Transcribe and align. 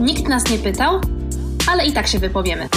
Nikt 0.00 0.28
nas 0.28 0.50
nie 0.50 0.58
pytał, 0.58 1.00
ale 1.70 1.86
i 1.86 1.92
tak 1.92 2.06
się 2.06 2.18
wypowiemy. 2.18 2.68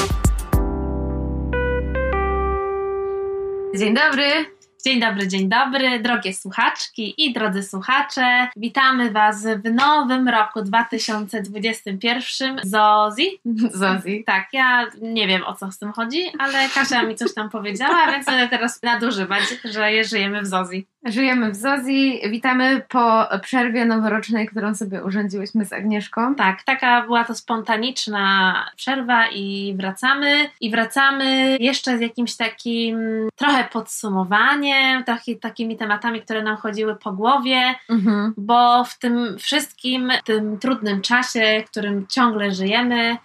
Dzień 3.76 3.94
dobry. 3.94 4.58
Dzień 4.86 5.00
dobry, 5.00 5.28
dzień 5.28 5.50
dobry, 5.50 6.00
drogie 6.00 6.34
słuchaczki 6.34 7.26
i 7.26 7.34
drodzy 7.34 7.64
słuchacze. 7.64 8.48
Witamy 8.56 9.12
Was 9.12 9.46
w 9.46 9.72
nowym 9.74 10.30
roku 10.30 10.62
2021. 10.62 12.60
Zozi? 12.64 13.40
Zozi. 13.74 14.24
Tak, 14.26 14.48
ja 14.54 14.86
nie 15.02 15.28
wiem 15.28 15.44
o 15.44 15.56
co 15.56 15.72
z 15.72 15.80
tym 15.80 15.92
chodzi, 15.92 16.32
ale 16.40 16.70
Kasia 16.70 17.04
mi 17.04 17.16
coś 17.16 17.34
tam 17.34 17.50
powiedziała, 17.50 18.06
więc 18.12 18.26
będę 18.26 18.48
teraz 18.48 18.84
nadużywać, 18.84 19.44
że 19.64 20.04
żyjemy 20.04 20.42
w 20.42 20.48
Zozi. 20.48 20.86
Żyjemy 21.06 21.52
w 21.52 21.56
Zozi. 21.56 22.22
Witamy 22.30 22.82
po 22.90 23.28
przerwie 23.42 23.86
noworocznej, 23.86 24.48
którą 24.48 24.76
sobie 24.76 25.04
urządziłyśmy 25.04 25.66
z 25.66 25.74
Agnieszką. 25.74 26.36
Tak, 26.36 26.64
taka 26.64 27.02
była 27.02 27.24
to 27.24 27.36
spontaniczna 27.36 28.54
przerwa 28.76 29.28
i 29.28 29.76
wracamy. 29.78 30.50
I 30.62 30.72
wracamy 30.72 31.58
jeszcze 31.60 31.98
z 31.98 32.02
jakimś 32.02 32.36
takim 32.36 32.98
trochę 33.36 33.64
podsumowaniem, 33.64 35.04
taki, 35.04 35.38
takimi 35.40 35.78
tematami, 35.78 36.22
które 36.22 36.44
nam 36.44 36.58
chodziły 36.58 36.96
po 36.96 37.12
głowie, 37.12 37.76
Mhm. 37.90 38.34
bo 38.38 38.84
w 38.84 39.00
tym 39.00 39.38
wszystkim, 39.40 40.12
w 40.22 40.24
tym 40.24 40.60
trudnym 40.60 41.02
czasie, 41.02 41.64
w 41.68 41.70
którym 41.72 42.08
ciągle 42.08 42.52
żyjemy, 42.52 43.18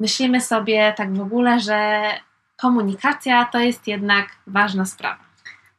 myślimy 0.00 0.40
sobie 0.40 0.94
tak 0.96 1.14
w 1.16 1.20
ogóle, 1.20 1.60
że 1.60 2.02
komunikacja 2.56 3.44
to 3.44 3.58
jest 3.58 3.86
jednak 3.86 4.28
ważna 4.46 4.84
sprawa. 4.84 5.29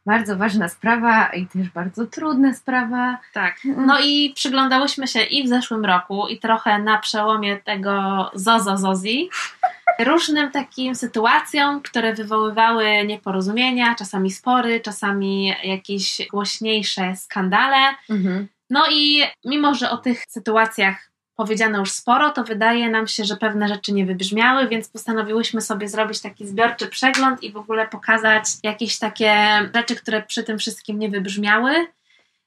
Bardzo 0.05 0.37
ważna 0.37 0.69
sprawa 0.69 1.27
i 1.27 1.47
też 1.47 1.69
bardzo 1.69 2.05
trudna 2.05 2.53
sprawa. 2.53 3.17
Tak. 3.33 3.55
No 3.77 3.99
i 3.99 4.33
przyglądałyśmy 4.35 5.07
się 5.07 5.23
i 5.23 5.43
w 5.43 5.47
zeszłym 5.47 5.85
roku, 5.85 6.27
i 6.27 6.39
trochę 6.39 6.79
na 6.79 6.97
przełomie 6.97 7.57
tego 7.57 8.31
zozo 8.33 8.77
zozi 8.77 9.29
różnym 9.99 10.51
takim 10.51 10.95
sytuacjom, 10.95 11.81
które 11.81 12.13
wywoływały 12.13 13.05
nieporozumienia, 13.05 13.95
czasami 13.95 14.31
spory, 14.31 14.79
czasami 14.79 15.53
jakieś 15.63 16.27
głośniejsze 16.31 17.15
skandale. 17.15 17.77
Mhm. 18.09 18.47
No 18.69 18.85
i 18.91 19.23
mimo, 19.45 19.75
że 19.75 19.89
o 19.89 19.97
tych 19.97 20.23
sytuacjach 20.29 21.10
powiedziano 21.35 21.79
już 21.79 21.91
sporo, 21.91 22.29
to 22.29 22.43
wydaje 22.43 22.89
nam 22.89 23.07
się, 23.07 23.25
że 23.25 23.35
pewne 23.35 23.67
rzeczy 23.67 23.93
nie 23.93 24.05
wybrzmiały, 24.05 24.67
więc 24.67 24.89
postanowiłyśmy 24.89 25.61
sobie 25.61 25.89
zrobić 25.89 26.21
taki 26.21 26.47
zbiorczy 26.47 26.87
przegląd 26.87 27.43
i 27.43 27.51
w 27.51 27.57
ogóle 27.57 27.87
pokazać 27.87 28.43
jakieś 28.63 28.99
takie 28.99 29.33
rzeczy, 29.75 29.95
które 29.95 30.21
przy 30.21 30.43
tym 30.43 30.59
wszystkim 30.59 30.99
nie 30.99 31.09
wybrzmiały. 31.09 31.87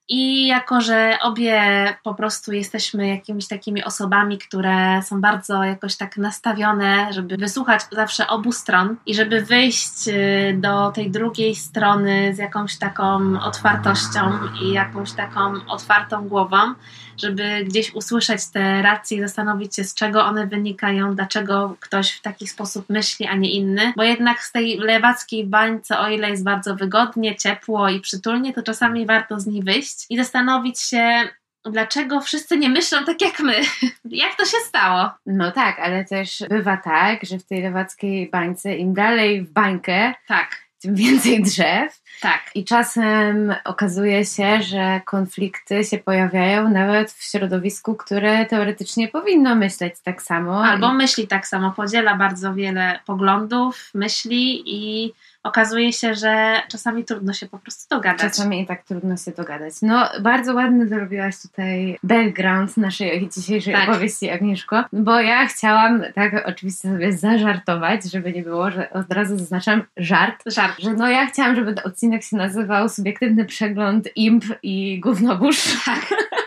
I 0.08 0.46
jako, 0.46 0.80
że 0.80 1.18
obie 1.22 1.62
po 2.02 2.14
prostu 2.14 2.52
jesteśmy 2.52 3.08
jakimiś 3.08 3.48
takimi 3.48 3.84
osobami, 3.84 4.38
które 4.38 5.02
są 5.02 5.20
bardzo 5.20 5.64
jakoś 5.64 5.96
tak 5.96 6.16
nastawione, 6.16 7.12
żeby 7.12 7.36
wysłuchać 7.36 7.80
zawsze 7.92 8.26
obu 8.26 8.52
stron 8.52 8.96
i 9.06 9.14
żeby 9.14 9.40
wyjść 9.40 10.08
y, 10.08 10.56
do 10.60 10.90
tej 10.90 11.10
drugiej 11.10 11.54
strony 11.54 12.34
z 12.34 12.38
jakąś 12.38 12.78
taką 12.78 13.40
otwartością 13.40 14.20
i 14.62 14.72
jakąś 14.72 15.12
taką 15.12 15.52
otwartą 15.68 16.28
głową, 16.28 16.74
żeby 17.18 17.64
gdzieś 17.64 17.94
usłyszeć 17.94 18.46
te 18.46 18.82
racje 18.82 19.18
i 19.18 19.20
zastanowić 19.20 19.76
się, 19.76 19.84
z 19.84 19.94
czego 19.94 20.24
one 20.24 20.46
wynikają, 20.46 21.14
dlaczego 21.14 21.76
ktoś 21.80 22.12
w 22.12 22.22
taki 22.22 22.46
sposób 22.46 22.90
myśli, 22.90 23.26
a 23.26 23.36
nie 23.36 23.50
inny. 23.50 23.92
Bo 23.96 24.02
jednak 24.02 24.42
z 24.42 24.52
tej 24.52 24.78
lewackiej 24.78 25.46
bańce, 25.46 25.98
o 25.98 26.08
ile 26.08 26.30
jest 26.30 26.44
bardzo 26.44 26.76
wygodnie, 26.76 27.36
ciepło 27.36 27.88
i 27.88 28.00
przytulnie, 28.00 28.52
to 28.52 28.62
czasami 28.62 29.06
warto 29.06 29.40
z 29.40 29.46
niej 29.46 29.62
wyjść 29.62 30.06
i 30.10 30.16
zastanowić 30.16 30.80
się, 30.80 31.28
dlaczego 31.64 32.20
wszyscy 32.20 32.58
nie 32.58 32.68
myślą 32.68 33.04
tak 33.04 33.22
jak 33.22 33.40
my. 33.40 33.54
jak 34.04 34.34
to 34.34 34.44
się 34.44 34.56
stało? 34.66 35.10
No 35.26 35.52
tak, 35.52 35.78
ale 35.78 36.04
też 36.04 36.42
bywa 36.48 36.76
tak, 36.76 37.24
że 37.24 37.38
w 37.38 37.46
tej 37.46 37.62
lewackiej 37.62 38.30
bańce 38.30 38.76
im 38.76 38.94
dalej 38.94 39.42
w 39.42 39.52
bańkę, 39.52 40.14
Tak, 40.28 40.63
tym 40.84 40.94
więcej 41.04 41.42
drzew. 41.42 42.02
tak. 42.20 42.50
I 42.54 42.64
czasem 42.64 43.54
okazuje 43.64 44.24
się, 44.24 44.62
że 44.62 45.00
konflikty 45.04 45.84
się 45.84 45.98
pojawiają 45.98 46.68
nawet 46.68 47.12
w 47.12 47.30
środowisku, 47.30 47.94
które 47.94 48.46
teoretycznie 48.46 49.08
powinno 49.08 49.54
myśleć 49.54 49.94
tak 50.04 50.22
samo. 50.22 50.64
Albo 50.64 50.94
myśli 50.94 51.26
tak 51.26 51.46
samo, 51.46 51.72
podziela 51.72 52.16
bardzo 52.16 52.54
wiele 52.54 53.00
poglądów, 53.06 53.90
myśli 53.94 54.62
i 54.66 55.12
okazuje 55.44 55.92
się, 55.92 56.14
że 56.14 56.62
czasami 56.68 57.04
trudno 57.04 57.32
się 57.32 57.46
po 57.48 57.58
prostu 57.58 57.96
dogadać. 57.96 58.20
Czasami 58.20 58.60
i 58.60 58.66
tak 58.66 58.82
trudno 58.82 59.16
się 59.16 59.30
dogadać. 59.30 59.74
No, 59.82 60.08
bardzo 60.20 60.54
ładny 60.54 60.88
zrobiłaś 60.88 61.34
tutaj 61.42 61.98
background 62.02 62.76
naszej 62.76 63.28
dzisiejszej 63.36 63.74
Tak. 63.74 63.88
opowieści, 63.88 64.30
Agnieszko, 64.30 64.84
bo 64.92 65.20
ja 65.20 65.46
chciałam 65.46 66.02
tak 66.14 66.42
oczywiście 66.46 66.88
sobie 66.88 67.12
zażartować, 67.12 68.04
żeby 68.12 68.32
nie 68.32 68.42
było, 68.42 68.70
że 68.70 68.90
od 68.90 69.12
razu 69.12 69.38
zaznaczam 69.38 69.82
żart, 69.96 70.42
Żart. 70.46 70.74
że 70.78 70.94
no 70.94 71.08
ja 71.08 71.26
chciałam, 71.26 71.54
żeby 71.56 71.74
ten 71.74 71.86
odcinek 71.86 72.22
się 72.22 72.36
nazywał 72.36 72.88
subiektywny 72.88 73.44
przegląd 73.44 74.08
imp 74.16 74.44
i 74.62 75.00
gównobórz. 75.00 75.84
Tak 75.84 76.00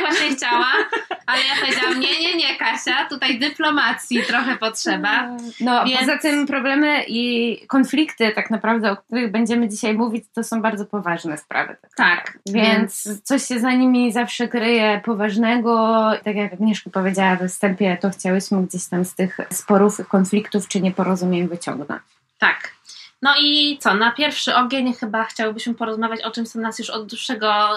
właśnie 0.00 0.36
chciała, 0.36 0.66
ale 1.26 1.42
ja 1.42 1.54
powiedziałam, 1.60 2.00
nie, 2.00 2.20
nie, 2.20 2.36
nie, 2.36 2.56
Kasia, 2.56 3.06
tutaj 3.08 3.38
dyplomacji 3.38 4.22
trochę 4.22 4.56
potrzeba. 4.56 5.28
No, 5.60 5.84
Więc- 5.84 6.00
poza 6.00 6.18
tym 6.18 6.46
problemy 6.46 7.04
i 7.08 7.56
konflikty 7.66 8.32
tak 8.34 8.50
naprawdę, 8.50 8.90
o 8.90 8.96
których 8.96 9.30
będziemy 9.30 9.68
dzisiaj 9.68 9.94
mówić, 9.94 10.24
to 10.34 10.44
są 10.44 10.62
bardzo 10.62 10.84
poważne 10.86 11.38
sprawy. 11.38 11.76
Tak, 11.96 12.38
Więc 12.46 13.22
coś 13.24 13.44
się 13.44 13.60
za 13.60 13.72
nimi 13.72 14.12
zawsze 14.12 14.48
kryje 14.48 15.00
poważnego. 15.04 16.04
Tak 16.24 16.36
jak 16.36 16.52
Agnieszka 16.52 16.90
powiedziała 16.90 17.36
we 17.36 17.48
wstępie, 17.48 17.98
to 18.00 18.10
chciałyśmy 18.10 18.66
gdzieś 18.66 18.86
tam 18.86 19.04
z 19.04 19.14
tych 19.14 19.38
sporów, 19.50 20.08
konfliktów 20.08 20.68
czy 20.68 20.80
nieporozumień 20.80 21.48
wyciągnąć. 21.48 22.02
Tak. 22.38 22.77
No 23.22 23.30
i 23.40 23.78
co, 23.80 23.94
na 23.94 24.12
pierwszy 24.12 24.54
ogień 24.54 24.94
chyba 24.94 25.24
chciałbyśmy 25.24 25.74
porozmawiać 25.74 26.22
o 26.22 26.30
czym, 26.30 26.46
co 26.46 26.58
nas 26.58 26.78
już 26.78 26.90
od 26.90 27.06
dłuższego... 27.06 27.52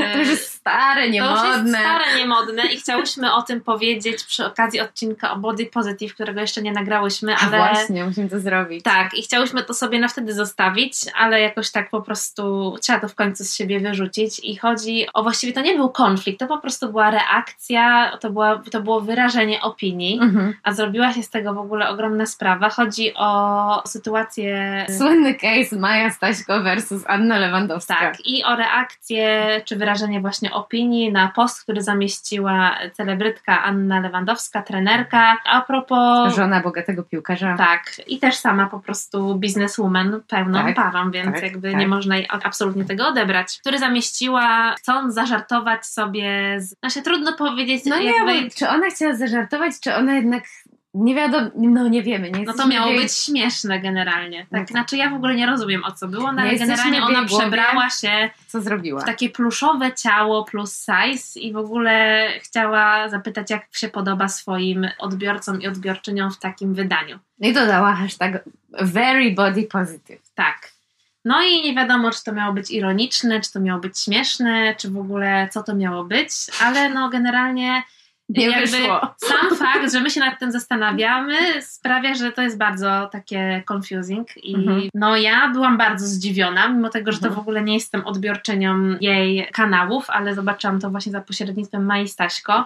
e, 0.00 0.12
To 0.12 0.18
już 0.18 0.28
jest 0.28 0.52
stare, 0.54 1.00
To 1.02 1.06
już 1.06 1.14
jest 1.14 1.42
niemodne. 1.44 1.78
stare, 1.78 2.04
niemodne 2.18 2.62
i 2.66 2.76
chciałyśmy 2.80 3.34
o 3.34 3.42
tym 3.42 3.60
powiedzieć 3.60 4.24
przy 4.24 4.46
okazji 4.46 4.80
odcinka 4.80 5.32
o 5.32 5.36
Body 5.36 5.66
Positive, 5.66 6.14
którego 6.14 6.40
jeszcze 6.40 6.62
nie 6.62 6.72
nagrałyśmy, 6.72 7.34
A 7.34 7.38
ale... 7.38 7.58
właśnie, 7.58 8.04
musimy 8.04 8.28
to 8.28 8.40
zrobić. 8.40 8.84
Tak, 8.84 9.14
i 9.14 9.22
chciałyśmy 9.22 9.62
to 9.64 9.74
sobie 9.74 9.98
na 9.98 10.08
wtedy 10.08 10.34
zostawić, 10.34 10.92
ale 11.16 11.40
jakoś 11.40 11.70
tak 11.70 11.90
po 11.90 12.02
prostu 12.02 12.74
trzeba 12.82 13.00
to 13.00 13.08
w 13.08 13.14
końcu 13.14 13.44
z 13.44 13.54
siebie 13.56 13.80
wyrzucić. 13.80 14.38
I 14.42 14.56
chodzi 14.56 15.06
o 15.14 15.22
właściwie 15.22 15.52
to 15.52 15.60
nie 15.60 15.74
był 15.76 15.88
konflikt, 15.88 16.38
to 16.40 16.46
po 16.46 16.58
prostu 16.58 16.88
była 16.90 17.10
reakcja, 17.10 18.16
to, 18.20 18.30
była, 18.30 18.62
to 18.70 18.80
było 18.80 19.00
wyrażenie 19.00 19.60
opinii, 19.62 20.18
Mhm. 20.22 20.54
a 20.62 20.72
zrobiła 20.72 21.12
się 21.12 21.22
z 21.22 21.30
tego 21.30 21.54
w 21.54 21.58
ogóle 21.58 21.88
ogromna 21.88 22.26
sprawa. 22.26 22.68
Chodzi 22.70 23.14
o 23.14 23.82
sytuację. 23.86 24.77
Słynny 24.98 25.34
case 25.34 25.76
Maja 25.76 26.10
Staśko 26.10 26.62
versus 26.62 27.04
Anna 27.06 27.38
Lewandowska. 27.38 27.94
Tak, 27.94 28.26
i 28.26 28.44
o 28.44 28.56
reakcję 28.56 29.60
czy 29.64 29.76
wyrażenie 29.76 30.20
właśnie 30.20 30.52
opinii 30.52 31.12
na 31.12 31.28
post, 31.28 31.62
który 31.62 31.82
zamieściła 31.82 32.78
celebrytka 32.92 33.62
Anna 33.62 34.00
Lewandowska, 34.00 34.62
trenerka. 34.62 35.36
A 35.44 35.60
propos. 35.60 36.34
Żona 36.34 36.60
bogatego 36.60 37.02
piłkarza. 37.02 37.56
Tak, 37.56 37.92
i 38.06 38.18
też 38.18 38.34
sama 38.36 38.66
po 38.66 38.80
prostu 38.80 39.34
bizneswoman 39.34 40.20
pełną 40.28 40.64
Tak, 40.64 40.76
parą, 40.76 41.10
więc 41.10 41.34
tak, 41.34 41.42
jakby 41.42 41.70
tak. 41.70 41.80
nie 41.80 41.88
można 41.88 42.16
jej 42.16 42.28
absolutnie 42.30 42.84
tego 42.84 43.08
odebrać. 43.08 43.58
Który 43.60 43.78
zamieściła, 43.78 44.74
chcąc 44.78 45.14
zażartować 45.14 45.86
sobie, 45.86 46.56
z... 46.60 46.78
znaczy 46.80 47.02
trudno 47.02 47.32
powiedzieć, 47.32 47.84
No 47.86 47.98
nie, 47.98 48.04
jakby, 48.04 48.42
bo 48.44 48.50
czy 48.56 48.68
ona 48.68 48.90
chciała 48.90 49.14
zażartować, 49.14 49.72
czy 49.80 49.94
ona 49.94 50.14
jednak 50.14 50.44
nie 50.94 51.14
wiadomo, 51.14 51.50
no 51.56 51.88
nie 51.88 52.02
wiemy. 52.02 52.30
Nie 52.30 52.44
no 52.44 52.52
to 52.54 52.66
miało 52.68 52.92
być 52.92 53.12
śmieszne 53.12 53.80
generalnie. 53.80 54.46
Tak, 54.50 54.60
No 54.60 54.66
znaczy 54.66 54.96
ja 54.96 55.10
w 55.10 55.14
ogóle 55.14 55.34
nie 55.34 55.46
rozumiem 55.46 55.84
o 55.84 55.92
co 55.92 56.08
było, 56.08 56.32
no, 56.32 56.42
ale 56.42 56.56
generalnie 56.56 57.02
ona 57.04 57.24
głowie. 57.24 57.38
przebrała 57.38 57.90
się 57.90 58.30
Co 58.46 58.60
zrobiła? 58.60 59.00
w 59.00 59.04
takie 59.04 59.30
pluszowe 59.30 59.92
ciało 59.92 60.44
plus 60.44 60.86
size 60.86 61.40
i 61.40 61.52
w 61.52 61.56
ogóle 61.56 62.26
chciała 62.40 63.08
zapytać, 63.08 63.50
jak 63.50 63.66
się 63.72 63.88
podoba 63.88 64.28
swoim 64.28 64.88
odbiorcom 64.98 65.62
i 65.62 65.66
odbiorczyniom 65.66 66.30
w 66.30 66.38
takim 66.38 66.74
wydaniu. 66.74 67.18
No 67.38 67.48
I 67.48 67.52
dodała 67.52 67.94
hashtag 67.94 68.44
very 68.80 69.30
body 69.34 69.62
positive. 69.62 70.20
Tak. 70.34 70.70
No 71.24 71.42
i 71.42 71.62
nie 71.62 71.74
wiadomo, 71.74 72.10
czy 72.10 72.24
to 72.24 72.32
miało 72.32 72.52
być 72.52 72.70
ironiczne, 72.70 73.40
czy 73.40 73.52
to 73.52 73.60
miało 73.60 73.80
być 73.80 73.98
śmieszne, 74.00 74.74
czy 74.78 74.90
w 74.90 74.98
ogóle 74.98 75.48
co 75.52 75.62
to 75.62 75.74
miało 75.74 76.04
być, 76.04 76.30
ale 76.60 76.88
no 76.90 77.08
generalnie 77.08 77.82
Nie 78.28 78.46
jakby 78.46 78.60
wyszło. 78.66 79.00
sam 79.30 79.56
fakt, 79.56 79.92
że 79.92 80.00
my 80.00 80.10
się 80.10 80.20
nad 80.20 80.38
tym 80.38 80.52
zastanawiamy, 80.52 81.62
sprawia, 81.62 82.14
że 82.14 82.32
to 82.32 82.42
jest 82.42 82.58
bardzo 82.58 83.08
takie 83.12 83.62
confusing. 83.72 84.36
I 84.36 84.54
Mhm. 84.54 84.82
no 84.94 85.16
ja 85.16 85.48
byłam 85.48 85.78
bardzo 85.78 86.06
zdziwiona, 86.06 86.68
mimo 86.68 86.88
tego, 86.88 87.12
że 87.12 87.18
to 87.18 87.26
Mhm. 87.26 87.36
w 87.36 87.38
ogóle 87.42 87.62
nie 87.62 87.74
jestem 87.74 88.06
odbiorczynią 88.06 88.96
jej 89.00 89.48
kanałów, 89.52 90.10
ale 90.10 90.34
zobaczyłam 90.34 90.80
to 90.80 90.90
właśnie 90.90 91.12
za 91.12 91.20
pośrednictwem 91.20 91.86
Mai 91.86 92.08
Staśko. 92.08 92.64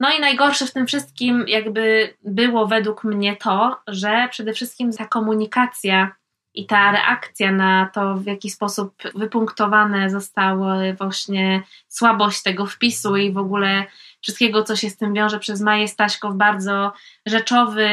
No 0.00 0.10
i 0.18 0.20
najgorsze 0.20 0.66
w 0.66 0.72
tym 0.72 0.86
wszystkim 0.86 1.44
jakby 1.48 2.14
było 2.24 2.66
według 2.66 3.04
mnie 3.04 3.36
to, 3.36 3.80
że 3.86 4.28
przede 4.30 4.52
wszystkim 4.52 4.92
ta 4.92 5.06
komunikacja 5.06 6.10
i 6.54 6.66
ta 6.66 6.92
reakcja 6.92 7.52
na 7.52 7.90
to, 7.94 8.14
w 8.14 8.26
jaki 8.26 8.50
sposób 8.50 8.94
wypunktowane 9.14 10.10
zostały 10.10 10.94
właśnie 10.94 11.62
słabość 11.88 12.42
tego 12.42 12.66
wpisu 12.66 13.16
i 13.16 13.32
w 13.32 13.38
ogóle 13.38 13.84
wszystkiego, 14.22 14.64
co 14.64 14.76
się 14.76 14.90
z 14.90 14.96
tym 14.96 15.14
wiąże 15.14 15.38
przez 15.38 15.60
Maję 15.60 15.88
Staśko 15.88 16.30
w 16.30 16.34
bardzo 16.34 16.92
rzeczowy 17.26 17.88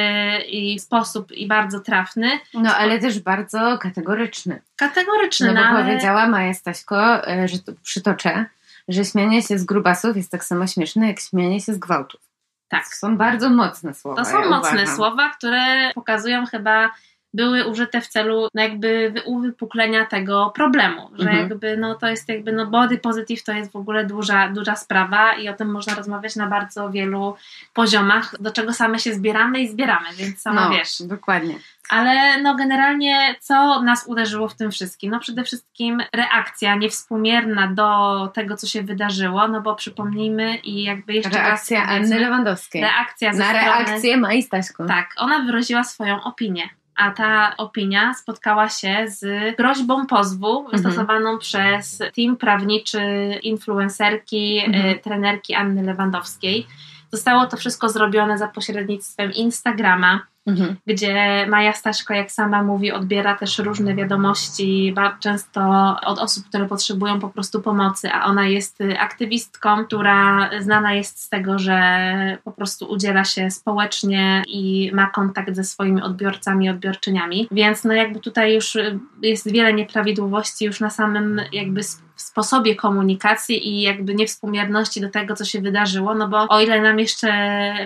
i 0.48 0.80
sposób 0.80 1.32
i 1.32 1.48
bardzo 1.48 1.80
trafny. 1.80 2.40
No, 2.54 2.76
ale 2.76 3.00
też 3.00 3.20
bardzo 3.20 3.78
kategoryczny. 3.78 4.62
Kategoryczny, 4.76 5.54
No 5.54 5.62
bo 5.62 5.68
ale... 5.68 5.84
powiedziała 5.84 6.28
Maja 6.28 6.54
Staśko, 6.54 7.28
e, 7.28 7.48
że 7.48 7.60
to 7.60 7.72
przytoczę, 7.84 8.46
że 8.88 9.06
śmianie 9.06 9.42
się 9.44 9.60
z 9.60 9.64
grubasów 9.64 10.18
jest 10.18 10.32
tak 10.32 10.44
samo 10.44 10.68
śmieszne, 10.68 11.08
jak 11.08 11.20
śmianie 11.20 11.62
się 11.62 11.74
z 11.74 11.78
gwałtów. 11.78 12.22
Tak. 12.70 12.84
To 12.90 12.96
są 12.96 13.18
bardzo 13.18 13.50
mocne 13.50 13.94
słowa. 13.94 14.24
To 14.24 14.30
są 14.30 14.42
ja 14.42 14.50
mocne 14.50 14.72
uważam. 14.78 14.96
słowa, 14.96 15.30
które 15.30 15.92
pokazują 15.96 16.46
chyba 16.46 16.92
były 17.34 17.68
użyte 17.68 18.02
w 18.02 18.08
celu 18.08 18.48
no 18.54 18.62
jakby 18.62 19.12
wy- 19.14 19.22
uwypuklenia 19.26 20.06
tego 20.06 20.52
problemu, 20.56 21.10
że 21.14 21.30
Mhm. 21.30 21.50
jakby 21.50 21.78
no 21.78 21.96
to 21.96 22.08
jest 22.08 22.30
jakby 22.30 22.52
no 22.52 22.66
body 22.66 22.98
positive 22.98 23.44
to 23.44 23.52
jest 23.52 23.72
w 23.72 23.76
ogóle 23.76 24.06
duża, 24.06 24.50
duża 24.50 24.76
sprawa 24.76 25.34
i 25.34 25.50
o 25.50 25.54
tym 25.54 25.72
można 25.72 25.96
rozmawiać 25.96 26.36
na 26.36 26.48
bardzo 26.48 26.90
wielu 26.90 27.36
poziomach, 27.74 28.42
do 28.42 28.52
czego 28.52 28.74
same 28.74 29.00
się 29.00 29.14
zbieramy 29.14 29.60
i 29.60 29.68
zbieramy, 29.68 30.08
więc 30.18 30.42
sama 30.42 30.66
No, 30.70 30.70
wiesz. 30.78 31.02
dokładnie. 31.02 31.56
Ale 31.90 32.42
no 32.42 32.56
generalnie 32.56 33.36
co 33.40 33.82
nas 33.82 34.08
uderzyło 34.08 34.48
w 34.48 34.56
tym 34.56 34.72
wszystkim? 34.72 35.12
No 35.12 35.20
przede 35.20 35.44
wszystkim 35.44 36.04
reakcja 36.14 36.76
niewspółmierna 36.76 37.68
do 37.68 38.28
tego, 38.34 38.58
co 38.58 38.68
się 38.68 38.84
wydarzyło, 38.84 39.48
no 39.48 39.62
bo 39.62 39.76
przypomnijmy 39.76 40.56
i 40.58 40.84
jakby 40.84 41.14
jeszcze 41.14 41.30
Reakcja 41.30 41.80
raz 41.82 41.90
Anny 41.90 42.20
Lewandowskiej. 42.20 42.82
reakcja 42.82 43.30
Na 43.34 43.36
strony, 43.36 43.54
reakcję 43.66 44.18
Mai 44.18 44.44
Staśko. 44.44 44.86
tak, 44.86 45.10
ona 45.18 45.40
wyraziła 45.40 45.84
swoją 45.84 46.24
opinię. 46.24 46.70
A 47.00 47.12
ta 47.12 47.58
opinia 47.58 48.14
spotkała 48.14 48.70
się 48.70 49.06
z 49.08 49.26
groźbą 49.58 50.06
pozwu 50.08 50.60
Mhm. 50.60 50.72
wystosowaną 50.84 51.38
przez 51.38 52.02
team 52.16 52.38
prawniczy 52.38 53.02
influencerki, 53.44 54.60
Mhm. 54.66 54.86
e, 54.86 54.96
trenerki 54.96 55.54
Anny 55.56 55.84
Lewandowskiej. 55.84 56.68
Zostało 57.12 57.46
to 57.46 57.58
wszystko 57.58 57.90
zrobione 57.90 58.38
za 58.38 58.48
pośrednictwem 58.48 59.34
Instagrama, 59.34 60.22
Mhm. 60.50 60.76
gdzie 60.88 61.46
Maja 61.50 61.74
Staśko, 61.74 62.14
jak 62.14 62.32
sama 62.32 62.64
mówi, 62.64 62.92
odbiera 62.92 63.36
też 63.36 63.60
różne 63.60 63.96
wiadomości, 63.96 64.94
bardzo 64.96 65.20
często 65.20 65.62
od 66.06 66.20
osób, 66.20 66.46
które 66.46 66.66
potrzebują 66.66 67.20
po 67.20 67.30
prostu 67.30 67.62
pomocy, 67.62 68.12
a 68.12 68.26
ona 68.26 68.48
jest 68.48 68.78
aktywistką, 69.00 69.86
która 69.86 70.50
znana 70.60 70.94
jest 70.94 71.24
z 71.24 71.30
tego, 71.30 71.60
że 71.60 71.80
po 72.44 72.52
prostu 72.52 72.92
udziela 72.92 73.24
się 73.24 73.52
społecznie 73.52 74.44
i 74.48 74.92
ma 74.94 75.08
kontakt 75.08 75.56
ze 75.56 75.64
swoimi 75.64 76.02
odbiorcami 76.02 76.66
i 76.66 76.70
odbiorczyniami. 76.70 77.48
Więc 77.52 77.84
no 77.84 77.94
jakby 77.94 78.20
tutaj 78.20 78.54
już 78.54 78.78
jest 79.22 79.52
wiele 79.52 79.74
nieprawidłowości 79.74 80.66
już 80.66 80.80
na 80.80 80.90
samym 80.90 81.42
jakby 81.52 81.82
sp- 82.26 82.40
sposobie 82.40 82.76
komunikacji 82.76 83.68
i 83.68 83.82
jakby 83.82 84.16
niewspółmierności 84.16 85.02
do 85.02 85.10
tego, 85.10 85.36
co 85.36 85.46
się 85.46 85.62
wydarzyło, 85.62 86.16
no 86.16 86.28
bo 86.28 86.48
o 86.50 86.62
ile 86.62 86.82
nam 86.82 87.00
jeszcze 87.00 87.30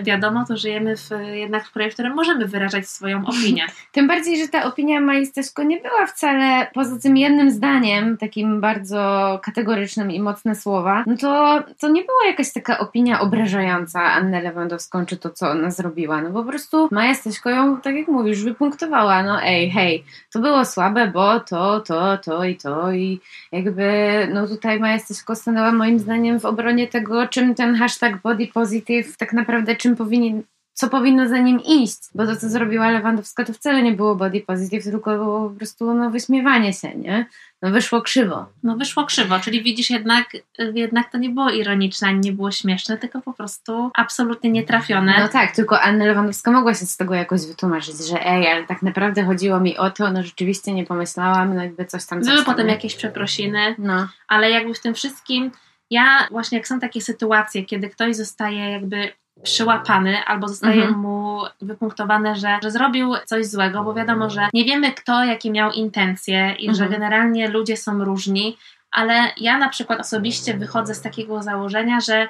wiadomo, 0.02 0.44
to 0.48 0.56
żyjemy 0.56 0.96
w, 0.96 1.10
jednak 1.34 1.66
w 1.66 1.72
kraju, 1.72 1.90
w 1.90 1.94
którym 1.94 2.14
możemy 2.14 2.46
wyrażać 2.46 2.88
swoją 2.88 3.26
opinię. 3.26 3.66
Tym 3.92 4.08
bardziej, 4.08 4.38
że 4.38 4.48
ta 4.48 4.64
opinia 4.64 5.00
Mai 5.00 5.26
Staśko 5.26 5.62
nie 5.62 5.80
była 5.80 6.06
wcale 6.06 6.66
poza 6.74 6.98
tym 6.98 7.16
jednym 7.16 7.50
zdaniem, 7.50 8.16
takim 8.16 8.60
bardzo 8.60 9.40
kategorycznym 9.42 10.10
i 10.10 10.20
mocne 10.20 10.54
słowa, 10.54 11.04
no 11.06 11.16
to, 11.16 11.62
to 11.80 11.88
nie 11.88 12.02
była 12.02 12.26
jakaś 12.26 12.52
taka 12.52 12.78
opinia 12.78 13.20
obrażająca 13.20 14.00
Annę 14.02 14.42
Lewandowską, 14.42 15.06
czy 15.06 15.16
to, 15.16 15.30
co 15.30 15.50
ona 15.50 15.70
zrobiła. 15.70 16.22
No 16.22 16.30
po 16.30 16.44
prostu 16.44 16.88
Maja 16.90 17.14
Staśko 17.14 17.50
ją, 17.50 17.80
tak 17.80 17.94
jak 17.94 18.08
mówisz, 18.08 18.44
wypunktowała. 18.44 19.22
No 19.22 19.42
ej, 19.42 19.70
hej, 19.70 20.04
to 20.32 20.40
było 20.40 20.64
słabe, 20.64 21.08
bo 21.08 21.40
to, 21.40 21.80
to, 21.80 22.18
to 22.18 22.44
i 22.44 22.56
to 22.56 22.92
i 22.92 23.20
jakby, 23.52 23.84
no 24.26 24.48
tutaj 24.48 24.80
Maja 24.80 24.98
Staśko 24.98 25.36
stanęła 25.36 25.72
moim 25.72 25.98
zdaniem 25.98 26.40
w 26.40 26.44
obronie 26.44 26.88
tego, 26.88 27.28
czym 27.28 27.54
ten 27.54 27.74
hashtag 27.74 28.22
body 28.22 28.46
positive 28.46 29.16
tak 29.16 29.32
naprawdę, 29.32 29.76
czym 29.76 29.96
powinien 29.96 30.42
co 30.74 30.88
powinno 30.88 31.28
za 31.28 31.38
nim 31.38 31.60
iść, 31.60 31.98
bo 32.14 32.26
to, 32.26 32.36
co 32.36 32.48
zrobiła 32.48 32.90
Lewandowska, 32.90 33.44
to 33.44 33.52
wcale 33.52 33.82
nie 33.82 33.92
było 33.92 34.14
body 34.14 34.40
positive, 34.40 34.84
tylko 34.84 35.10
było 35.10 35.50
po 35.50 35.56
prostu 35.56 35.94
no, 35.94 36.10
wyśmiewanie 36.10 36.72
się, 36.72 36.94
nie? 36.94 37.26
No 37.64 37.70
wyszło 37.70 38.02
krzywo. 38.02 38.46
No 38.62 38.76
wyszło 38.76 39.04
krzywo, 39.04 39.40
czyli 39.40 39.62
widzisz 39.62 39.90
jednak, 39.90 40.36
jednak 40.74 41.10
to 41.10 41.18
nie 41.18 41.30
było 41.30 41.50
ironiczne, 41.50 42.08
ani 42.08 42.20
nie 42.20 42.32
było 42.32 42.50
śmieszne, 42.50 42.98
tylko 42.98 43.20
po 43.20 43.32
prostu 43.32 43.90
absolutnie 43.94 44.50
nietrafione. 44.50 45.14
No 45.18 45.28
tak, 45.28 45.54
tylko 45.54 45.80
Anna 45.80 46.04
Lewandowska 46.04 46.50
mogła 46.50 46.74
się 46.74 46.86
z 46.86 46.96
tego 46.96 47.14
jakoś 47.14 47.46
wytłumaczyć, 47.46 47.94
że 48.08 48.26
ej, 48.26 48.48
ale 48.48 48.66
tak 48.66 48.82
naprawdę 48.82 49.24
chodziło 49.24 49.60
mi 49.60 49.76
o 49.76 49.90
to, 49.90 50.12
no 50.12 50.22
rzeczywiście 50.22 50.72
nie 50.72 50.86
pomyślałam, 50.86 51.54
no 51.54 51.62
jakby 51.62 51.84
coś 51.84 52.06
tam... 52.06 52.22
Coś 52.22 52.32
Były 52.32 52.44
potem 52.44 52.68
jakieś 52.68 52.96
przeprosiny, 52.96 53.74
No, 53.78 54.08
ale 54.28 54.50
jakby 54.50 54.74
w 54.74 54.80
tym 54.80 54.94
wszystkim 54.94 55.50
ja 55.90 56.28
właśnie 56.30 56.58
jak 56.58 56.68
są 56.68 56.80
takie 56.80 57.00
sytuacje, 57.00 57.64
kiedy 57.64 57.88
ktoś 57.88 58.16
zostaje 58.16 58.70
jakby 58.70 59.12
przyłapany 59.42 60.24
albo 60.26 60.48
zostaje 60.48 60.82
Mhm. 60.82 60.98
mu 60.98 61.42
wypunktowane, 61.62 62.36
że, 62.36 62.58
że 62.62 62.70
zrobił 62.70 63.12
coś 63.26 63.46
złego, 63.46 63.84
bo 63.84 63.94
wiadomo, 63.94 64.30
że 64.30 64.48
nie 64.52 64.64
wiemy 64.64 64.92
kto 64.92 65.24
jakie 65.24 65.50
miał 65.50 65.72
intencje 65.72 66.54
i 66.58 66.66
że 66.66 66.84
Mhm. 66.84 66.90
generalnie 66.90 67.48
ludzie 67.48 67.76
są 67.76 68.04
różni, 68.04 68.56
ale 68.90 69.14
ja 69.36 69.58
na 69.58 69.68
przykład 69.68 70.00
osobiście 70.00 70.54
wychodzę 70.54 70.94
z 70.94 71.02
takiego 71.02 71.42
założenia, 71.42 72.00
że 72.00 72.28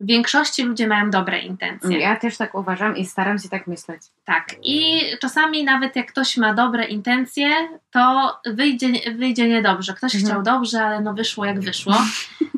w 0.00 0.06
większości 0.06 0.62
ludzie 0.62 0.86
mają 0.88 1.10
dobre 1.10 1.38
intencje. 1.38 1.98
ja 1.98 2.16
też 2.16 2.36
tak 2.36 2.54
uważam 2.54 2.96
i 2.96 3.06
staram 3.06 3.38
się 3.38 3.48
tak 3.48 3.66
myśleć. 3.66 4.02
Tak. 4.24 4.54
I 4.62 5.00
czasami 5.20 5.64
nawet 5.64 5.96
jak 5.96 6.06
ktoś 6.12 6.36
ma 6.36 6.54
dobre 6.54 6.84
intencje, 6.84 7.48
to 7.90 8.36
wyjdzie, 8.46 8.88
wyjdzie 9.14 9.48
niedobrze. 9.48 9.94
Ktoś 9.94 10.14
Mhm. 10.14 10.32
chciał 10.32 10.42
dobrze, 10.42 10.82
ale 10.84 11.00
no 11.00 11.14
wyszło 11.14 11.44
jak 11.44 11.60
wyszło. 11.60 11.94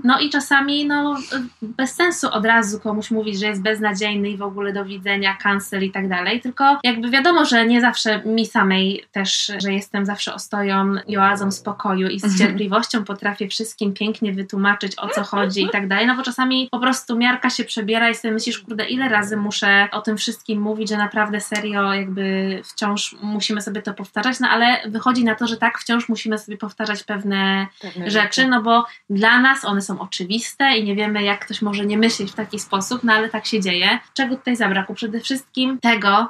No 0.05 0.21
i 0.21 0.31
czasami 0.31 0.87
no 0.87 1.17
bez 1.63 1.95
sensu 1.95 2.29
od 2.33 2.47
razu 2.47 2.81
komuś 2.81 3.11
mówić, 3.11 3.39
że 3.41 3.47
jest 3.47 3.63
beznadziejny 3.63 4.29
i 4.31 4.37
w 4.37 4.43
ogóle 4.43 4.73
do 4.73 4.85
widzenia, 4.85 5.37
cancel 5.43 5.85
i 5.85 5.91
tak 5.91 6.09
dalej, 6.09 6.41
tylko 6.41 6.79
jakby 6.85 7.11
wiadomo, 7.11 7.45
że 7.45 7.67
nie 7.67 7.81
zawsze 7.81 8.23
mi 8.25 8.47
samej 8.47 9.05
też, 9.13 9.53
że 9.59 9.73
jestem 9.73 10.07
zawsze 10.07 10.35
ostoją 10.35 10.95
i 11.07 11.17
oazą 11.17 11.51
spokoju 11.51 12.09
i 12.09 12.21
z 12.21 12.25
Mhm. 12.25 12.39
cierpliwością 12.41 13.05
potrafię 13.05 13.49
wszystkim 13.49 13.93
pięknie 13.95 14.33
wytłumaczyć 14.33 14.99
o 14.99 15.09
co 15.09 15.23
chodzi 15.25 15.63
i 15.63 15.71
tak 15.71 15.89
dalej, 15.89 16.07
no 16.07 16.17
bo 16.17 16.23
czasami 16.23 16.69
po 16.71 16.79
prostu 16.81 17.17
miarka 17.33 17.51
się 17.51 17.65
przebiera 17.65 18.11
i 18.11 18.15
sobie 18.15 18.35
myślisz, 18.35 18.59
kurde, 18.59 18.85
ile 18.85 19.09
razy 19.09 19.37
muszę 19.37 19.89
o 19.93 20.01
tym 20.01 20.17
wszystkim 20.17 20.61
mówić, 20.61 20.89
że 20.89 20.97
naprawdę 20.97 21.41
serio 21.41 21.93
jakby 21.93 22.61
wciąż 22.65 23.17
musimy 23.23 23.63
sobie 23.63 23.83
to 23.83 23.95
powtarzać, 23.95 24.41
no 24.41 24.49
ale 24.49 24.81
wychodzi 24.87 25.25
na 25.25 25.35
to, 25.35 25.47
że 25.47 25.57
tak, 25.57 25.79
wciąż 25.79 26.09
musimy 26.09 26.39
sobie 26.39 26.57
powtarzać 26.57 27.03
pewne 27.03 27.67
rzeczy, 28.07 28.49
no 28.49 28.63
bo 28.63 28.87
dla 29.11 29.41
nas 29.41 29.65
one 29.65 29.83
są 29.83 30.01
oczywiste 30.01 30.77
i 30.77 30.85
nie 30.85 30.95
wiemy, 30.95 31.23
jak 31.23 31.45
ktoś 31.45 31.63
może 31.63 31.87
nie 31.87 31.99
myśleć 31.99 32.31
w 32.31 32.35
taki 32.35 32.59
sposób, 32.59 33.05
no 33.05 33.13
ale 33.13 33.29
tak 33.29 33.47
się 33.47 33.61
dzieje. 33.61 33.99
Czego 34.15 34.37
tutaj 34.37 34.57
zabrakło? 34.57 34.95
Przede 34.95 35.21
wszystkim 35.21 35.79
tego, 35.79 36.29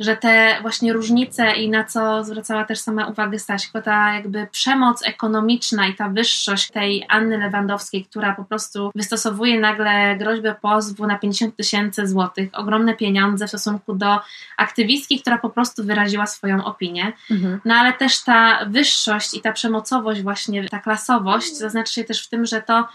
że 0.00 0.16
te 0.16 0.58
właśnie 0.62 0.92
różnice 0.92 1.52
i 1.52 1.70
na 1.70 1.84
co 1.84 2.24
zwracała 2.24 2.64
też 2.64 2.78
sama 2.78 3.06
uwagę 3.06 3.38
Staśko, 3.38 3.82
ta 3.82 4.14
jakby 4.14 4.46
przemoc 4.50 5.06
ekonomiczna 5.06 5.86
i 5.86 5.94
ta 5.94 6.08
wyższość 6.08 6.70
tej 6.70 7.06
Anny 7.08 7.38
Lewandowskiej, 7.38 8.04
która 8.04 8.34
po 8.34 8.44
prostu 8.44 8.90
wystosowuje 8.94 9.60
nagle 9.60 10.16
groźbę 10.16 10.54
pozwu 10.62 11.06
na 11.06 11.18
50 11.18 11.56
tysięcy 11.56 12.06
złotych, 12.06 12.48
ogromne 12.52 12.94
pieniądze 12.94 13.46
w 13.46 13.48
stosunku 13.48 13.94
do 13.94 14.20
aktywistki, 14.56 15.20
która 15.20 15.38
po 15.38 15.50
prostu 15.50 15.84
wyraziła 15.84 16.26
swoją 16.26 16.64
opinię. 16.64 17.12
Mhm. 17.30 17.60
No 17.64 17.74
ale 17.74 17.92
też 17.92 18.24
ta 18.24 18.64
wyższość 18.66 19.34
i 19.34 19.40
ta 19.40 19.52
przemocowość, 19.52 20.22
właśnie 20.22 20.68
ta 20.68 20.78
klasowość, 20.78 21.56
zaznaczy 21.56 21.92
się 21.92 22.04
też 22.04 22.26
w 22.26 22.28
tym, 22.28 22.46
że 22.46 22.62
to 22.62 22.88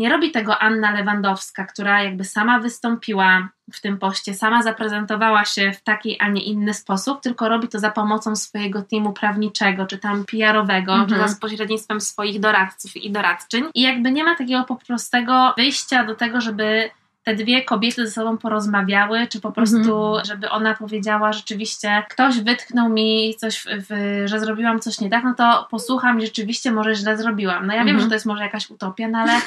nie 0.00 0.08
robi 0.08 0.30
tego 0.30 0.58
Anna 0.58 0.90
Lewandowska, 0.92 1.64
która 1.64 2.02
jakby 2.02 2.24
sama 2.24 2.58
wystąpiła 2.60 3.48
w 3.72 3.80
tym 3.80 3.98
poście, 3.98 4.34
sama 4.34 4.62
zaprezentowała 4.62 5.44
się 5.44 5.72
w 5.72 5.82
taki, 5.82 6.20
a 6.20 6.28
nie 6.28 6.42
inny 6.42 6.74
sposób, 6.74 7.20
tylko 7.22 7.48
robi 7.48 7.68
to 7.68 7.78
za 7.78 7.90
pomocą 7.90 8.36
swojego 8.36 8.82
teamu 8.82 9.12
prawniczego, 9.12 9.86
czy 9.86 9.98
tam 9.98 10.24
PR-owego, 10.24 10.92
Mhm. 10.94 11.08
czy 11.22 11.28
za 11.32 11.40
pośrednictwem 11.40 12.00
swoich 12.00 12.40
doradców 12.40 12.96
i 12.96 13.10
doradczyń. 13.10 13.64
I 13.74 13.80
jakby 13.82 14.12
nie 14.12 14.24
ma 14.24 14.34
takiego 14.36 14.64
po 14.64 14.76
prostego 14.76 15.54
wyjścia 15.56 16.04
do 16.04 16.14
tego, 16.14 16.40
żeby 16.40 16.90
te 17.24 17.34
dwie 17.34 17.64
kobiety 17.64 18.06
ze 18.06 18.12
sobą 18.12 18.38
porozmawiały, 18.38 19.26
czy 19.26 19.40
po 19.40 19.52
prostu, 19.52 20.14
żeby 20.26 20.50
ona 20.50 20.74
powiedziała 20.74 21.32
rzeczywiście, 21.32 22.04
ktoś 22.10 22.40
wytknął 22.40 22.88
mi 22.88 23.34
coś, 23.38 23.58
w, 23.58 23.64
w, 23.88 24.22
że 24.28 24.40
zrobiłam 24.40 24.80
coś 24.80 25.00
nie 25.00 25.10
tak, 25.10 25.24
no 25.24 25.34
to 25.34 25.66
posłucham 25.70 26.20
i 26.20 26.26
rzeczywiście 26.26 26.70
może 26.72 26.94
źle 26.94 27.16
zrobiłam. 27.16 27.66
No 27.66 27.72
ja 27.74 27.78
wiem, 27.84 27.88
Mhm. 27.88 28.00
że 28.02 28.08
to 28.08 28.14
jest 28.14 28.26
może 28.26 28.42
jakaś 28.42 28.70
utopia, 28.70 29.08
no 29.08 29.18
ale 29.18 29.32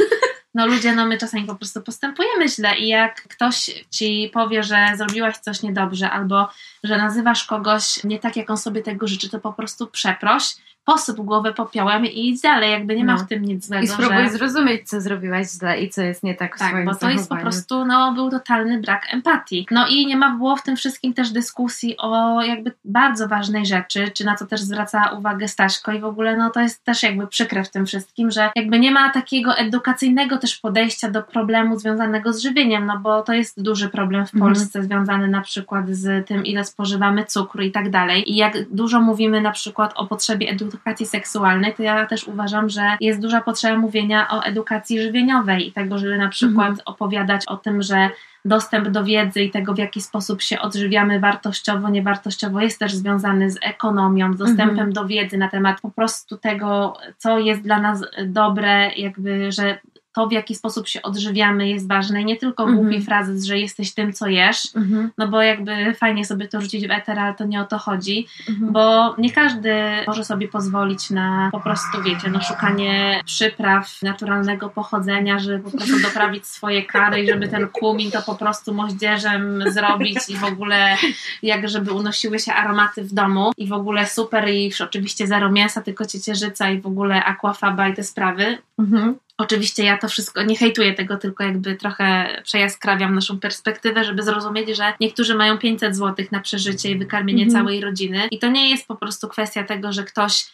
no 0.54 0.68
ludzie, 0.68 0.96
no 0.96 1.06
my 1.06 1.18
czasami 1.18 1.44
po 1.44 1.56
prostu 1.56 1.82
postępujemy 1.82 2.50
źle 2.50 2.78
i 2.78 2.88
jak 2.88 3.22
ktoś 3.22 3.84
ci 3.92 4.30
powie, 4.34 4.64
że 4.64 4.88
zrobiłaś 4.96 5.38
coś 5.38 5.62
niedobrze 5.62 6.10
albo 6.12 6.50
że 6.84 6.98
nazywasz 6.98 7.44
kogoś 7.44 8.04
nie 8.04 8.20
tak, 8.20 8.36
jak 8.36 8.50
on 8.50 8.58
sobie 8.58 8.82
tego 8.82 9.08
życzy, 9.08 9.30
to 9.30 9.40
po 9.40 9.54
prostu 9.54 9.88
przeproś, 9.88 10.56
posyp 10.86 11.18
głowę 11.18 11.54
popiołem 11.54 12.06
i 12.06 12.30
idź 12.30 12.42
dalej, 12.42 12.72
jakby 12.72 12.96
nie 12.96 13.06
ma 13.06 13.14
No. 13.14 13.20
w 13.20 13.28
tym 13.28 13.46
nic 13.46 13.68
złego. 13.68 13.84
I 13.84 13.88
spróbuj 13.88 14.24
że... 14.24 14.30
zrozumieć, 14.30 14.90
co 14.90 15.02
zrobiłaś 15.02 15.48
źle 15.52 15.82
i 15.82 15.90
co 15.90 16.02
jest 16.02 16.24
nie 16.24 16.36
tak 16.36 16.56
w 16.56 16.60
Tak, 16.60 16.70
swoim 16.70 16.86
bo 16.86 16.96
to 16.96 17.10
jest 17.10 17.18
po 17.20 17.24
zachowaniu. 17.24 17.42
prostu, 17.42 17.86
no, 17.86 18.14
był 18.14 18.30
totalny 18.30 18.82
brak 18.82 19.08
empatii. 19.14 19.68
No 19.72 19.88
i 19.88 20.06
nie 20.06 20.18
ma 20.18 20.30
było 20.38 20.56
w 20.56 20.64
tym 20.64 20.76
wszystkim 20.76 21.14
też 21.14 21.30
dyskusji 21.32 21.98
o 21.98 22.42
jakby 22.42 22.72
bardzo 22.86 23.28
ważnej 23.28 23.66
rzeczy, 23.66 24.12
czy 24.14 24.26
na 24.26 24.36
co 24.36 24.48
też 24.48 24.62
zwraca 24.62 25.10
uwagę 25.10 25.48
Staśko 25.48 25.92
i 25.92 26.00
w 26.00 26.06
ogóle, 26.06 26.38
no 26.38 26.50
to 26.50 26.60
jest 26.62 26.84
też 26.84 27.04
jakby 27.04 27.28
przykre 27.28 27.64
w 27.64 27.70
tym 27.72 27.86
wszystkim, 27.86 28.32
że 28.32 28.50
jakby 28.56 28.80
nie 28.80 28.92
ma 28.92 29.10
takiego 29.10 29.58
edukacyjnego 29.58 30.38
też 30.38 30.56
podejścia 30.60 31.12
do 31.12 31.24
problemu 31.24 31.80
związanego 31.80 32.34
z 32.34 32.42
żywieniem, 32.42 32.86
no 32.86 33.00
bo 33.00 33.22
to 33.22 33.34
jest 33.34 33.62
duży 33.62 33.90
problem 33.90 34.26
w 34.26 34.34
Mhm. 34.34 34.54
Polsce 34.54 34.84
związany 34.84 35.28
na 35.28 35.42
przykład 35.42 35.90
z 35.90 36.28
tym, 36.28 36.46
ile 36.46 36.66
spożywamy 36.66 37.26
cukru 37.26 37.62
i 37.64 37.72
tak 37.72 37.90
dalej. 37.90 38.32
I 38.32 38.36
jak 38.36 38.70
dużo 38.70 39.00
mówimy 39.02 39.42
na 39.42 39.52
przykład 39.52 39.94
o 39.96 40.06
potrzebie 40.08 40.50
edukacji 40.50 40.73
seksualnej, 41.06 41.74
to 41.74 41.84
ja 41.84 42.06
też 42.06 42.28
uważam, 42.28 42.70
że 42.70 42.98
jest 43.02 43.20
duża 43.22 43.42
potrzeba 43.42 43.78
mówienia 43.78 44.28
o 44.30 44.44
edukacji 44.44 45.02
żywieniowej 45.02 45.68
i 45.68 45.72
tego, 45.72 45.98
żeby 45.98 46.18
na 46.18 46.30
przykład 46.30 46.70
Mhm. 46.70 46.86
opowiadać 46.86 47.44
o 47.48 47.58
tym, 47.58 47.82
że 47.82 48.10
dostęp 48.46 48.88
do 48.88 49.04
wiedzy 49.04 49.44
i 49.44 49.52
tego, 49.52 49.74
w 49.74 49.78
jaki 49.78 50.02
sposób 50.02 50.42
się 50.42 50.60
odżywiamy 50.60 51.20
wartościowo, 51.20 51.90
niewartościowo, 51.90 52.62
jest 52.62 52.80
też 52.80 52.96
związany 52.96 53.52
z 53.52 53.58
ekonomią, 53.62 54.34
z 54.34 54.38
dostępem 54.38 54.70
Mhm. 54.70 54.94
do 54.94 55.06
wiedzy 55.06 55.38
na 55.38 55.50
temat 55.50 55.82
po 55.82 55.92
prostu 55.92 56.38
tego, 56.38 56.98
co 57.18 57.40
jest 57.40 57.62
dla 57.62 57.80
nas 57.82 58.02
dobre, 58.26 58.92
jakby, 58.98 59.52
że 59.52 59.78
to, 60.14 60.28
w 60.28 60.32
jaki 60.32 60.56
sposób 60.56 60.88
się 60.88 61.02
odżywiamy, 61.02 61.70
jest 61.70 61.88
ważne. 61.88 62.22
I 62.22 62.26
nie 62.26 62.38
tylko 62.38 62.64
Mhm. 62.64 62.82
głupi 62.82 63.06
frazes, 63.06 63.46
że 63.46 63.60
jesteś 63.60 63.94
tym, 63.94 64.14
co 64.14 64.28
jesz, 64.28 64.76
Mhm, 64.76 65.12
no 65.18 65.28
bo 65.28 65.42
jakby 65.42 65.94
fajnie 65.94 66.26
sobie 66.26 66.48
to 66.48 66.62
rzucić 66.62 66.88
w 66.88 66.92
eter, 66.92 67.20
ale 67.20 67.34
to 67.34 67.46
nie 67.46 67.62
o 67.62 67.66
to 67.66 67.78
chodzi, 67.78 68.28
mhm. 68.50 68.74
bo 68.74 69.16
nie 69.18 69.32
każdy 69.32 69.74
może 70.08 70.26
sobie 70.26 70.48
pozwolić 70.48 71.10
na 71.10 71.50
po 71.52 71.60
prostu, 71.60 72.02
wiecie, 72.04 72.30
no 72.30 72.42
szukanie 72.42 73.22
przypraw 73.26 74.02
naturalnego 74.02 74.70
pochodzenia, 74.70 75.40
żeby 75.40 75.60
po 75.64 75.78
prostu 75.78 76.00
doprawić 76.02 76.48
swoje 76.48 76.86
kary 76.86 77.24
i 77.24 77.28
żeby 77.28 77.48
ten 77.48 77.68
kumin 77.68 78.12
to 78.12 78.22
po 78.22 78.36
prostu 78.36 78.74
moździerzem 78.74 79.64
zrobić 79.68 80.18
i 80.30 80.38
w 80.38 80.44
ogóle 80.44 80.98
jak 81.44 81.70
żeby 81.70 81.92
unosiły 81.92 82.40
się 82.40 82.54
aromaty 82.54 83.04
w 83.04 83.14
domu 83.14 83.52
i 83.58 83.68
w 83.68 83.74
ogóle 83.74 84.08
super 84.08 84.50
i 84.50 84.72
oczywiście 84.84 85.28
zero 85.28 85.52
mięsa, 85.52 85.82
tylko 85.82 86.06
ciecierzyca 86.06 86.70
i 86.70 86.82
w 86.82 86.86
ogóle 86.86 87.24
aquafaba 87.24 87.88
i 87.88 87.94
te 87.94 88.04
sprawy. 88.04 88.58
Mhm. 88.80 89.16
Oczywiście 89.38 89.84
ja 89.84 89.98
to 89.98 90.08
wszystko 90.08 90.44
nie 90.44 90.56
hejtuję 90.58 90.94
tego, 90.94 91.18
tylko 91.18 91.44
jakby 91.44 91.76
trochę 91.76 92.38
przejaskrawiam 92.44 93.16
naszą 93.16 93.40
perspektywę, 93.40 94.04
żeby 94.04 94.24
zrozumieć, 94.24 94.78
że 94.78 94.94
niektórzy 95.00 95.36
mają 95.36 95.58
500 95.58 95.96
zł 95.96 96.26
na 96.32 96.40
przeżycie 96.40 96.92
i 96.92 96.98
wykarmienie 96.98 97.44
Mhm. 97.44 97.64
całej 97.64 97.82
rodziny. 97.82 98.28
I 98.32 98.40
to 98.40 98.48
nie 98.48 98.70
jest 98.70 98.88
po 98.88 98.96
prostu 98.96 99.28
kwestia 99.30 99.64
tego, 99.64 99.94
że 99.94 100.04
ktoś 100.04 100.46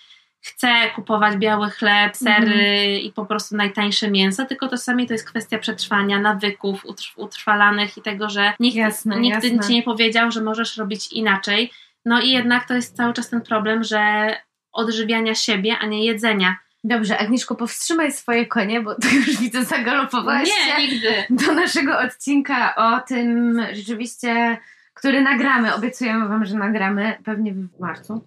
chce 0.41 0.67
kupować 0.95 1.37
biały 1.37 1.69
chleb, 1.69 2.15
sery 2.17 2.35
Mhm. 2.53 3.01
i 3.01 3.11
po 3.15 3.25
prostu 3.25 3.55
najtańsze 3.55 4.11
mięso, 4.11 4.45
tylko 4.45 4.67
czasami 4.69 5.07
to 5.07 5.13
jest 5.13 5.27
kwestia 5.29 5.57
przetrwania, 5.57 6.19
nawyków 6.19 6.85
utrw- 6.85 7.13
utrwalanych 7.15 7.97
i 7.97 8.01
tego, 8.01 8.29
że 8.29 8.53
nikt, 8.59 8.77
Jasne, 8.77 9.19
nikt 9.19 9.43
jasne. 9.43 9.67
ci 9.67 9.73
nie 9.73 9.83
powiedział, 9.83 10.31
że 10.31 10.41
możesz 10.41 10.77
robić 10.77 11.11
inaczej. 11.11 11.71
No 12.05 12.21
i 12.21 12.29
jednak 12.29 12.67
to 12.67 12.73
jest 12.73 12.95
cały 12.95 13.13
czas 13.13 13.29
ten 13.29 13.41
problem, 13.41 13.83
że 13.83 14.35
odżywiania 14.71 15.35
siebie, 15.35 15.77
a 15.81 15.85
nie 15.85 16.05
jedzenia. 16.05 16.55
Dobrze, 16.83 17.17
Agnieszko, 17.17 17.55
powstrzymaj 17.55 18.11
swoje 18.11 18.45
konie, 18.45 18.81
bo 18.81 18.95
to 18.95 19.07
już 19.07 19.37
widzę 19.37 19.63
zagalopowałaś 19.65 20.49
się 20.49 20.77
Nie, 20.77 20.87
nigdy. 20.87 21.13
do 21.29 21.53
naszego 21.53 21.99
odcinka 21.99 22.75
o 22.75 22.99
tym 23.01 23.59
rzeczywiście, 23.73 24.57
który 24.93 25.21
nagramy. 25.21 25.75
Obiecujemy 25.75 26.27
Wam, 26.27 26.45
że 26.45 26.57
nagramy 26.57 27.17
pewnie 27.25 27.53
w 27.53 27.79
marcu. 27.79 28.23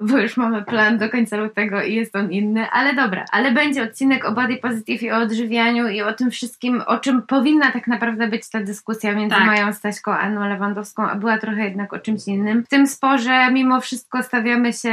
Bo 0.00 0.18
już 0.18 0.36
mamy 0.36 0.64
plan 0.64 0.98
do 0.98 1.10
końca 1.10 1.36
lutego 1.36 1.82
i 1.82 1.94
jest 1.94 2.16
on 2.16 2.32
inny, 2.32 2.70
ale 2.70 2.94
dobra, 2.94 3.24
ale 3.32 3.52
będzie 3.52 3.82
odcinek 3.82 4.24
o 4.24 4.32
body 4.32 4.56
positive 4.56 5.02
i 5.02 5.10
o 5.12 5.16
odżywianiu 5.16 5.88
i 5.88 6.02
o 6.02 6.12
tym 6.12 6.30
wszystkim, 6.30 6.82
o 6.86 6.98
czym 6.98 7.22
powinna 7.22 7.72
tak 7.72 7.86
naprawdę 7.86 8.28
być 8.28 8.50
ta 8.50 8.60
dyskusja 8.60 9.14
między 9.14 9.36
Tak. 9.36 9.46
Mają 9.46 9.72
Staśką 9.72 10.12
a 10.12 10.18
Anną 10.18 10.48
Lewandowską, 10.48 11.08
a 11.08 11.14
była 11.14 11.38
trochę 11.38 11.64
jednak 11.64 11.92
o 11.92 11.98
czymś 11.98 12.26
innym. 12.26 12.64
W 12.64 12.68
tym 12.68 12.86
sporze 12.86 13.50
mimo 13.52 13.80
wszystko 13.80 14.22
stawiamy 14.22 14.72
się 14.72 14.92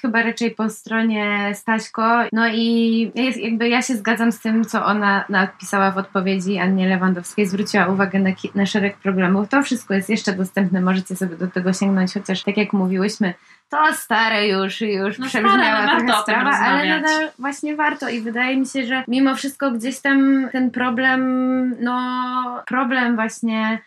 chyba 0.00 0.22
raczej 0.22 0.50
po 0.50 0.70
stronie 0.70 1.52
Staśko, 1.54 2.24
no 2.32 2.48
i 2.48 3.10
jest, 3.14 3.38
jakby 3.38 3.68
ja 3.68 3.82
się 3.82 3.96
zgadzam 3.96 4.32
z 4.32 4.40
tym, 4.40 4.64
co 4.64 4.84
ona 4.84 5.24
napisała 5.28 5.90
w 5.90 5.98
odpowiedzi 5.98 6.58
Annie 6.58 6.88
Lewandowskiej, 6.88 7.46
zwróciła 7.46 7.86
uwagę 7.86 8.18
na, 8.18 8.30
na 8.54 8.66
szereg 8.66 8.96
problemów. 8.96 9.48
To 9.48 9.62
wszystko 9.62 9.94
jest 9.94 10.10
jeszcze 10.10 10.32
dostępne, 10.32 10.80
możecie 10.80 11.16
sobie 11.16 11.36
do 11.36 11.48
tego 11.48 11.72
sięgnąć, 11.72 12.14
chociaż 12.14 12.44
tak 12.44 12.56
jak 12.56 12.72
mówiłyśmy, 12.72 13.34
to 13.68 13.94
stare 13.94 14.48
już, 14.48 14.80
już 14.80 15.18
No 15.18 15.26
przebrzmiała 15.26 15.82
stare, 15.82 16.02
no 16.04 16.14
tym 16.14 16.22
sprawa, 16.22 16.50
ale 16.50 16.88
nadal 16.88 17.30
właśnie 17.38 17.76
warto 17.76 18.08
i 18.08 18.20
wydaje 18.20 18.56
mi 18.56 18.66
się, 18.66 18.86
że 18.86 19.04
mimo 19.08 19.34
wszystko 19.34 19.70
gdzieś 19.70 20.00
tam 20.00 20.48
ten 20.52 20.70
problem, 20.70 21.76
no 21.80 22.62
problem 22.66 23.14
właśnie 23.14 23.78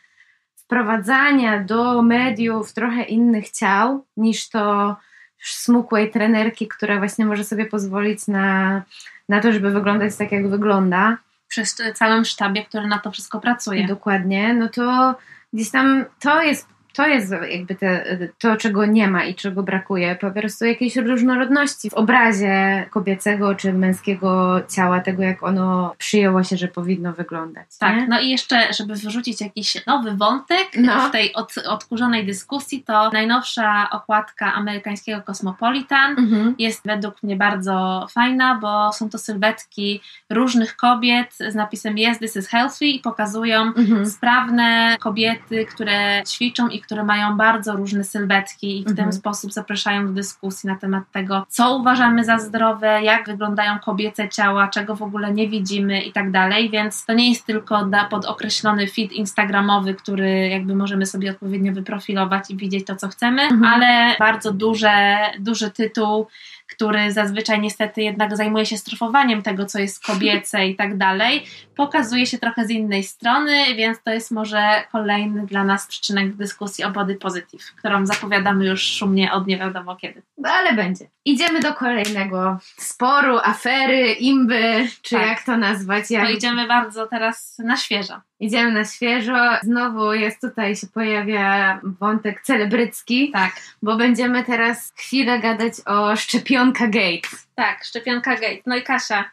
wprowadzania 0.56 1.60
do 1.60 2.02
mediów 2.02 2.74
trochę 2.74 3.04
innych 3.04 3.50
ciał 3.50 4.06
niż 4.18 4.50
to 4.50 4.96
smukłej 5.44 6.12
trenerki, 6.12 6.68
która 6.68 6.98
właśnie 6.98 7.26
może 7.26 7.44
sobie 7.44 7.66
pozwolić 7.66 8.28
na, 8.28 8.82
na 9.30 9.40
to, 9.40 9.52
żeby 9.52 9.72
wyglądać 9.72 10.16
tak, 10.16 10.32
jak 10.32 10.50
wygląda. 10.50 11.18
Przy 11.48 11.64
całym 11.94 12.26
sztabie, 12.26 12.66
który 12.66 12.88
na 12.88 13.00
to 13.00 13.12
wszystko 13.12 13.40
pracuje. 13.40 13.88
Dokładnie, 13.88 14.54
no 14.54 14.70
to 14.70 15.16
gdzieś 15.54 15.72
tam 15.72 16.06
to 16.20 16.42
jest, 16.42 16.68
to 16.94 17.08
jest 17.08 17.34
jakby 17.50 17.76
te, 17.76 18.18
to, 18.40 18.56
czego 18.56 18.86
nie 18.86 19.08
ma 19.08 19.24
i 19.24 19.36
czego 19.36 19.64
brakuje. 19.64 20.16
Po 20.16 20.32
prostu 20.32 20.66
jakiejś 20.66 20.96
różnorodności 20.96 21.90
w 21.90 21.94
obrazie 21.94 22.86
kobiecego 22.90 23.56
czy 23.56 23.74
męskiego 23.74 24.62
ciała, 24.70 25.00
tego 25.00 25.24
jak 25.24 25.44
ono 25.44 25.96
przyjęło 25.98 26.44
się, 26.44 26.58
że 26.58 26.68
powinno 26.68 27.14
wyglądać. 27.14 27.68
Tak, 27.80 27.96
nie? 27.96 28.08
no 28.08 28.20
i 28.20 28.30
jeszcze, 28.30 28.74
żeby 28.74 28.96
wyrzucić 28.96 29.42
jakiś 29.42 29.86
nowy 29.86 30.16
wątek 30.16 30.68
No. 30.78 31.08
w 31.08 31.12
tej 31.12 31.34
od, 31.34 31.58
odkurzonej 31.58 32.26
dyskusji, 32.26 32.84
to 32.84 33.10
najnowsza 33.10 33.88
okładka 33.92 34.54
amerykańskiego 34.54 35.22
Cosmopolitan 35.22 36.12
Mhm. 36.20 36.56
jest 36.60 36.82
według 36.86 37.24
mnie 37.24 37.36
bardzo 37.36 38.08
fajna, 38.12 38.56
bo 38.62 38.94
są 38.94 39.10
to 39.10 39.18
sylwetki 39.18 40.02
różnych 40.30 40.76
kobiet 40.76 41.34
z 41.50 41.56
napisem 41.56 41.96
Yes, 41.98 42.20
this 42.20 42.36
is 42.36 42.48
healthy 42.48 42.86
i 42.86 43.00
pokazują 43.00 43.62
Mhm. 43.62 44.06
sprawne 44.06 44.98
kobiety, 45.00 45.66
które 45.66 46.24
ćwiczą 46.28 46.68
i 46.68 46.81
które 46.82 47.04
mają 47.04 47.38
bardzo 47.38 47.76
różne 47.76 48.04
sylwetki 48.04 48.80
i 48.80 48.84
w 48.84 48.88
Mhm. 48.88 48.98
ten 48.98 49.14
sposób 49.20 49.54
zapraszają 49.54 50.08
do 50.08 50.14
dyskusji 50.14 50.68
na 50.70 50.76
temat 50.76 51.04
tego, 51.12 51.46
co 51.50 51.76
uważamy 51.78 52.24
za 52.24 52.40
zdrowe, 52.40 53.02
jak 53.04 53.26
wyglądają 53.28 53.80
kobiece 53.80 54.30
ciała, 54.30 54.68
czego 54.68 54.96
w 54.96 55.02
ogóle 55.02 55.32
nie 55.34 55.48
widzimy 55.50 56.02
i 56.02 56.12
tak 56.12 56.32
dalej, 56.32 56.70
więc 56.70 57.06
to 57.06 57.14
nie 57.14 57.30
jest 57.30 57.46
tylko 57.46 57.86
da 57.86 58.06
pod 58.06 58.26
określony 58.26 58.88
feed 58.88 59.12
instagramowy, 59.12 59.94
który 59.96 60.48
jakby 60.50 60.76
możemy 60.76 61.06
sobie 61.06 61.32
odpowiednio 61.32 61.74
wyprofilować 61.74 62.50
i 62.52 62.56
widzieć 62.58 62.86
to, 62.88 62.96
co 62.96 63.08
chcemy, 63.08 63.42
Mhm. 63.42 63.64
ale 63.74 64.16
bardzo 64.20 64.52
duże, 64.52 65.18
duży 65.40 65.72
tytuł, 65.72 66.28
który 66.72 67.12
zazwyczaj 67.12 67.60
niestety 67.60 68.02
jednak 68.02 68.38
zajmuje 68.38 68.66
się 68.66 68.78
strofowaniem 68.78 69.42
tego, 69.42 69.66
co 69.66 69.80
jest 69.80 70.06
kobiece 70.06 70.68
i 70.68 70.76
tak 70.76 70.98
dalej, 70.98 71.44
pokazuje 71.76 72.26
się 72.26 72.38
trochę 72.38 72.66
z 72.66 72.70
innej 72.70 73.04
strony, 73.04 73.76
więc 73.76 74.04
to 74.04 74.12
jest 74.12 74.32
może 74.32 74.84
kolejny 74.92 75.46
dla 75.46 75.64
nas 75.64 75.88
przyczynek 75.88 76.36
dyskusji 76.36 76.84
o 76.84 76.92
body 76.92 77.16
positive, 77.16 77.74
którą 77.78 78.06
zapowiadamy 78.06 78.66
już 78.66 78.82
szumnie 78.84 79.34
od 79.34 79.48
nie 79.48 79.58
wiadomo 79.58 79.96
kiedy. 79.96 80.22
No 80.42 80.50
ale 80.50 80.74
będzie. 80.74 81.06
Idziemy 81.26 81.60
do 81.60 81.74
kolejnego 81.74 82.60
sporu, 82.78 83.38
afery, 83.44 84.12
imby, 84.14 84.88
czy 85.02 85.16
Tak. 85.16 85.28
jak 85.28 85.44
to 85.44 85.58
nazwać. 85.58 86.08
To 86.08 86.14
Jak... 86.14 86.30
idziemy 86.30 86.68
bardzo 86.68 87.08
teraz 87.08 87.58
na 87.60 87.78
świeżo. 87.78 88.22
Idziemy 88.40 88.72
na 88.72 88.86
świeżo. 88.86 89.36
Znowu 89.64 90.14
jest 90.14 90.42
tutaj, 90.42 90.76
się 90.76 90.88
pojawia 90.88 91.80
wątek 91.84 92.42
celebrycki, 92.42 93.32
Tak, 93.32 93.52
bo 93.82 93.96
będziemy 93.96 94.44
teraz 94.44 94.94
chwilę 94.98 95.40
gadać 95.40 95.74
o 95.86 96.16
szczepionka 96.16 96.88
gate. 96.88 97.30
tak, 97.56 97.84
szczepionka 97.84 98.36
gate. 98.36 98.62
No 98.66 98.76
i 98.76 98.84
Kasia, 98.84 99.30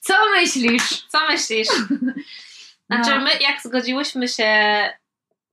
Co 0.00 0.14
myślisz? 0.34 1.02
co 1.08 1.18
myślisz? 1.30 1.68
Znaczy 2.90 3.10
No. 3.10 3.20
my 3.20 3.30
jak 3.40 3.62
zgodziłyśmy 3.64 4.28
się 4.28 4.48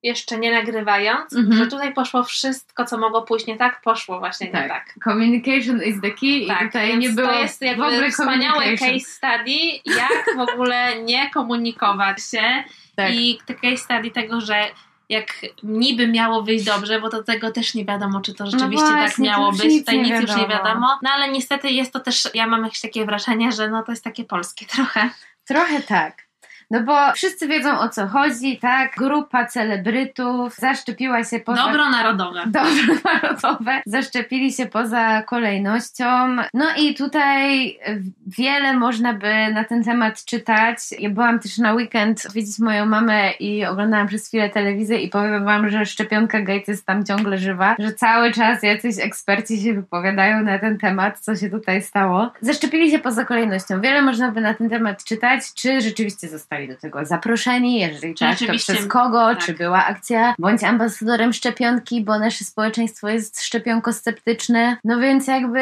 jeszcze 0.03 0.37
nie 0.39 0.51
nagrywając, 0.51 1.33
Mhm. 1.33 1.57
że 1.57 1.67
tutaj 1.67 1.93
poszło 1.93 2.23
wszystko, 2.23 2.85
co 2.85 2.97
mogło 2.97 3.21
pójść 3.21 3.47
nie 3.47 3.57
tak, 3.57 3.81
poszło 3.81 4.19
właśnie 4.19 4.47
nie 4.47 4.53
tak. 4.69 4.93
Communication 5.03 5.81
is 5.83 6.01
the 6.01 6.11
key 6.11 6.45
Tak, 6.47 6.61
i 6.61 6.65
tutaj 6.65 6.97
nie 6.97 7.09
było 7.09 7.27
to 7.27 7.39
jest 7.39 7.59
w 7.59 7.63
ogóle 7.71 7.91
jakby 7.91 8.11
communication. 8.11 8.77
case 8.77 8.99
study, 8.99 9.59
jak 9.85 10.25
w 10.37 10.39
ogóle 10.39 11.01
nie 11.03 11.29
komunikować 11.29 12.17
się 12.31 12.63
Tak. 12.95 13.13
i 13.13 13.39
te 13.45 13.53
case 13.55 13.77
study 13.77 14.11
tego, 14.11 14.41
że 14.41 14.55
jak 15.09 15.25
niby 15.63 16.07
miało 16.07 16.43
wyjść 16.43 16.65
dobrze, 16.65 17.01
bo 17.01 17.09
do 17.09 17.23
tego 17.23 17.51
też 17.51 17.73
nie 17.75 17.85
wiadomo, 17.85 18.21
czy 18.21 18.33
to 18.33 18.45
rzeczywiście 18.45 18.85
tak 18.87 18.95
No 18.95 18.99
właśnie, 19.01 19.25
miało 19.25 19.45
to 19.45 19.51
już 19.51 19.73
być, 19.73 19.79
tutaj 19.79 19.97
nic 20.01 20.09
już 20.21 20.29
nie 20.35 20.47
wiadomo. 20.47 20.47
wiadomo, 20.63 20.99
no 21.01 21.09
ale 21.09 21.29
niestety 21.31 21.69
jest 21.71 21.93
to 21.93 21.99
też, 21.99 22.27
ja 22.33 22.47
mam 22.47 22.63
jakieś 22.63 22.81
takie 22.81 23.05
wrażenie, 23.05 23.51
że 23.51 23.69
no 23.69 23.83
to 23.83 23.91
jest 23.91 24.03
takie 24.03 24.23
polskie 24.23 24.65
trochę. 24.65 25.09
Trochę 25.47 25.81
tak. 25.81 26.21
No 26.71 26.83
bo 26.83 27.13
wszyscy 27.13 27.47
wiedzą 27.47 27.79
o 27.79 27.89
co 27.89 28.07
chodzi, 28.07 28.57
tak? 28.57 28.95
Grupa 28.97 29.45
celebrytów 29.45 30.55
zaszczepiła 30.55 31.23
się 31.23 31.39
poza... 31.39 31.63
Dobro 31.63 31.89
narodowe. 31.89 32.43
Dobro 32.47 32.95
narodowe. 33.13 33.81
Zaszczepili 33.85 34.53
się 34.53 34.65
poza 34.65 35.23
kolejnością. 35.23 36.35
No 36.53 36.65
i 36.77 36.95
tutaj 36.95 37.79
wiele 38.27 38.73
można 38.73 39.13
by 39.13 39.33
na 39.53 39.63
ten 39.63 39.83
temat 39.83 40.25
czytać. 40.25 40.77
Ja 40.99 41.09
byłam 41.09 41.39
też 41.39 41.57
na 41.57 41.73
weekend 41.73 42.33
widzieć 42.33 42.59
moją 42.59 42.85
mamę 42.85 43.31
i 43.31 43.65
oglądałam 43.65 44.07
przez 44.07 44.27
chwilę 44.27 44.49
telewizję 44.49 44.97
i 45.01 45.09
powiem 45.09 45.45
wam, 45.45 45.69
że 45.69 45.85
szczepionka 45.85 46.41
Gates 46.41 46.67
jest 46.67 46.85
tam 46.85 47.05
ciągle 47.05 47.37
żywa, 47.37 47.75
że 47.79 47.93
cały 47.93 48.31
czas 48.31 48.63
jacyś 48.63 48.99
eksperci 48.99 49.61
się 49.61 49.73
wypowiadają 49.73 50.43
na 50.43 50.59
ten 50.59 50.77
temat, 50.77 51.19
co 51.19 51.35
się 51.35 51.49
tutaj 51.49 51.81
stało. 51.81 52.31
Zaszczepili 52.41 52.91
się 52.91 52.99
poza 52.99 53.25
kolejnością. 53.25 53.81
Wiele 53.81 54.01
można 54.01 54.31
by 54.31 54.41
na 54.41 54.53
ten 54.53 54.69
temat 54.69 55.03
czytać, 55.03 55.53
czy 55.53 55.81
rzeczywiście 55.81 56.27
zostali 56.27 56.62
do 56.67 56.77
tego 56.77 57.05
zaproszeni, 57.05 57.79
jeżeli 57.79 58.15
tak, 58.15 58.39
to 58.39 58.53
przez 58.53 58.87
kogo, 58.87 59.19
tak. 59.19 59.45
czy 59.45 59.53
była 59.53 59.85
akcja, 59.85 60.35
bądź 60.39 60.63
ambasadorem 60.63 61.33
szczepionki, 61.33 62.03
bo 62.03 62.19
nasze 62.19 62.45
społeczeństwo 62.45 63.09
jest 63.09 63.41
szczepionkosceptyczne. 63.41 64.77
No 64.83 64.99
więc 64.99 65.27
jakby 65.27 65.59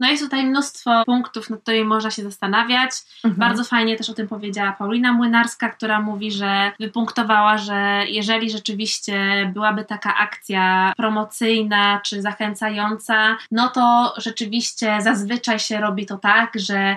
no 0.00 0.10
jest 0.10 0.22
tutaj 0.22 0.46
mnóstwo 0.46 1.02
punktów, 1.06 1.50
nad 1.50 1.60
którymi 1.60 1.84
można 1.84 2.10
się 2.10 2.22
zastanawiać. 2.22 2.90
Mhm. 3.24 3.34
Bardzo 3.34 3.64
fajnie 3.64 3.96
też 3.96 4.10
o 4.10 4.14
tym 4.14 4.28
powiedziała 4.28 4.72
Paulina 4.72 5.12
Młynarska, 5.12 5.68
która 5.68 6.00
mówi, 6.00 6.32
że 6.32 6.72
wypunktowała, 6.80 7.58
że 7.58 8.04
jeżeli 8.08 8.50
rzeczywiście 8.50 9.50
byłaby 9.54 9.84
taka 9.84 10.14
akcja 10.14 10.92
promocyjna 10.96 12.00
czy 12.04 12.22
zachęcająca, 12.22 13.36
no 13.50 13.68
to 13.68 14.14
rzeczywiście 14.16 14.96
zazwyczaj 15.00 15.58
się 15.58 15.80
robi 15.80 16.06
to 16.06 16.16
tak, 16.16 16.52
że 16.54 16.96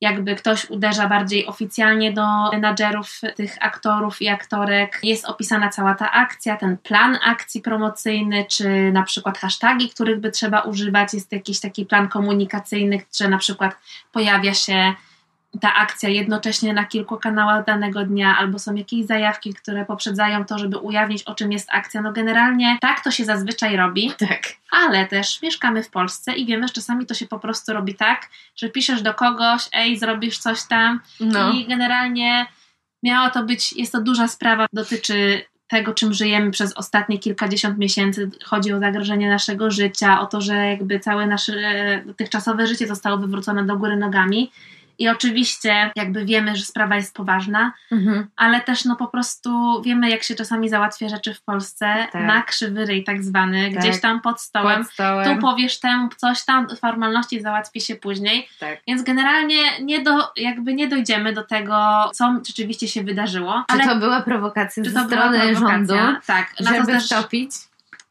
jakby 0.00 0.34
ktoś 0.34 0.70
uderza 0.70 1.08
bardziej 1.08 1.46
oficjalnie 1.46 2.12
do 2.12 2.50
menadżerów 2.52 3.20
tych 3.36 3.56
aktorów 3.60 4.22
i 4.22 4.28
aktorek. 4.28 5.00
Jest 5.02 5.24
opisana 5.24 5.68
cała 5.68 5.94
ta 5.94 6.12
akcja, 6.12 6.56
ten 6.56 6.76
plan 6.76 7.18
akcji 7.24 7.60
promocyjny, 7.60 8.44
czy 8.48 8.92
na 8.92 9.02
przykład 9.02 9.38
hashtagi, 9.38 9.90
których 9.90 10.20
by 10.20 10.30
trzeba 10.30 10.60
używać. 10.60 11.14
Jest 11.14 11.32
jakiś 11.32 11.60
taki 11.60 11.86
plan 11.86 12.08
komunikacyjny, 12.08 13.00
że 13.20 13.28
na 13.28 13.38
przykład 13.38 13.76
pojawia 14.12 14.54
się 14.54 14.94
ta 15.60 15.74
akcja 15.74 16.08
jednocześnie 16.08 16.72
na 16.72 16.84
kilku 16.84 17.16
kanałach 17.16 17.64
danego 17.64 18.04
dnia, 18.04 18.36
albo 18.38 18.58
są 18.58 18.74
jakieś 18.74 19.06
zajawki, 19.06 19.54
które 19.54 19.84
poprzedzają 19.84 20.44
to, 20.44 20.58
żeby 20.58 20.76
ujawnić, 20.76 21.22
o 21.22 21.34
czym 21.34 21.52
jest 21.52 21.68
akcja. 21.72 22.02
No 22.02 22.12
generalnie 22.12 22.78
tak 22.80 23.04
to 23.04 23.10
się 23.10 23.24
zazwyczaj 23.24 23.76
robi. 23.76 24.12
Tak. 24.18 24.42
Ale 24.70 25.06
też 25.06 25.42
mieszkamy 25.42 25.82
w 25.82 25.90
Polsce 25.90 26.32
i 26.32 26.46
wiemy, 26.46 26.68
że 26.68 26.74
czasami 26.74 27.06
to 27.06 27.14
się 27.14 27.26
po 27.26 27.38
prostu 27.38 27.72
robi 27.72 27.94
tak, 27.94 28.28
że 28.56 28.68
piszesz 28.68 29.02
do 29.02 29.14
kogoś, 29.14 29.68
ej, 29.72 29.98
zrobisz 29.98 30.38
coś 30.38 30.66
tam. 30.68 31.00
No. 31.20 31.52
I 31.52 31.66
generalnie 31.66 32.46
miało 33.02 33.30
to 33.30 33.44
być, 33.44 33.72
jest 33.72 33.92
to 33.92 34.00
duża 34.00 34.28
sprawa, 34.28 34.66
dotyczy 34.72 35.44
tego, 35.68 35.94
czym 35.94 36.12
żyjemy 36.12 36.50
przez 36.50 36.72
ostatnie 36.72 37.18
kilkadziesiąt 37.18 37.78
miesięcy. 37.78 38.30
Chodzi 38.44 38.72
o 38.72 38.80
zagrożenie 38.80 39.28
naszego 39.28 39.70
życia, 39.70 40.20
o 40.20 40.26
to, 40.26 40.40
że 40.40 40.54
jakby 40.54 41.00
całe 41.00 41.26
nasze 41.26 41.52
dotychczasowe 42.06 42.66
życie 42.66 42.86
zostało 42.86 43.18
wywrócone 43.18 43.66
do 43.66 43.76
góry 43.76 43.96
nogami. 43.96 44.50
I 44.98 45.08
oczywiście 45.08 45.90
jakby 45.96 46.24
wiemy, 46.24 46.56
że 46.56 46.64
sprawa 46.64 46.96
jest 46.96 47.14
poważna, 47.14 47.72
mhm. 47.92 48.26
ale 48.36 48.60
też 48.60 48.84
no 48.84 48.96
po 48.96 49.06
prostu 49.06 49.82
wiemy, 49.82 50.10
jak 50.10 50.22
się 50.22 50.34
czasami 50.34 50.68
załatwia 50.68 51.08
rzeczy 51.08 51.34
w 51.34 51.42
Polsce 51.42 52.06
tak. 52.12 52.24
na 52.24 52.42
krzywy 52.42 52.86
ryj 52.86 53.04
tak 53.04 53.22
zwany, 53.22 53.70
tak. 53.70 53.80
gdzieś 53.80 54.00
tam 54.00 54.20
pod 54.20 54.40
stołem. 54.40 54.84
pod 54.84 54.92
stołem. 54.92 55.36
Tu 55.36 55.42
powiesz 55.42 55.80
temu 55.80 56.08
coś 56.16 56.44
tam, 56.44 56.68
formalności 56.80 57.40
załatwi 57.40 57.80
się 57.80 57.96
później. 57.96 58.48
Tak. 58.60 58.78
Więc 58.86 59.02
generalnie 59.02 59.80
nie 59.82 60.02
do, 60.02 60.32
jakby 60.36 60.74
nie 60.74 60.88
dojdziemy 60.88 61.32
do 61.32 61.44
tego, 61.44 62.10
co 62.14 62.40
rzeczywiście 62.46 62.88
się 62.88 63.02
wydarzyło. 63.02 63.64
Czy 63.70 63.78
to 63.78 63.96
była 63.96 64.22
prowokacja 64.22 64.84
ze 64.84 65.04
strony 65.04 65.56
rządu, 65.56 65.94
tak, 66.26 66.54
żeby 66.60 66.86
też, 66.86 67.04
stopić? 67.04 67.50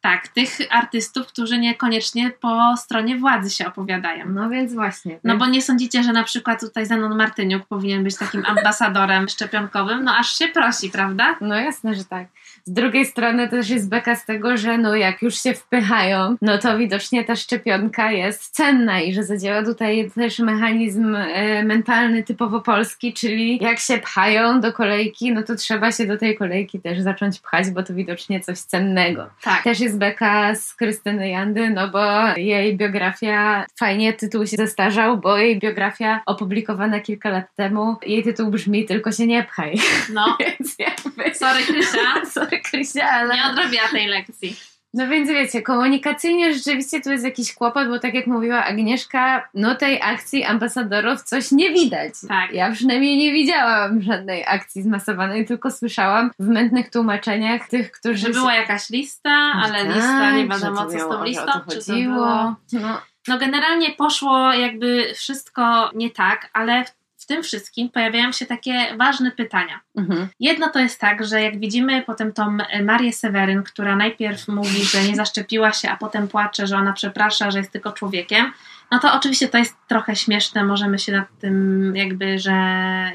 Tak, 0.08 0.28
tych 0.28 0.58
artystów, 0.70 1.28
którzy 1.28 1.60
niekoniecznie 1.60 2.32
po 2.32 2.78
stronie 2.78 3.18
władzy 3.18 3.50
się 3.50 3.68
opowiadają. 3.68 4.30
No 4.30 4.50
więc 4.50 4.74
właśnie. 4.74 5.20
No 5.24 5.38
bo 5.38 5.46
nie 5.46 5.62
sądzicie, 5.62 6.04
że 6.04 6.14
na 6.14 6.24
przykład 6.24 6.60
tutaj 6.60 6.86
Zenon 6.86 7.18
Martyniuk 7.18 7.66
powinien 7.66 8.04
być 8.04 8.18
takim 8.18 8.46
ambasadorem 8.46 9.30
szczepionkowym? 9.30 10.04
No 10.04 10.16
aż 10.18 10.38
się 10.38 10.48
prosi, 10.48 10.90
prawda? 10.90 11.36
No 11.42 11.56
jasne, 11.56 11.96
że 11.96 12.06
tak. 12.06 12.28
Z 12.68 12.74
drugiej 12.74 13.06
strony 13.06 13.50
też 13.50 13.70
jest 13.70 13.90
beka 13.90 14.16
z 14.16 14.26
tego, 14.26 14.58
że 14.58 14.78
no 14.78 14.96
jak 14.96 15.22
już 15.22 15.42
się 15.42 15.54
wpychają, 15.54 16.36
no 16.42 16.58
to 16.58 16.78
widocznie 16.78 17.24
ta 17.24 17.36
szczepionka 17.36 18.12
jest 18.12 18.56
cenna 18.56 19.02
i 19.02 19.14
że 19.14 19.24
zadziała 19.24 19.64
tutaj 19.64 20.12
też 20.16 20.40
mechanizm 20.40 21.16
e, 21.16 21.64
mentalny 21.64 22.24
typowo 22.24 22.62
polski, 22.62 23.14
czyli 23.14 23.60
jak 23.64 23.80
się 23.80 23.98
pchają 23.98 24.62
do 24.62 24.74
kolejki, 24.74 25.34
no 25.34 25.44
to 25.44 25.56
trzeba 25.56 25.92
się 25.92 26.06
do 26.06 26.18
tej 26.18 26.38
kolejki 26.38 26.80
też 26.80 27.02
zacząć 27.02 27.40
pchać, 27.40 27.70
bo 27.70 27.84
to 27.84 27.94
widocznie 27.94 28.40
coś 28.40 28.60
cennego. 28.60 29.30
Tak. 29.42 29.64
Też 29.64 29.80
jest 29.80 29.98
beka 29.98 30.56
z 30.56 30.76
Krystyny 30.76 31.30
Jandy, 31.30 31.70
no 31.70 31.88
bo 31.88 32.02
jej 32.38 32.78
biografia, 32.78 33.66
fajnie 33.80 34.14
tytuł 34.14 34.46
się 34.46 34.58
zestarzał, 34.58 35.18
bo 35.18 35.38
jej 35.38 35.60
biografia 35.60 36.22
opublikowana 36.26 37.00
kilka 37.00 37.30
lat 37.30 37.56
temu, 37.56 37.96
jej 38.06 38.24
tytuł 38.24 38.52
brzmi 38.52 38.86
Tylko 38.86 39.12
się 39.12 39.28
nie 39.28 39.44
pchaj. 39.44 39.76
No, 40.14 40.38
Więc 40.60 40.78
jakby... 41.18 41.36
sorry 41.36 41.64
Krysia. 41.64 42.26
sorry 42.34 42.62
Krysia, 42.62 43.10
ale... 43.10 43.36
Nie 43.36 43.46
odrobiła 43.46 43.88
tej 43.92 44.08
lekcji. 44.08 44.56
No 44.94 45.08
więc 45.08 45.30
wiecie, 45.30 45.62
komunikacyjnie 45.62 46.54
rzeczywiście 46.54 47.02
tu 47.02 47.12
jest 47.12 47.24
jakiś 47.24 47.54
kłopot, 47.54 47.88
bo 47.88 48.00
tak 48.00 48.14
jak 48.14 48.28
mówiła 48.28 48.66
Agnieszka, 48.66 49.50
no 49.54 49.76
tej 49.76 50.02
akcji 50.02 50.44
ambasadorów 50.44 51.24
coś 51.24 51.52
nie 51.52 51.74
widać. 51.74 52.14
Tak. 52.28 52.54
Ja 52.54 52.72
przynajmniej 52.72 53.18
nie 53.18 53.32
widziałam 53.32 54.02
żadnej 54.02 54.44
akcji 54.48 54.84
zmasowanej, 54.84 55.46
tylko 55.46 55.72
słyszałam 55.72 56.32
w 56.40 56.48
mętnych 56.48 56.92
tłumaczeniach 56.92 57.70
tych, 57.70 57.92
którzy... 57.92 58.18
Że 58.18 58.30
była 58.30 58.56
jakaś 58.56 58.90
lista, 58.90 59.30
ale 59.64 59.86
tak, 59.86 59.96
lista, 59.96 60.32
nie 60.32 60.48
wiadomo 60.48 60.86
co 60.86 61.00
z 61.00 61.10
tą 61.10 61.24
listą, 61.24 61.52
czy 61.70 61.86
to 61.86 61.94
było... 61.94 62.56
No. 62.74 63.02
no 63.28 63.38
generalnie 63.38 63.92
poszło 63.92 64.54
jakby 64.54 65.14
wszystko 65.16 65.92
nie 65.96 66.10
tak, 66.10 66.50
ale 66.54 66.86
tym 67.28 67.44
wszystkim 67.44 67.90
pojawiają 67.90 68.32
się 68.32 68.46
takie 68.46 68.98
ważne 68.98 69.32
pytania. 69.32 69.80
Mhm. 69.98 70.28
Jedno 70.40 70.70
to 70.70 70.80
jest 70.80 71.00
tak, 71.00 71.26
że 71.26 71.42
jak 71.42 71.60
widzimy 71.60 72.02
potem 72.02 72.34
tą 72.34 72.58
Marię 72.84 73.14
Seweryn, 73.14 73.64
która 73.64 73.96
najpierw 73.96 74.48
mówi, 74.48 74.84
że 74.84 75.04
nie 75.04 75.16
zaszczepiła 75.16 75.74
się, 75.74 75.90
a 75.90 75.98
potem 75.98 76.28
płacze, 76.28 76.68
że 76.68 76.78
ona 76.78 76.94
przeprasza, 76.94 77.52
że 77.52 77.58
jest 77.58 77.72
tylko 77.72 77.92
człowiekiem, 77.92 78.52
no 78.92 79.00
to 79.00 79.14
oczywiście 79.14 79.48
to 79.48 79.58
jest 79.58 79.76
trochę 79.88 80.16
śmieszne, 80.16 80.64
możemy 80.64 81.00
się 81.00 81.12
nad 81.12 81.28
tym 81.40 81.96
jakby, 81.96 82.40
że 82.40 82.52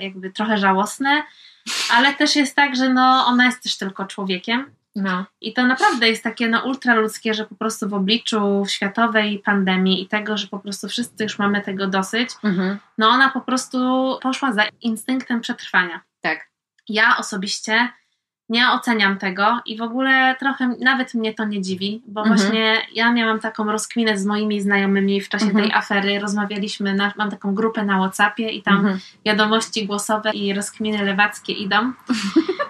jakby 0.00 0.30
trochę 0.30 0.58
żałosne, 0.58 1.22
ale 1.92 2.14
też 2.14 2.36
jest 2.36 2.56
tak, 2.56 2.76
że 2.76 2.88
no 2.88 3.24
ona 3.26 3.46
jest 3.46 3.62
też 3.62 3.78
tylko 3.78 4.04
człowiekiem 4.04 4.70
no. 4.96 5.26
I 5.40 5.52
to 5.52 5.66
naprawdę 5.66 6.08
jest 6.08 6.24
takie 6.24 6.48
no, 6.48 6.64
ultraludzkie, 6.64 7.34
że 7.34 7.44
po 7.44 7.54
prostu 7.54 7.88
w 7.88 7.94
obliczu 7.94 8.64
światowej 8.68 9.38
pandemii 9.38 10.02
i 10.02 10.08
tego, 10.08 10.36
że 10.36 10.46
po 10.46 10.58
prostu 10.58 10.88
wszyscy 10.88 11.22
już 11.24 11.38
mamy 11.38 11.60
tego 11.60 11.86
dosyć, 11.86 12.30
mhm. 12.44 12.78
no 12.98 13.08
ona 13.08 13.30
po 13.30 13.40
prostu 13.40 13.78
poszła 14.22 14.52
za 14.52 14.64
instynktem 14.80 15.40
przetrwania. 15.40 16.00
Tak. 16.20 16.48
Ja 16.88 17.16
osobiście 17.18 17.88
nie 18.52 18.70
oceniam 18.70 19.18
tego 19.18 19.60
i 19.66 19.76
w 19.76 19.82
ogóle 19.82 20.36
trochę 20.38 20.74
nawet 20.80 21.14
mnie 21.14 21.34
to 21.34 21.44
nie 21.44 21.62
dziwi, 21.62 22.02
bo 22.06 22.20
mhm. 22.20 22.38
właśnie 22.38 22.76
ja 22.94 23.12
miałam 23.12 23.40
taką 23.40 23.64
rozkminę 23.64 24.18
z 24.18 24.26
moimi 24.26 24.60
znajomymi 24.60 25.20
w 25.20 25.28
czasie 25.28 25.46
mhm. 25.46 25.64
tej 25.64 25.74
afery. 25.74 26.18
Rozmawialiśmy, 26.18 26.94
na, 26.94 27.12
mam 27.16 27.30
taką 27.30 27.54
grupę 27.54 27.84
na 27.84 27.98
WhatsAppie 27.98 28.50
i 28.50 28.62
tam 28.62 28.76
mhm. 28.76 28.98
wiadomości 29.24 29.86
głosowe 29.86 30.30
i 30.30 30.54
rozkminy 30.54 31.04
lewackie 31.04 31.52
idą. 31.52 31.76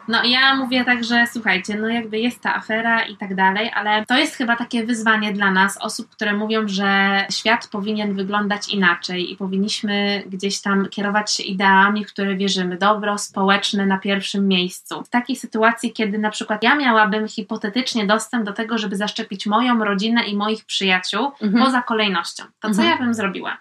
No 0.09 0.23
i 0.23 0.31
ja 0.31 0.55
mówię 0.55 0.85
tak, 0.85 1.05
że 1.05 1.25
słuchajcie, 1.33 1.77
no 1.77 1.89
jakby 1.89 2.19
jest 2.19 2.41
ta 2.41 2.55
afera 2.55 3.03
i 3.03 3.17
tak 3.17 3.35
dalej, 3.35 3.71
ale 3.75 4.07
to 4.07 4.19
jest 4.19 4.37
chyba 4.37 4.57
takie 4.57 4.87
wyzwanie 4.87 5.33
dla 5.33 5.51
nas, 5.51 5.79
osób, 5.81 6.09
które 6.11 6.33
mówią, 6.33 6.69
że 6.69 7.25
świat 7.31 7.69
powinien 7.69 8.15
wyglądać 8.15 8.69
inaczej 8.69 9.33
i 9.33 9.37
powinniśmy 9.37 10.23
gdzieś 10.27 10.61
tam 10.61 10.89
kierować 10.89 11.33
się 11.33 11.43
ideami, 11.43 12.05
w 12.05 12.09
które 12.09 12.37
wierzymy. 12.37 12.77
Dobro 12.77 13.19
społeczne 13.19 13.87
na 13.87 13.99
pierwszym 13.99 14.49
miejscu. 14.49 15.03
W 15.03 15.09
takiej 15.09 15.37
sytuacji 15.37 15.72
sytuacji, 15.73 15.93
kiedy 15.93 16.19
na 16.19 16.31
przykład 16.31 16.63
ja 16.63 16.75
miałabym 16.75 17.29
hipotetycznie 17.29 18.07
dostęp 18.07 18.45
do 18.45 18.53
tego, 18.53 18.79
żeby 18.79 18.97
zaszczepić 18.97 19.47
moją 19.47 19.85
rodzinę 19.85 20.25
i 20.25 20.37
moich 20.37 20.65
przyjaciół 20.65 21.33
mhm. 21.41 21.65
poza 21.65 21.83
kolejnością, 21.83 22.45
to 22.61 22.71
co 22.71 22.83
mhm. 22.83 22.89
ja 22.89 22.97
bym 22.99 23.15
zrobiła? 23.15 23.59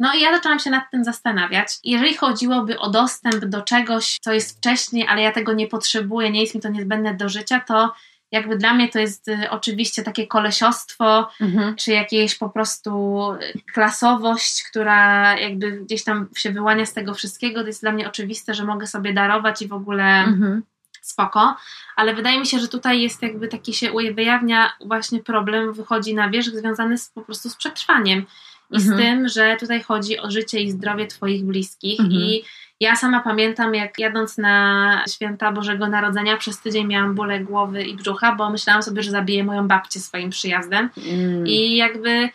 No 0.00 0.14
i 0.14 0.20
ja 0.20 0.32
zaczęłam 0.32 0.58
się 0.58 0.70
nad 0.70 0.90
tym 0.90 1.04
zastanawiać. 1.04 1.68
Jeżeli 1.84 2.14
chodziłoby 2.14 2.78
o 2.78 2.90
dostęp 2.90 3.44
do 3.44 3.62
czegoś, 3.62 4.18
co 4.20 4.32
jest 4.32 4.58
wcześniej, 4.58 5.06
ale 5.08 5.22
ja 5.22 5.32
tego 5.32 5.52
nie 5.52 5.66
potrzebuję, 5.66 6.30
nie 6.30 6.40
jest 6.40 6.54
mi 6.54 6.60
to 6.60 6.68
niezbędne 6.68 7.14
do 7.14 7.28
życia, 7.28 7.60
to 7.60 7.92
jakby 8.32 8.56
dla 8.56 8.74
mnie 8.74 8.88
to 8.88 8.98
jest 8.98 9.28
y, 9.28 9.50
oczywiście 9.50 10.02
takie 10.02 10.26
kolesiostwo, 10.26 11.30
mhm. 11.40 11.76
czy 11.76 11.92
jakieś 11.92 12.34
po 12.38 12.48
prostu 12.48 12.90
y, 13.32 13.72
klasowość, 13.72 14.64
która 14.70 15.36
jakby 15.38 15.72
gdzieś 15.72 16.04
tam 16.04 16.28
się 16.36 16.52
wyłania 16.52 16.86
z 16.86 16.92
tego 16.92 17.14
wszystkiego. 17.14 17.60
To 17.60 17.66
jest 17.66 17.80
dla 17.80 17.92
mnie 17.92 18.08
oczywiste, 18.08 18.54
że 18.54 18.64
mogę 18.64 18.86
sobie 18.86 19.12
darować 19.12 19.62
i 19.62 19.68
w 19.68 19.72
ogóle 19.72 20.04
mhm 20.04 20.62
spoko, 21.08 21.56
ale 21.96 22.14
wydaje 22.14 22.40
mi 22.40 22.46
się, 22.46 22.58
że 22.58 22.68
tutaj 22.68 23.02
jest 23.02 23.22
jakby 23.22 23.48
taki 23.48 23.74
się 23.74 23.92
wyjawnia 24.14 24.72
właśnie 24.84 25.22
problem, 25.22 25.72
wychodzi 25.72 26.14
na 26.14 26.30
wierzch 26.30 26.54
związany 26.54 26.98
z, 26.98 27.10
po 27.10 27.22
prostu 27.22 27.50
z 27.50 27.56
przetrwaniem 27.56 28.26
i 28.70 28.76
mhm. 28.76 28.82
z 28.82 29.02
tym, 29.02 29.28
że 29.28 29.56
tutaj 29.60 29.82
chodzi 29.82 30.18
o 30.18 30.30
życie 30.30 30.60
i 30.60 30.70
zdrowie 30.70 31.06
Twoich 31.06 31.44
bliskich 31.44 32.00
mhm. 32.00 32.20
i 32.20 32.44
Ja 32.80 32.96
sama 32.96 33.20
pamiętam, 33.20 33.74
jak 33.74 33.98
jadąc 33.98 34.38
na 34.38 35.04
święta 35.08 35.52
Bożego 35.52 35.88
Narodzenia, 35.88 36.36
przez 36.36 36.60
tydzień 36.60 36.86
miałam 36.86 37.14
bóle 37.14 37.40
głowy 37.40 37.82
i 37.82 37.96
brzucha, 37.96 38.34
bo 38.34 38.50
myślałam 38.50 38.82
sobie, 38.82 39.02
że 39.02 39.10
zabiję 39.10 39.44
moją 39.44 39.68
babcię 39.68 40.00
swoim 40.00 40.30
przyjazdem. 40.30 40.90
Mm. 40.96 41.46
I 41.46 41.76
jakby 41.76 42.28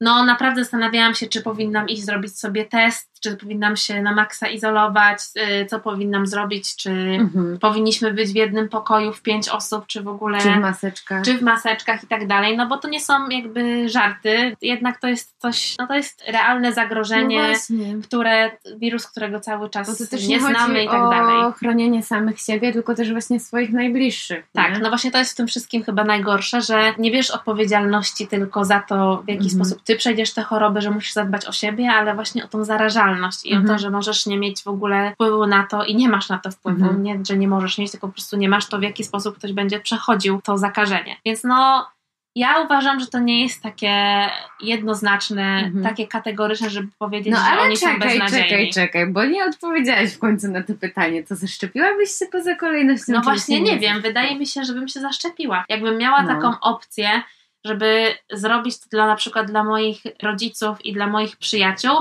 no 0.00 0.24
naprawdę 0.24 0.64
zastanawiałam 0.64 1.14
się, 1.14 1.26
czy 1.26 1.42
powinnam 1.42 1.88
iść 1.88 2.04
zrobić 2.04 2.38
sobie 2.38 2.64
test, 2.64 3.15
czy 3.30 3.36
powinnam 3.36 3.76
się 3.76 4.02
na 4.02 4.14
maksa 4.14 4.48
izolować, 4.48 5.18
y, 5.62 5.66
co 5.66 5.80
powinnam 5.80 6.26
zrobić, 6.26 6.76
czy 6.76 6.90
mhm. 6.90 7.58
powinniśmy 7.58 8.12
być 8.12 8.32
w 8.32 8.34
jednym 8.34 8.68
pokoju 8.68 9.12
w 9.12 9.22
pięć 9.22 9.48
osób, 9.48 9.86
czy 9.86 10.02
w 10.02 10.08
ogóle. 10.08 10.38
Czy 10.38 10.52
w 10.52 10.60
maseczkach. 10.60 11.22
Czy 11.24 11.38
w 11.38 11.42
maseczkach 11.42 12.04
i 12.04 12.06
tak 12.06 12.26
dalej, 12.26 12.56
no 12.56 12.66
bo 12.66 12.76
to 12.76 12.88
nie 12.88 13.00
są 13.00 13.28
jakby 13.28 13.88
żarty, 13.88 14.56
jednak 14.62 15.00
to 15.00 15.08
jest 15.08 15.34
coś, 15.38 15.74
no 15.78 15.86
to 15.86 15.94
jest 15.94 16.24
realne 16.28 16.72
zagrożenie, 16.72 17.54
no 17.70 18.02
które, 18.02 18.50
wirus, 18.76 19.06
którego 19.06 19.40
cały 19.40 19.70
czas 19.70 20.08
to 20.10 20.16
nie, 20.16 20.26
nie 20.26 20.40
znamy 20.40 20.84
i 20.84 20.88
tak 20.88 21.10
dalej. 21.10 21.36
o 21.36 21.52
chronienie 21.52 22.02
samych 22.02 22.40
siebie, 22.40 22.72
tylko 22.72 22.94
też 22.94 23.12
właśnie 23.12 23.40
swoich 23.40 23.72
najbliższych. 23.72 24.44
Tak, 24.52 24.74
nie? 24.74 24.78
no 24.78 24.88
właśnie 24.88 25.10
to 25.10 25.18
jest 25.18 25.32
w 25.32 25.36
tym 25.36 25.46
wszystkim 25.46 25.82
chyba 25.82 26.04
najgorsze, 26.04 26.62
że 26.62 26.94
nie 26.98 27.10
bierzesz 27.10 27.30
odpowiedzialności 27.30 28.26
tylko 28.26 28.64
za 28.64 28.80
to, 28.80 29.22
w 29.24 29.28
jaki 29.28 29.44
mhm. 29.44 29.54
sposób 29.54 29.82
ty 29.84 29.96
przejdziesz 29.96 30.32
tę 30.32 30.42
chorobę, 30.42 30.80
że 30.80 30.90
musisz 30.90 31.12
zadbać 31.12 31.46
o 31.46 31.52
siebie, 31.52 31.90
ale 31.90 32.14
właśnie 32.14 32.44
o 32.44 32.48
tą 32.48 32.64
zarażalność 32.64 33.15
i 33.44 33.48
mhm. 33.48 33.64
o 33.64 33.66
to, 33.66 33.72
mhm. 33.72 33.78
że 33.78 33.90
możesz 33.90 34.26
nie 34.26 34.38
mieć 34.38 34.62
w 34.62 34.68
ogóle 34.68 35.12
wpływu 35.12 35.46
na 35.46 35.66
to 35.66 35.84
i 35.84 35.96
nie 35.96 36.08
masz 36.08 36.28
na 36.28 36.38
to 36.38 36.50
wpływu. 36.50 36.84
Mhm. 36.84 37.02
Nie, 37.02 37.20
że 37.28 37.36
nie 37.36 37.48
możesz 37.48 37.78
mieć, 37.78 37.90
tylko 37.90 38.06
po 38.06 38.12
prostu 38.12 38.36
nie 38.36 38.48
masz 38.48 38.66
to, 38.66 38.78
w 38.78 38.82
jaki 38.82 39.04
sposób 39.04 39.38
ktoś 39.38 39.52
będzie 39.52 39.80
przechodził 39.80 40.40
to 40.44 40.58
zakażenie. 40.58 41.16
Więc 41.24 41.44
no, 41.44 41.86
ja 42.36 42.60
uważam, 42.60 43.00
że 43.00 43.06
to 43.06 43.18
nie 43.18 43.42
jest 43.42 43.62
takie 43.62 44.26
jednoznaczne, 44.60 45.42
mhm. 45.64 45.84
takie 45.84 46.06
kategoryczne, 46.06 46.70
żeby 46.70 46.88
powiedzieć, 46.98 47.34
no, 47.34 47.38
że 47.38 47.60
oni 47.60 47.76
czekaj, 47.76 47.94
są 47.94 48.00
beznadziejni. 48.00 48.48
czekaj, 48.48 48.70
czekaj, 48.70 49.06
bo 49.06 49.24
nie 49.24 49.44
odpowiedziałaś 49.44 50.14
w 50.14 50.18
końcu 50.18 50.48
na 50.48 50.62
to 50.62 50.74
pytanie. 50.74 51.22
To 51.22 51.34
zaszczepiłabyś 51.34 52.10
się 52.10 52.26
poza 52.32 52.54
kolejnością? 52.54 53.12
No 53.12 53.20
właśnie 53.20 53.60
nie 53.60 53.78
wiem. 53.78 54.00
Wydaje 54.00 54.38
mi 54.38 54.46
się, 54.46 54.64
żebym 54.64 54.88
się 54.88 55.00
zaszczepiła. 55.00 55.64
Jakbym 55.68 55.98
miała 55.98 56.22
no. 56.22 56.28
taką 56.28 56.60
opcję, 56.60 57.22
żeby 57.64 58.14
zrobić 58.32 58.80
to 58.80 58.86
dla 58.90 59.06
na 59.06 59.16
przykład 59.16 59.46
dla 59.46 59.64
moich 59.64 60.02
rodziców 60.22 60.84
i 60.84 60.92
dla 60.92 61.06
moich 61.06 61.36
przyjaciół, 61.36 61.96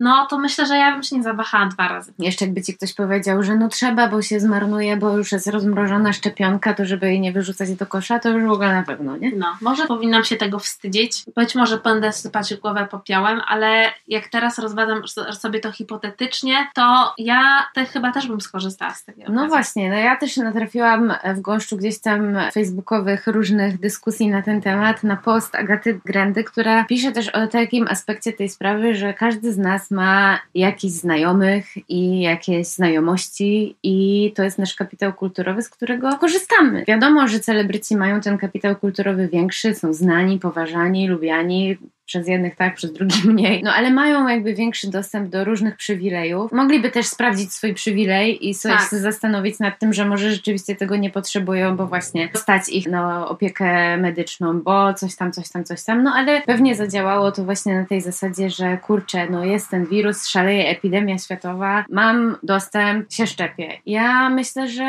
no 0.00 0.26
to 0.26 0.38
myślę, 0.38 0.66
że 0.66 0.76
ja 0.76 0.92
bym 0.92 1.02
się 1.02 1.16
nie 1.16 1.22
zawahała 1.22 1.66
dwa 1.66 1.88
razy. 1.88 2.12
Jeszcze 2.18 2.44
jakby 2.44 2.62
ci 2.62 2.74
ktoś 2.74 2.94
powiedział, 2.94 3.42
że 3.42 3.56
no 3.56 3.68
trzeba, 3.68 4.08
bo 4.08 4.22
się 4.22 4.40
zmarnuje, 4.40 4.96
bo 4.96 5.16
już 5.16 5.32
jest 5.32 5.46
rozmrożona 5.46 6.12
szczepionka, 6.12 6.74
to 6.74 6.84
żeby 6.84 7.06
jej 7.06 7.20
nie 7.20 7.32
wyrzucać 7.32 7.74
do 7.74 7.86
kosza, 7.86 8.18
to 8.18 8.28
już 8.28 8.48
w 8.48 8.52
ogóle 8.52 8.74
na 8.74 8.82
pewno, 8.82 9.16
nie? 9.16 9.32
No, 9.36 9.56
może 9.60 9.86
powinnam 9.86 10.24
się 10.24 10.36
tego 10.36 10.58
wstydzić. 10.58 11.24
Być 11.36 11.54
może 11.54 11.78
będę 11.78 12.12
sypać 12.12 12.54
głowę 12.54 12.88
popiołem, 12.90 13.40
ale 13.46 13.92
jak 14.08 14.28
teraz 14.28 14.58
rozważam 14.58 15.02
sobie 15.32 15.60
to 15.60 15.72
hipotetycznie, 15.72 16.68
to 16.74 17.14
ja 17.18 17.66
te, 17.74 17.84
chyba 17.84 18.12
też 18.12 18.28
bym 18.28 18.40
skorzystała 18.40 18.94
z 18.94 19.04
tego. 19.04 19.22
No 19.28 19.48
właśnie, 19.48 19.90
no 19.90 19.96
ja 19.96 20.16
też 20.16 20.36
natrafiłam 20.36 21.14
w 21.34 21.40
gąszczu 21.40 21.76
gdzieś 21.76 22.00
tam 22.00 22.38
facebookowych 22.52 23.26
różnych 23.26 23.80
dyskusji 23.80 24.28
na 24.28 24.42
ten 24.42 24.60
temat, 24.60 25.04
na 25.04 25.16
post 25.16 25.54
Agaty 25.54 26.00
Grandy, 26.04 26.44
która 26.44 26.84
pisze 26.84 27.12
też 27.12 27.28
o 27.28 27.46
takim 27.46 27.88
aspekcie 27.88 28.32
tej 28.32 28.48
sprawy, 28.48 28.94
że 28.94 29.14
każdy 29.14 29.52
z 29.52 29.58
nas 29.58 29.89
ma 29.90 30.40
jakichś 30.54 30.94
znajomych 30.94 31.64
i 31.88 32.20
jakieś 32.20 32.66
znajomości 32.66 33.76
i 33.82 34.32
to 34.36 34.42
jest 34.42 34.58
nasz 34.58 34.74
kapitał 34.74 35.12
kulturowy, 35.12 35.62
z 35.62 35.68
którego 35.68 36.18
korzystamy. 36.18 36.84
Wiadomo, 36.88 37.28
że 37.28 37.40
celebryci 37.40 37.96
mają 37.96 38.20
ten 38.20 38.38
kapitał 38.38 38.76
kulturowy 38.76 39.28
większy, 39.28 39.74
są 39.74 39.92
znani, 39.92 40.38
poważani, 40.38 41.08
lubiani, 41.08 41.78
przez 42.10 42.28
jednych 42.28 42.56
tak, 42.56 42.74
przez 42.74 42.92
drugich 42.92 43.24
mniej, 43.34 43.62
no 43.62 43.72
ale 43.72 43.90
mają 43.90 44.28
jakby 44.28 44.54
większy 44.54 44.90
dostęp 44.90 45.28
do 45.28 45.44
różnych 45.44 45.76
przywilejów. 45.76 46.52
Mogliby 46.52 46.90
też 46.90 47.06
sprawdzić 47.06 47.52
swój 47.52 47.74
przywilej 47.74 48.48
i 48.48 48.54
sobie 48.54 48.74
tak. 48.74 48.88
zastanowić 48.88 49.58
nad 49.58 49.78
tym, 49.78 49.92
że 49.92 50.04
może 50.04 50.30
rzeczywiście 50.30 50.76
tego 50.76 50.96
nie 50.96 51.10
potrzebują, 51.10 51.76
bo 51.76 51.86
właśnie 51.86 52.28
stać 52.34 52.68
ich 52.68 52.86
na 52.88 53.28
opiekę 53.28 53.96
medyczną, 53.96 54.60
bo 54.60 54.94
coś 54.94 55.16
tam, 55.16 55.32
coś 55.32 55.48
tam, 55.48 55.64
coś 55.64 55.84
tam, 55.84 56.02
no 56.02 56.12
ale 56.14 56.42
pewnie 56.42 56.74
zadziałało 56.74 57.32
to 57.32 57.44
właśnie 57.44 57.74
na 57.80 57.84
tej 57.84 58.00
zasadzie, 58.00 58.50
że 58.50 58.78
kurczę, 58.78 59.26
no 59.30 59.44
jest 59.44 59.68
ten 59.68 59.86
wirus, 59.86 60.26
szaleje 60.26 60.68
epidemia 60.68 61.18
światowa, 61.18 61.84
mam 61.90 62.36
dostęp, 62.42 63.12
się 63.12 63.26
szczepię. 63.26 63.78
Ja 63.86 64.30
myślę, 64.30 64.68
że 64.68 64.84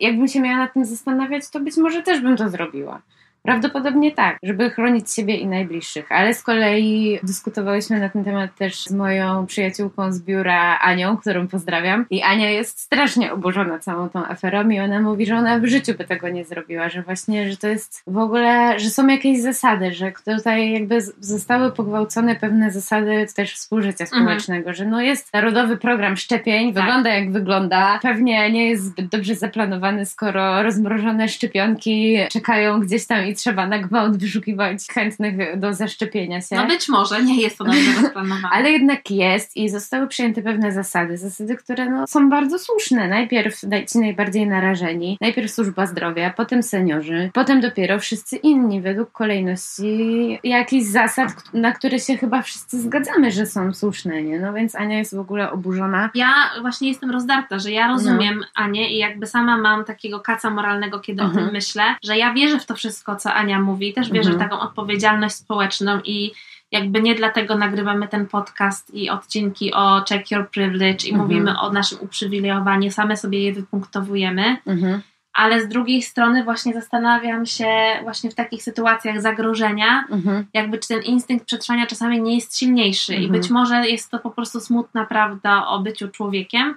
jakbym 0.00 0.28
się 0.28 0.40
miała 0.40 0.56
nad 0.56 0.72
tym 0.72 0.84
zastanawiać, 0.84 1.50
to 1.50 1.60
być 1.60 1.76
może 1.76 2.02
też 2.02 2.20
bym 2.20 2.36
to 2.36 2.48
zrobiła. 2.48 3.02
Prawdopodobnie 3.44 4.12
tak, 4.12 4.38
żeby 4.42 4.70
chronić 4.70 5.12
siebie 5.12 5.36
i 5.36 5.46
najbliższych, 5.46 6.12
ale 6.12 6.34
z 6.34 6.42
kolei 6.42 7.18
dyskutowałyśmy 7.22 8.00
na 8.00 8.08
ten 8.08 8.24
temat 8.24 8.56
też 8.56 8.84
z 8.84 8.92
moją 8.92 9.46
przyjaciółką 9.46 10.12
z 10.12 10.22
biura 10.22 10.78
Anią, 10.78 11.16
którą 11.16 11.48
pozdrawiam. 11.48 12.06
I 12.10 12.22
Ania 12.22 12.50
jest 12.50 12.80
strasznie 12.80 13.32
oburzona 13.32 13.78
całą 13.78 14.08
tą 14.08 14.26
aferą 14.26 14.68
i 14.68 14.80
ona 14.80 15.00
mówi, 15.00 15.26
że 15.26 15.36
ona 15.36 15.58
w 15.58 15.64
życiu 15.66 15.94
by 15.98 16.04
tego 16.04 16.28
nie 16.28 16.44
zrobiła, 16.44 16.88
że 16.88 17.02
właśnie, 17.02 17.50
że 17.50 17.56
to 17.56 17.68
jest 17.68 18.02
w 18.06 18.18
ogóle, 18.18 18.78
że 18.80 18.90
są 18.90 19.06
jakieś 19.06 19.40
zasady, 19.40 19.92
że 19.92 20.12
tutaj 20.36 20.72
jakby 20.72 21.00
zostały 21.18 21.72
pogwałcone 21.72 22.36
pewne 22.36 22.70
zasady 22.70 23.26
też 23.36 23.54
współżycia 23.54 24.04
mhm. 24.04 24.22
społecznego, 24.22 24.70
mhm. 24.70 24.76
że 24.76 24.84
no 24.84 25.00
jest 25.00 25.32
narodowy 25.32 25.76
program 25.76 26.16
szczepień, 26.16 26.74
tak. 26.74 26.84
wygląda 26.84 27.10
jak 27.10 27.32
wygląda, 27.32 27.98
pewnie 28.02 28.50
nie 28.50 28.68
jest 28.68 28.84
zbyt 28.84 29.08
dobrze 29.08 29.34
zaplanowany, 29.34 30.06
skoro 30.06 30.62
rozmrożone 30.62 31.28
szczepionki 31.28 32.18
czekają 32.32 32.80
gdzieś 32.80 33.06
tam 33.06 33.26
i 33.26 33.33
trzeba 33.34 33.66
na 33.66 33.78
gwałt 33.78 34.16
wyszukiwać 34.16 34.78
chętnych 34.90 35.58
do 35.60 35.74
zaszczepienia 35.74 36.40
się. 36.40 36.56
No 36.56 36.66
być 36.66 36.88
może, 36.88 37.22
nie 37.22 37.40
jest 37.40 37.58
to 37.58 37.64
dobrze 37.64 37.92
rozplanowane. 38.02 38.48
Ale 38.56 38.70
jednak 38.70 39.10
jest 39.10 39.56
i 39.56 39.68
zostały 39.68 40.08
przyjęte 40.08 40.42
pewne 40.42 40.72
zasady, 40.72 41.16
zasady, 41.16 41.56
które 41.56 41.90
no, 41.90 42.06
są 42.06 42.30
bardzo 42.30 42.58
słuszne. 42.58 43.08
Najpierw 43.08 43.60
ci 43.92 43.98
najbardziej 43.98 44.46
narażeni, 44.46 45.18
najpierw 45.20 45.50
służba 45.50 45.86
zdrowia, 45.86 46.30
potem 46.30 46.62
seniorzy, 46.62 47.30
potem 47.32 47.60
dopiero 47.60 47.98
wszyscy 47.98 48.36
inni, 48.36 48.80
według 48.80 49.12
kolejności 49.12 50.38
jakichś 50.44 50.86
zasad, 50.86 51.28
na 51.52 51.72
które 51.72 51.98
się 51.98 52.16
chyba 52.16 52.42
wszyscy 52.42 52.80
zgadzamy, 52.80 53.32
że 53.32 53.46
są 53.46 53.74
słuszne, 53.74 54.22
nie? 54.22 54.40
No 54.40 54.52
więc 54.52 54.74
Ania 54.74 54.98
jest 54.98 55.16
w 55.16 55.18
ogóle 55.18 55.50
oburzona. 55.50 56.10
Ja 56.14 56.34
właśnie 56.60 56.88
jestem 56.88 57.10
rozdarta, 57.10 57.58
że 57.58 57.70
ja 57.70 57.88
rozumiem 57.88 58.38
no. 58.38 58.46
Anię 58.54 58.90
i 58.90 58.98
jakby 58.98 59.26
sama 59.26 59.58
mam 59.58 59.84
takiego 59.84 60.20
kaca 60.20 60.50
moralnego, 60.50 61.00
kiedy 61.00 61.22
mhm. 61.22 61.30
o 61.30 61.34
tym 61.34 61.44
mhm. 61.44 61.54
myślę, 61.54 61.82
że 62.04 62.18
ja 62.18 62.32
wierzę 62.32 62.60
w 62.60 62.66
to 62.66 62.74
wszystko, 62.74 63.16
co 63.16 63.23
Ania 63.32 63.60
mówi, 63.60 63.92
też 63.92 64.10
bierze 64.10 64.30
mhm. 64.30 64.50
taką 64.50 64.62
odpowiedzialność 64.62 65.34
społeczną 65.34 66.00
i 66.04 66.32
jakby 66.72 67.02
nie 67.02 67.14
dlatego 67.14 67.56
nagrywamy 67.56 68.08
ten 68.08 68.26
podcast 68.26 68.94
i 68.94 69.10
odcinki 69.10 69.74
o 69.74 70.04
check 70.08 70.30
your 70.30 70.50
privilege 70.50 71.06
i 71.06 71.10
mhm. 71.10 71.22
mówimy 71.22 71.60
o 71.60 71.72
naszym 71.72 71.98
uprzywilejowaniu, 72.00 72.90
same 72.90 73.16
sobie 73.16 73.42
je 73.44 73.52
wypunktowujemy. 73.52 74.56
Mhm. 74.66 75.00
Ale 75.32 75.60
z 75.60 75.68
drugiej 75.68 76.02
strony 76.02 76.44
właśnie 76.44 76.74
zastanawiam 76.74 77.46
się 77.46 77.66
właśnie 78.02 78.30
w 78.30 78.34
takich 78.34 78.62
sytuacjach 78.62 79.20
zagrożenia, 79.20 80.04
mhm. 80.10 80.46
jakby 80.54 80.78
czy 80.78 80.88
ten 80.88 81.02
instynkt 81.02 81.46
przetrwania 81.46 81.86
czasami 81.86 82.22
nie 82.22 82.34
jest 82.34 82.58
silniejszy 82.58 83.14
i 83.14 83.28
być 83.28 83.50
może 83.50 83.88
jest 83.88 84.10
to 84.10 84.18
po 84.18 84.30
prostu 84.30 84.60
smutna 84.60 85.06
prawda 85.06 85.66
o 85.66 85.80
byciu 85.80 86.08
człowiekiem, 86.08 86.74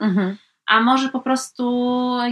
a 0.68 0.82
może 0.82 1.10
po 1.10 1.20
prostu 1.20 1.64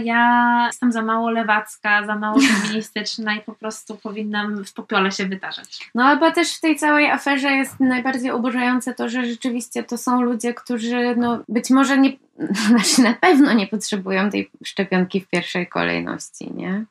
ja 0.04 0.62
jestem 0.66 0.92
za 0.92 1.02
mało 1.02 1.30
lewacka, 1.30 2.06
za 2.06 2.16
mało 2.16 2.40
feministyczna 2.62 3.34
i 3.34 3.40
po 3.40 3.54
prostu 3.54 3.96
powinnam 3.96 4.64
w 4.64 4.72
popiole 4.72 5.12
się 5.12 5.26
wytarzać. 5.26 5.90
No 5.94 6.04
albo 6.04 6.30
też 6.30 6.56
w 6.56 6.60
tej 6.60 6.76
całej 6.76 7.10
aferze 7.10 7.52
jest 7.52 7.80
najbardziej 7.80 8.30
oburzające 8.30 8.94
to, 8.94 9.08
że 9.08 9.26
rzeczywiście 9.26 9.84
to 9.84 9.98
są 9.98 10.22
ludzie, 10.22 10.54
którzy 10.54 11.14
no 11.16 11.38
być 11.48 11.70
może 11.70 11.98
nie, 11.98 12.12
znaczy 12.68 13.02
na 13.02 13.14
pewno 13.14 13.52
nie 13.52 13.66
potrzebują 13.66 14.30
tej 14.30 14.50
szczepionki 14.64 15.20
w 15.20 15.28
pierwszej 15.28 15.66
kolejności, 15.66 16.54
nie? 16.54 16.84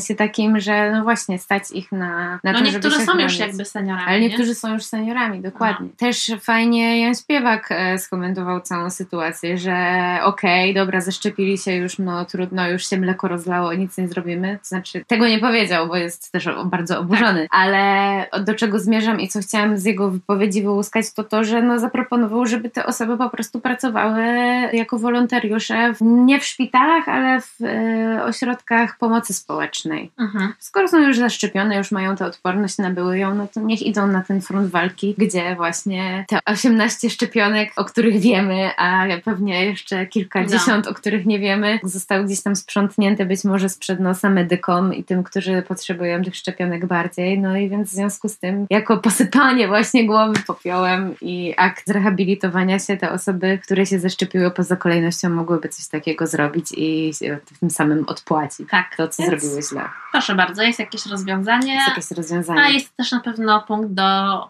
Sensie 0.00 0.14
takim, 0.14 0.60
że 0.60 0.92
no 0.92 1.02
właśnie 1.02 1.38
stać 1.38 1.70
ich 1.70 1.92
na, 1.92 2.40
na 2.44 2.52
no 2.52 2.58
to, 2.58 2.64
niektórzy 2.64 3.00
są 3.00 3.18
już 3.18 3.38
jakby 3.38 3.64
seniorami. 3.64 4.06
Ale 4.08 4.20
niektórzy 4.20 4.48
nie? 4.48 4.54
są 4.54 4.72
już 4.72 4.84
seniorami, 4.84 5.40
dokładnie. 5.40 5.86
No. 5.86 6.08
Też 6.08 6.30
fajnie 6.40 7.00
Jan 7.00 7.14
Śpiewak 7.14 7.68
e, 7.70 7.98
skomentował 7.98 8.60
całą 8.60 8.90
sytuację, 8.90 9.58
że 9.58 9.72
okej, 10.22 10.70
okay, 10.70 10.84
dobra, 10.84 11.00
zaszczepili 11.00 11.58
się 11.58 11.72
już, 11.72 11.98
no 11.98 12.24
trudno, 12.24 12.68
już 12.68 12.88
się 12.88 12.96
mleko 12.96 13.28
rozlało, 13.28 13.74
nic 13.74 13.98
nie 13.98 14.08
zrobimy. 14.08 14.58
To 14.58 14.64
znaczy, 14.64 15.04
tego 15.06 15.28
nie 15.28 15.38
powiedział, 15.38 15.88
bo 15.88 15.96
jest 15.96 16.32
też 16.32 16.48
bardzo 16.64 17.00
oburzony, 17.00 17.40
tak. 17.40 17.48
ale 17.50 18.26
do 18.44 18.54
czego 18.54 18.78
zmierzam 18.78 19.20
i 19.20 19.28
co 19.28 19.40
chciałam 19.40 19.78
z 19.78 19.84
jego 19.84 20.10
wypowiedzi 20.10 20.62
wyłuskać, 20.62 21.12
to 21.12 21.24
to, 21.24 21.44
że 21.44 21.62
no 21.62 21.78
zaproponował, 21.78 22.46
żeby 22.46 22.70
te 22.70 22.86
osoby 22.86 23.18
po 23.18 23.30
prostu 23.30 23.60
pracowały 23.60 24.22
jako 24.72 24.98
wolontariusze, 24.98 25.94
w, 25.94 25.98
nie 26.02 26.40
w 26.40 26.44
szpitalach, 26.44 27.08
ale 27.08 27.40
w 27.40 27.62
e, 27.62 28.24
ośrodkach 28.24 28.98
pomocy 28.98 29.34
społecznej 29.34 29.81
medycznej. 29.84 30.10
Mhm. 30.18 30.52
Skoro 30.58 30.88
są 30.88 30.98
już 30.98 31.18
zaszczepione, 31.18 31.76
już 31.76 31.90
mają 31.90 32.16
tę 32.16 32.26
odporność, 32.26 32.78
nabyły 32.78 33.18
ją, 33.18 33.34
no 33.34 33.48
to 33.54 33.60
niech 33.60 33.82
idą 33.82 34.06
na 34.06 34.22
ten 34.22 34.40
front 34.40 34.70
walki, 34.70 35.14
gdzie 35.18 35.56
właśnie 35.56 36.24
te 36.28 36.38
18 36.46 37.10
szczepionek, 37.10 37.72
o 37.76 37.84
których 37.84 38.20
wiemy, 38.20 38.70
a 38.76 39.04
pewnie 39.24 39.66
jeszcze 39.66 40.06
kilkadziesiąt, 40.06 40.86
o 40.86 40.94
których 40.94 41.26
nie 41.26 41.38
wiemy, 41.38 41.80
zostały 41.82 42.24
gdzieś 42.24 42.42
tam 42.42 42.56
sprzątnięte 42.56 43.26
być 43.26 43.44
może 43.44 43.68
sprzed 43.68 44.00
nosa 44.00 44.30
medykom 44.30 44.94
i 44.94 45.04
tym, 45.04 45.22
którzy 45.22 45.62
potrzebują 45.62 46.24
tych 46.24 46.36
szczepionek 46.36 46.86
bardziej. 46.86 47.38
No 47.38 47.56
i 47.56 47.68
więc 47.68 47.88
w 47.88 47.92
związku 47.92 48.28
z 48.28 48.38
tym, 48.38 48.66
jako 48.70 48.96
posypanie 48.98 49.68
właśnie 49.68 50.06
głowy 50.06 50.40
popiołem 50.46 51.14
i 51.20 51.54
akt 51.56 51.86
zrehabilitowania 51.86 52.78
się, 52.78 52.96
te 52.96 53.12
osoby, 53.12 53.58
które 53.62 53.86
się 53.86 53.98
zaszczepiły 53.98 54.50
poza 54.50 54.76
kolejnością, 54.76 55.30
mogłyby 55.30 55.68
coś 55.68 55.88
takiego 55.88 56.26
zrobić 56.26 56.66
i 56.76 57.12
tym 57.60 57.70
samym 57.70 58.04
odpłacić 58.08 58.68
Tak. 58.70 58.96
to, 58.96 59.08
co 59.08 59.22
Więc 59.22 59.42
zrobiły 59.42 59.61
źle. 59.62 59.88
Proszę 60.12 60.34
bardzo, 60.34 60.62
jest 60.62 60.78
jakieś 60.78 61.06
rozwiązanie. 61.06 61.74
Jest 61.74 61.88
jakieś 61.88 62.10
rozwiązanie. 62.10 62.60
A 62.62 62.68
jest 62.68 62.96
też 62.96 63.12
na 63.12 63.20
pewno 63.20 63.62
punkt 63.62 63.92
do, 63.92 64.02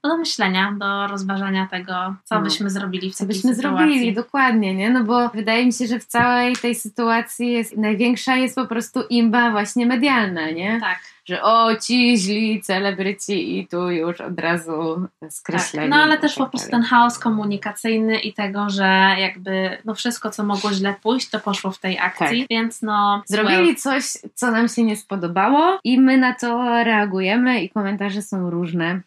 do 0.05 0.17
myślenia, 0.17 0.73
do 0.79 1.07
rozważania 1.07 1.69
tego, 1.71 2.15
co 2.25 2.35
No. 2.35 2.41
byśmy 2.41 2.71
zrobili 2.71 3.11
w 3.11 3.15
Co 3.15 3.25
takiej 3.25 3.37
byśmy 3.37 3.55
sytuacji. 3.55 3.77
zrobili, 3.87 4.15
dokładnie, 4.15 4.75
nie? 4.75 4.91
No 4.91 5.05
bo 5.05 5.29
wydaje 5.29 5.67
mi 5.67 5.73
się, 5.73 5.87
że 5.87 5.99
w 5.99 6.05
całej 6.05 6.57
tej 6.57 6.75
sytuacji 6.75 7.53
jest, 7.53 7.77
największa 7.77 8.37
jest 8.37 8.55
po 8.55 8.67
prostu 8.67 9.01
imba 9.11 9.51
właśnie 9.51 9.87
medialna, 9.87 10.51
nie? 10.51 10.81
Tak, 10.81 10.99
Że 11.25 11.43
o, 11.43 11.77
ci 11.77 12.19
źli 12.19 12.61
celebryci 12.63 13.59
i 13.59 13.69
tu 13.69 13.91
już 13.91 14.21
od 14.21 14.41
razu 14.41 15.09
tak. 15.21 15.33
skreśleni. 15.33 15.89
No 15.89 15.97
ale 15.97 16.19
też 16.19 16.35
tak 16.35 16.45
po 16.45 16.51
prostu 16.51 16.71
ten 16.71 16.83
chaos 16.83 17.19
komunikacyjny 17.19 18.19
i 18.19 18.33
tego, 18.33 18.71
że 18.71 19.15
jakby 19.19 19.79
no 19.85 19.95
wszystko, 19.95 20.31
co 20.31 20.45
mogło 20.45 20.73
źle 20.73 20.95
pójść, 21.03 21.31
to 21.31 21.41
poszło 21.41 21.71
w 21.71 21.79
tej 21.79 21.99
akcji, 21.99 22.41
Tak. 22.41 22.49
więc 22.51 22.83
no... 22.83 23.23
Zrobili 23.27 23.65
well, 23.65 23.77
coś, 23.77 24.05
co 24.35 24.51
nam 24.51 24.69
się 24.69 24.83
nie 24.83 24.97
spodobało 24.97 25.79
i 25.85 26.01
my 26.01 26.19
na 26.19 26.35
to 26.35 26.65
reagujemy 26.85 27.63
i 27.63 27.71
komentarze 27.71 28.23
są 28.23 28.51
różne. 28.51 29.01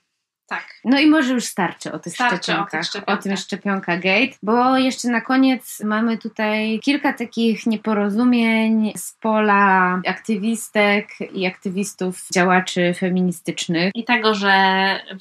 Tak. 0.47 0.65
No 0.85 0.99
i 0.99 1.07
może 1.07 1.33
już 1.33 1.45
starczy 1.45 1.91
o 1.91 1.99
tych 1.99 2.13
Starczy 2.13 2.35
o 2.35 2.37
szczepionkach, 2.43 2.85
o, 3.05 3.17
tym 3.17 3.37
szczepionka 3.37 3.97
gate, 3.97 4.35
bo 4.43 4.77
jeszcze 4.77 5.07
na 5.09 5.21
koniec 5.21 5.81
mamy 5.83 6.17
tutaj 6.17 6.79
kilka 6.83 7.13
takich 7.13 7.65
nieporozumień 7.65 8.93
z 8.97 9.13
pola 9.13 10.01
aktywistek 10.07 11.07
i 11.33 11.45
aktywistów, 11.45 12.27
działaczy 12.33 12.93
feministycznych. 12.93 13.91
I 13.95 14.03
tego, 14.03 14.33
że 14.33 14.53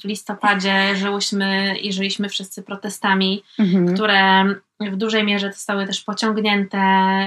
w 0.01 0.03
listopadzie 0.03 0.95
żyłyśmy 0.95 1.77
i 1.77 1.93
żyliśmy 1.93 2.29
wszyscy 2.29 2.63
protestami, 2.63 3.43
Mhm. 3.59 3.93
które 3.93 4.45
w 4.79 4.95
dużej 4.95 5.23
mierze 5.23 5.51
zostały 5.51 5.87
też 5.87 6.01
pociągnięte 6.01 6.79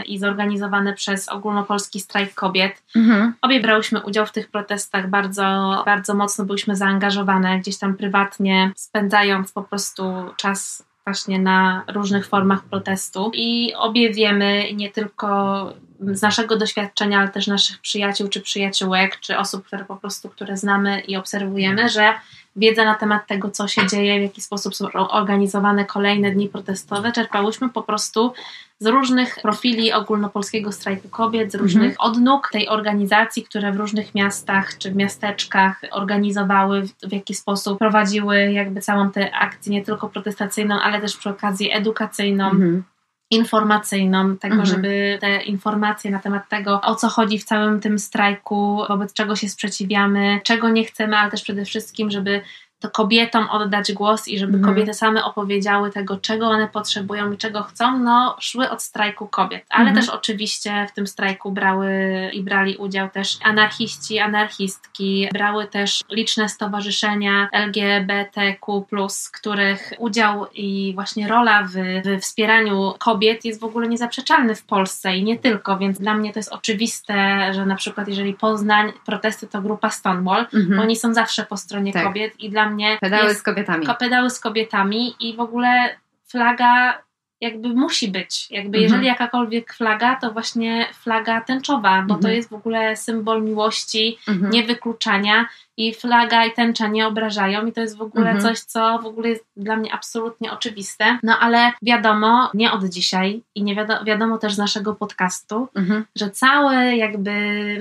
i 0.07 0.19
zorganizowane 0.19 0.95
przez 0.95 1.29
ogólnopolski 1.29 2.01
strajk 2.01 2.35
kobiet. 2.35 2.83
Mhm. 2.97 3.35
Obie 3.43 3.61
brałyśmy 3.61 4.03
udział 4.03 4.27
w 4.27 4.33
tych 4.33 4.51
protestach, 4.51 5.11
bardzo, 5.11 5.83
bardzo 5.87 6.15
mocno 6.15 6.45
byłyśmy 6.45 6.77
zaangażowane, 6.77 7.59
gdzieś 7.59 7.79
tam 7.79 7.95
prywatnie, 7.95 8.73
spędzając 8.77 9.53
po 9.53 9.63
prostu 9.63 10.13
czas 10.37 10.85
właśnie 11.05 11.39
na 11.39 11.85
różnych 11.89 12.27
formach 12.27 12.65
protestu. 12.65 13.31
I 13.35 13.75
obie 13.75 14.13
wiemy 14.13 14.73
nie 14.75 14.91
tylko 14.91 15.73
z 16.01 16.23
naszego 16.23 16.57
doświadczenia, 16.57 17.19
ale 17.19 17.29
też 17.29 17.47
naszych 17.47 17.79
przyjaciół 17.79 18.29
czy 18.29 18.41
przyjaciółek, 18.41 19.21
czy 19.21 19.39
osób, 19.39 19.67
które 19.67 19.85
po 19.85 19.97
prostu, 19.97 20.29
które 20.29 20.57
znamy 20.57 21.01
i 21.01 21.17
obserwujemy, 21.17 21.89
że 21.89 22.15
wiedza 22.57 22.85
na 22.85 22.95
temat 22.95 23.27
tego, 23.27 23.51
co 23.51 23.69
się 23.69 23.87
dzieje, 23.87 24.19
w 24.19 24.23
jaki 24.23 24.41
sposób 24.41 24.77
są 24.77 24.91
organizowane 24.93 25.85
kolejne 25.85 26.31
dni 26.31 26.49
protestowe, 26.49 27.13
czerpałyśmy 27.13 27.69
po 27.69 27.83
prostu 27.83 28.33
z 28.81 28.87
różnych 28.87 29.39
profili 29.43 29.93
ogólnopolskiego 29.93 30.73
strajku 30.73 31.09
kobiet, 31.09 31.53
z 31.53 31.55
różnych 31.55 31.95
odnóg 31.99 32.49
tej 32.53 32.69
organizacji, 32.69 33.43
które 33.43 33.73
w 33.73 33.77
różnych 33.77 34.15
miastach 34.15 34.79
czy 34.79 34.91
w 34.91 34.97
miasteczkach 34.97 35.81
organizowały, 35.91 36.83
w, 36.83 36.93
w 37.09 37.13
jaki 37.13 37.35
sposób 37.35 37.79
prowadziły 37.79 38.53
jakby 38.53 38.81
całą 38.81 39.11
tę 39.11 39.35
akcję, 39.35 39.73
nie 39.73 39.85
tylko 39.85 40.09
protestacyjną, 40.09 40.81
ale 40.81 41.01
też 41.01 41.17
przy 41.17 41.31
okazji 41.31 41.73
edukacyjną 41.73 42.51
Mhm. 42.51 42.85
Informacyjną, 43.31 44.37
tego, 44.37 44.55
Mhm. 44.55 44.67
żeby 44.77 45.19
te 45.21 45.43
informacje 45.43 46.11
na 46.11 46.19
temat 46.19 46.49
tego, 46.49 46.81
o 46.81 46.95
co 46.95 47.09
chodzi 47.09 47.39
w 47.39 47.45
całym 47.45 47.81
tym 47.81 47.99
strajku, 47.99 48.83
wobec 48.89 49.13
czego 49.13 49.37
się 49.37 49.49
sprzeciwiamy, 49.49 50.41
czego 50.45 50.69
nie 50.69 50.85
chcemy, 50.85 51.17
ale 51.17 51.31
też 51.31 51.43
przede 51.43 51.65
wszystkim, 51.65 52.11
żeby 52.11 52.41
to 52.81 52.91
kobietom 52.91 53.49
oddać 53.51 53.93
głos 53.93 54.29
i 54.29 54.39
żeby 54.39 54.57
Mhm. 54.57 54.75
kobiety 54.75 54.95
same 54.95 55.25
opowiedziały 55.25 55.91
tego, 55.91 56.17
czego 56.17 56.47
one 56.49 56.69
potrzebują 56.69 57.33
i 57.33 57.37
czego 57.39 57.63
chcą, 57.63 57.99
no 57.99 58.37
szły 58.41 58.71
od 58.71 58.83
strajku 58.83 59.27
kobiet. 59.27 59.67
Ale 59.71 59.85
Mhm. 59.89 59.97
też 60.07 60.15
oczywiście 60.15 60.87
w 60.91 60.95
tym 60.95 61.07
strajku 61.07 61.53
brały 61.53 61.91
i 62.33 62.43
brali 62.43 62.77
udział 62.77 63.09
też 63.11 63.39
anarchiści, 63.45 64.19
anarchistki, 64.19 65.29
brały 65.33 65.67
też 65.67 66.05
liczne 66.11 66.49
stowarzyszenia 66.49 67.49
LGBTQ+, 67.53 68.83
których 69.33 69.93
udział 69.99 70.47
i 70.55 70.93
właśnie 70.95 71.29
rola 71.29 71.63
w, 71.63 71.73
w 72.05 72.21
wspieraniu 72.23 72.95
kobiet 72.99 73.45
jest 73.45 73.61
w 73.61 73.65
ogóle 73.65 73.89
niezaprzeczalny 73.89 74.55
w 74.55 74.63
Polsce 74.63 75.17
i 75.17 75.25
nie 75.25 75.39
tylko, 75.39 75.79
więc 75.79 75.99
dla 75.99 76.15
mnie 76.15 76.33
to 76.33 76.39
jest 76.39 76.53
oczywiste, 76.53 77.15
że 77.55 77.67
na 77.67 77.75
przykład 77.77 78.09
jeżeli 78.09 78.35
Poznań, 78.35 78.93
protesty 79.07 79.47
to 79.47 79.63
grupa 79.63 79.91
Stonewall, 79.91 80.47
Mhm. 80.55 80.81
oni 80.81 80.97
są 80.97 81.15
zawsze 81.15 81.45
po 81.47 81.57
stronie 81.57 81.93
Tak. 81.93 82.05
kobiet 82.05 82.41
i 82.41 82.51
dla 82.51 82.68
mnie 82.71 82.99
Pedały 83.01 83.25
jest 83.29 83.41
z 83.41 83.43
kobietami. 83.43 83.87
ko- 83.87 83.95
pedały 83.95 84.31
z 84.31 84.41
kobietami 84.41 85.15
i 85.21 85.37
w 85.37 85.41
ogóle 85.41 85.97
flaga 86.27 86.99
jakby 87.41 87.69
musi 87.69 88.09
być. 88.09 88.51
Jakby 88.51 88.69
Mhm. 88.79 88.83
jeżeli 88.83 89.07
jakakolwiek 89.07 89.73
flaga, 89.75 90.17
to 90.17 90.31
właśnie 90.33 90.87
flaga 90.93 91.41
tęczowa, 91.41 92.03
bo 92.03 92.15
to 92.15 92.19
Mhm. 92.19 92.35
jest 92.35 92.51
w 92.51 92.53
ogóle 92.53 92.97
symbol 92.97 93.43
miłości, 93.43 94.19
Mhm. 94.29 94.53
niewykluczania 94.53 95.49
i 95.77 95.95
flaga 95.95 96.45
i 96.47 96.53
tęcza 96.53 96.87
nie 96.89 97.07
obrażają 97.07 97.67
i 97.67 97.73
to 97.73 97.81
jest 97.81 97.97
w 97.97 98.03
ogóle 98.03 98.31
Mhm. 98.31 98.41
coś, 98.43 98.61
co 98.61 98.99
w 99.03 99.07
ogóle 99.07 99.29
jest 99.29 99.45
dla 99.57 99.77
mnie 99.77 99.93
absolutnie 99.93 100.53
oczywiste. 100.53 101.19
No 101.23 101.39
ale 101.39 101.73
wiadomo, 101.83 102.51
nie 102.55 102.73
od 102.73 102.85
dzisiaj 102.85 103.43
i 103.55 103.63
nie 103.63 103.75
wiadomo, 103.75 104.05
wiadomo 104.05 104.39
też 104.39 104.55
z 104.55 104.59
naszego 104.59 104.95
podcastu, 104.95 105.69
Mhm. 105.75 106.05
że 106.17 106.31
cała 106.31 106.75
jakby 106.85 107.35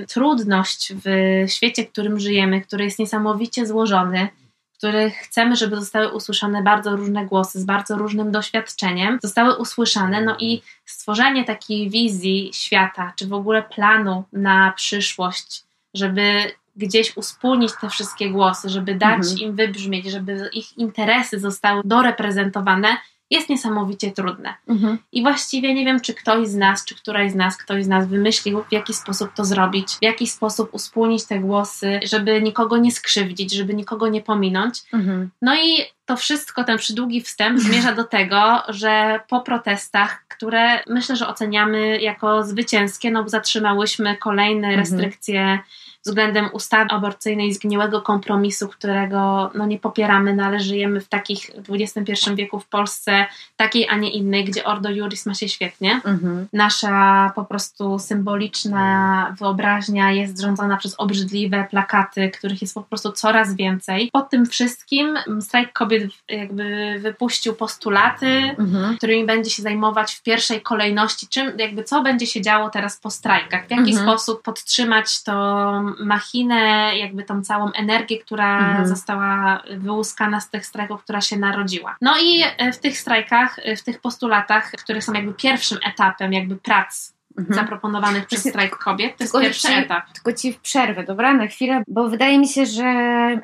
trudność 0.08 0.92
w 1.04 1.44
świecie, 1.50 1.84
w 1.84 1.92
którym 1.92 2.20
żyjemy, 2.20 2.60
który 2.60 2.84
jest 2.84 2.98
niesamowicie 2.98 3.66
złożony, 3.66 4.28
których 4.78 5.14
chcemy, 5.14 5.56
żeby 5.56 5.76
zostały 5.76 6.12
usłyszane 6.12 6.62
bardzo 6.62 6.96
różne 6.96 7.26
głosy 7.26 7.60
z 7.60 7.64
bardzo 7.64 7.96
różnym 7.96 8.32
doświadczeniem, 8.32 9.18
zostały 9.22 9.56
usłyszane, 9.56 10.20
no 10.20 10.36
i 10.38 10.62
stworzenie 10.84 11.44
takiej 11.44 11.90
wizji 11.90 12.50
świata, 12.54 13.12
czy 13.16 13.26
w 13.26 13.32
ogóle 13.32 13.62
planu 13.62 14.24
na 14.32 14.72
przyszłość, 14.76 15.62
żeby 15.94 16.52
gdzieś 16.76 17.16
uspólnić 17.16 17.72
te 17.80 17.88
wszystkie 17.90 18.30
głosy, 18.30 18.68
żeby 18.68 18.94
dać 18.94 19.18
Mhm. 19.18 19.38
im 19.38 19.56
wybrzmieć, 19.56 20.06
żeby 20.10 20.50
ich 20.52 20.78
interesy 20.78 21.38
zostały 21.38 21.82
doreprezentowane, 21.84 22.88
jest 23.30 23.48
niesamowicie 23.48 24.10
trudne. 24.10 24.54
Mhm. 24.68 24.98
I 25.12 25.22
właściwie 25.22 25.74
nie 25.74 25.84
wiem, 25.84 26.00
czy 26.00 26.14
ktoś 26.14 26.48
z 26.48 26.54
nas, 26.56 26.84
czy 26.84 26.94
któraś 26.94 27.32
z 27.32 27.34
nas, 27.34 27.56
ktoś 27.56 27.84
z 27.84 27.88
nas 27.88 28.08
wymyślił, 28.08 28.62
w 28.68 28.72
jaki 28.72 28.94
sposób 28.94 29.30
to 29.34 29.44
zrobić, 29.44 29.92
w 29.92 30.02
jaki 30.02 30.26
sposób 30.26 30.68
uspólnić 30.72 31.24
te 31.24 31.38
głosy, 31.38 32.00
żeby 32.04 32.42
nikogo 32.42 32.76
nie 32.76 32.92
skrzywdzić, 32.92 33.52
żeby 33.52 33.74
nikogo 33.74 34.08
nie 34.08 34.20
pominąć. 34.22 34.82
Mhm. 34.92 35.30
No 35.42 35.54
i 35.56 35.84
to 36.06 36.16
wszystko, 36.16 36.64
ten 36.64 36.78
przydługi 36.78 37.20
wstęp 37.20 37.60
zmierza 37.60 37.92
do 37.92 38.04
tego, 38.04 38.62
że 38.68 39.20
po 39.28 39.40
protestach, 39.40 40.24
które 40.28 40.82
myślę, 40.86 41.16
że 41.16 41.28
oceniamy 41.28 42.00
jako 42.00 42.44
zwycięskie, 42.44 43.10
no 43.10 43.22
bo 43.22 43.28
zatrzymałyśmy 43.28 44.16
kolejne 44.16 44.68
Mhm. 44.68 44.80
restrykcje 44.80 45.58
względem 46.06 46.48
ustawy 46.52 46.90
aborcyjnej 46.90 47.52
zgniłego 47.52 48.02
kompromisu, 48.02 48.68
którego 48.68 49.50
no, 49.54 49.66
nie 49.66 49.78
popieramy, 49.78 50.34
no 50.34 50.44
ale 50.44 50.60
żyjemy 50.60 51.00
w 51.00 51.08
takich 51.08 51.50
w 51.68 51.74
XXI 51.74 52.34
wieku 52.34 52.60
w 52.60 52.68
Polsce, 52.68 53.26
takiej, 53.56 53.88
a 53.88 53.96
nie 53.96 54.10
innej, 54.10 54.44
gdzie 54.44 54.64
Ordo 54.64 54.90
Juris 54.90 55.26
ma 55.26 55.34
się 55.34 55.48
świetnie. 55.48 56.00
Mhm. 56.04 56.46
Nasza 56.52 57.32
po 57.34 57.44
prostu 57.44 57.98
symboliczna 57.98 59.34
wyobraźnia 59.38 60.12
jest 60.12 60.38
zrządzona 60.38 60.76
przez 60.76 60.94
obrzydliwe 60.98 61.66
plakaty, 61.70 62.30
których 62.38 62.62
jest 62.62 62.74
po 62.74 62.82
prostu 62.82 63.12
coraz 63.12 63.54
więcej. 63.54 64.10
Po 64.12 64.22
tym 64.22 64.46
wszystkim 64.46 65.18
strajk 65.40 65.72
kobiet 65.72 66.10
jakby 66.28 66.98
wypuścił 67.02 67.54
postulaty, 67.54 68.26
Mhm. 68.58 68.96
którymi 68.96 69.26
będzie 69.26 69.50
się 69.50 69.62
zajmować 69.62 70.14
w 70.14 70.22
pierwszej 70.22 70.60
kolejności, 70.60 71.28
czym, 71.28 71.52
jakby 71.58 71.84
co 71.84 72.02
będzie 72.02 72.26
się 72.26 72.40
działo 72.40 72.70
teraz 72.70 72.96
po 73.00 73.10
strajkach, 73.10 73.66
w 73.66 73.70
jaki 73.70 73.90
Mhm. 73.90 74.06
sposób 74.08 74.42
podtrzymać 74.42 75.22
tą 75.22 75.87
machinę, 76.00 76.92
jakby 76.98 77.22
tą 77.24 77.42
całą 77.42 77.72
energię, 77.72 78.18
która 78.18 78.58
Mhm. 78.58 78.86
została 78.86 79.62
wyłuskana 79.76 80.40
z 80.40 80.50
tych 80.50 80.66
strajków, 80.66 81.02
która 81.02 81.20
się 81.20 81.36
narodziła. 81.36 81.96
No 82.00 82.14
i 82.18 82.42
e, 82.58 82.72
w 82.72 82.78
tych 82.78 82.98
strajkach, 82.98 83.58
e, 83.62 83.76
w 83.76 83.82
tych 83.82 84.00
postulatach, 84.00 84.70
które 84.70 85.02
są 85.02 85.12
jakby 85.12 85.34
pierwszym 85.34 85.78
etapem 85.86 86.32
jakby 86.32 86.56
prac 86.56 87.17
mhm. 87.38 87.54
zaproponowanych 87.54 88.26
przez 88.26 88.48
strajk 88.48 88.76
kobiet. 88.76 89.16
To 89.16 89.24
jest 89.24 89.38
pierwszy 89.40 89.68
ci, 89.68 89.74
etap. 89.74 90.04
Tylko 90.14 90.32
ci 90.32 90.52
w 90.52 90.60
przerwę, 90.60 91.04
dobra? 91.04 91.34
Na 91.34 91.46
chwilę, 91.46 91.82
bo 91.88 92.08
wydaje 92.08 92.38
mi 92.38 92.48
się, 92.48 92.66
że 92.66 92.84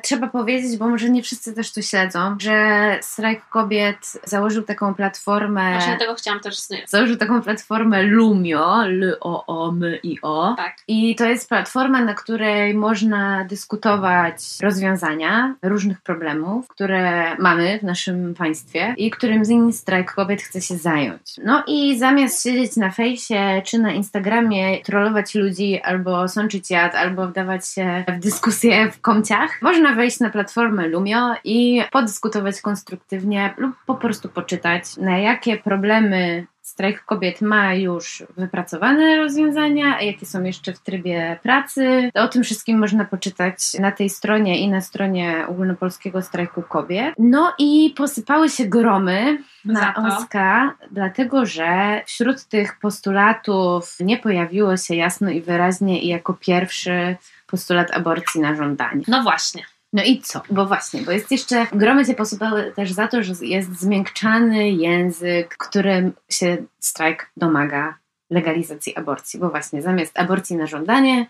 trzeba 0.03 0.27
powiedzieć, 0.27 0.77
bo 0.77 0.87
może 0.87 1.09
nie 1.09 1.23
wszyscy 1.23 1.53
też 1.53 1.73
to 1.73 1.81
śledzą, 1.81 2.37
że 2.39 2.97
strajk 3.01 3.49
kobiet 3.49 4.13
założył 4.23 4.63
taką 4.63 4.93
platformę. 4.93 5.71
Właśnie 5.71 5.97
tego 5.97 6.15
chciałam 6.15 6.39
też 6.39 6.55
Założył 6.87 7.17
taką 7.17 7.41
platformę 7.41 8.03
Lumio, 8.03 8.85
L-O-O-M-I-O. 8.85 10.53
Tak. 10.57 10.75
I 10.87 11.15
to 11.15 11.25
jest 11.25 11.49
platforma, 11.49 12.01
na 12.01 12.13
której 12.13 12.73
można 12.73 13.45
dyskutować 13.45 14.35
rozwiązania 14.61 15.55
różnych 15.61 16.01
problemów, 16.01 16.67
które 16.67 17.35
mamy 17.39 17.79
w 17.79 17.83
naszym 17.83 18.33
państwie 18.33 18.93
i 18.97 19.11
którym 19.11 19.45
z 19.45 19.49
innym 19.49 19.73
strajk 19.73 20.13
kobiet 20.13 20.41
chce 20.41 20.61
się 20.61 20.77
zająć. 20.77 21.21
No 21.43 21.63
i 21.67 21.97
zamiast 21.97 22.43
siedzieć 22.43 22.75
na 22.75 22.91
fejsie 22.91 23.61
czy 23.65 23.79
na 23.85 23.93
Instagramie, 23.93 24.81
trollować 24.83 25.35
ludzi 25.35 25.81
albo 25.81 26.27
sączyć 26.27 26.71
jad, 26.71 26.95
albo 26.95 27.27
wdawać 27.27 27.67
się 27.67 28.03
w 28.07 28.19
dyskusje 28.19 28.91
w 28.91 29.01
komciach, 29.01 29.61
można 29.61 29.95
wejść 29.95 30.19
na 30.19 30.29
platformę 30.29 30.87
Lumio 30.87 31.35
i 31.43 31.81
podyskutować 31.91 32.61
konstruktywnie 32.61 33.53
lub 33.57 33.75
po 33.85 33.95
prostu 33.95 34.29
poczytać, 34.29 34.97
na 34.97 35.17
jakie 35.17 35.57
problemy 35.57 36.47
strajk 36.65 37.05
kobiet 37.05 37.41
ma 37.41 37.73
już 37.73 38.23
wypracowane 38.37 39.17
rozwiązania, 39.17 39.97
a 39.97 40.01
jakie 40.01 40.25
są 40.25 40.43
jeszcze 40.43 40.73
w 40.73 40.79
trybie 40.79 41.39
pracy. 41.43 42.09
O 42.13 42.27
tym 42.27 42.43
wszystkim 42.43 42.79
można 42.79 43.05
poczytać 43.05 43.73
na 43.79 43.91
tej 43.91 44.09
stronie 44.09 44.59
i 44.59 44.69
na 44.69 44.81
stronie 44.81 45.45
Ogólnopolskiego 45.47 46.21
Strajku 46.21 46.61
Kobiet. 46.61 47.15
No 47.19 47.53
i 47.59 47.93
posypały 47.97 48.49
się 48.49 48.65
gromy 48.65 49.37
na 49.65 49.95
OSKA, 49.95 50.73
dlatego 50.91 51.45
że 51.45 52.01
wśród 52.05 52.43
tych 52.43 52.79
postulatów 52.79 53.95
nie 53.99 54.17
pojawiło 54.17 54.77
się 54.77 54.95
jasno 54.95 55.29
i 55.29 55.41
wyraźnie 55.41 56.01
i 56.01 56.07
jako 56.07 56.33
pierwszy 56.33 57.15
postulat 57.47 57.91
aborcji 57.91 58.41
na 58.41 58.55
żądanie. 58.55 59.03
No 59.07 59.23
właśnie. 59.23 59.63
No 59.95 60.03
i 60.03 60.21
co? 60.21 60.41
Bo 60.49 60.65
właśnie, 60.65 61.01
bo 61.01 61.11
jest 61.11 61.31
jeszcze, 61.31 61.67
gromy 61.73 62.05
się 62.05 62.13
posypały 62.13 62.71
też 62.75 62.91
za 62.91 63.07
to, 63.07 63.23
że 63.23 63.33
jest 63.41 63.79
zmiękczany 63.79 64.71
język, 64.71 65.57
którym 65.57 66.13
się 66.29 66.57
strajk 66.79 67.31
domaga 67.37 67.97
legalizacji 68.29 68.95
aborcji. 68.95 69.39
Bo 69.39 69.49
właśnie 69.49 69.81
zamiast 69.81 70.19
aborcji 70.19 70.55
na 70.55 70.67
żądanie 70.67 71.27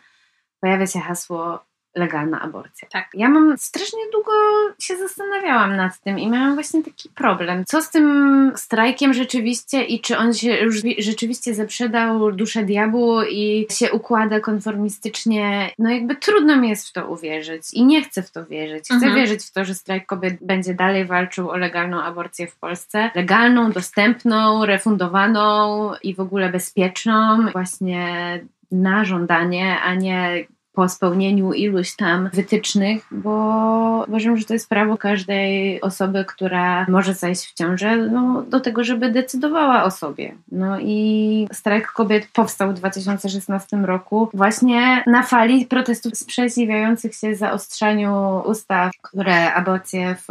pojawia 0.60 0.88
się 0.88 1.00
hasło 1.00 1.60
legalna 1.96 2.42
aborcja. 2.42 2.88
Tak. 2.92 3.10
Ja 3.14 3.30
mam 3.30 3.58
strasznie 3.58 4.00
długo 4.12 4.32
się 4.80 4.98
zastanawiałam 4.98 5.76
nad 5.76 6.00
tym 6.00 6.20
i 6.20 6.30
miałam 6.30 6.54
właśnie 6.54 6.84
taki 6.84 7.10
problem. 7.10 7.66
Co 7.66 7.82
z 7.82 7.90
tym 7.90 8.52
strajkiem 8.56 9.14
rzeczywiście 9.14 9.84
i 9.84 10.00
czy 10.00 10.18
on 10.18 10.34
się 10.34 10.58
już 10.58 10.82
rzeczywiście 10.98 11.54
zaprzedał 11.54 12.32
duszę 12.32 12.64
diabłu 12.64 13.22
i 13.22 13.68
się 13.72 13.92
układa 13.92 14.40
konformistycznie? 14.40 15.70
No 15.80 15.90
jakby 15.90 16.16
trudno 16.16 16.58
mi 16.58 16.70
jest 16.70 16.90
w 16.90 16.94
to 16.94 17.08
uwierzyć 17.08 17.64
i 17.74 17.86
nie 17.86 18.04
chcę 18.04 18.24
w 18.24 18.32
to 18.32 18.46
wierzyć. 18.46 18.84
Chcę 18.86 18.94
mhm. 18.94 19.16
wierzyć 19.16 19.44
w 19.44 19.52
to, 19.52 19.66
że 19.66 19.76
strajk 19.76 20.06
kobiet 20.06 20.38
będzie 20.42 20.74
dalej 20.74 21.06
walczył 21.06 21.50
o 21.50 21.58
legalną 21.58 22.02
aborcję 22.02 22.48
w 22.48 22.56
Polsce. 22.56 23.12
Legalną, 23.16 23.72
dostępną, 23.72 24.66
refundowaną 24.66 25.92
i 26.04 26.16
w 26.16 26.20
ogóle 26.20 26.50
bezpieczną. 26.50 27.46
Właśnie 27.52 28.40
na 28.72 29.06
żądanie, 29.06 29.80
a 29.80 29.96
nie 29.96 30.46
po 30.76 30.90
spełnieniu 30.90 31.54
iluś 31.54 31.96
tam 31.96 32.30
wytycznych, 32.34 33.06
bo 33.12 34.06
uważam, 34.08 34.38
że 34.38 34.46
to 34.46 34.54
jest 34.54 34.70
prawo 34.70 34.98
każdej 34.98 35.82
osoby, 35.82 36.26
która 36.26 36.86
może 36.90 37.14
zajść 37.14 37.46
w 37.46 37.54
ciążę, 37.54 37.98
no, 37.98 38.42
do 38.42 38.60
tego, 38.60 38.84
żeby 38.84 39.12
decydowała 39.12 39.84
o 39.84 39.92
sobie. 39.92 40.36
No 40.52 40.80
i 40.80 41.48
strajk 41.54 41.88
kobiet 41.88 42.28
powstał 42.34 42.70
w 42.70 42.74
2016 42.74 43.78
roku 43.78 44.30
właśnie 44.34 45.04
na 45.08 45.24
fali 45.24 45.66
protestów 45.66 46.18
sprzeciwiających 46.18 47.16
się 47.16 47.36
zaostrzaniu 47.36 48.42
ustaw, 48.46 48.92
które 49.02 49.54
aborcje 49.54 50.16
w, 50.16 50.28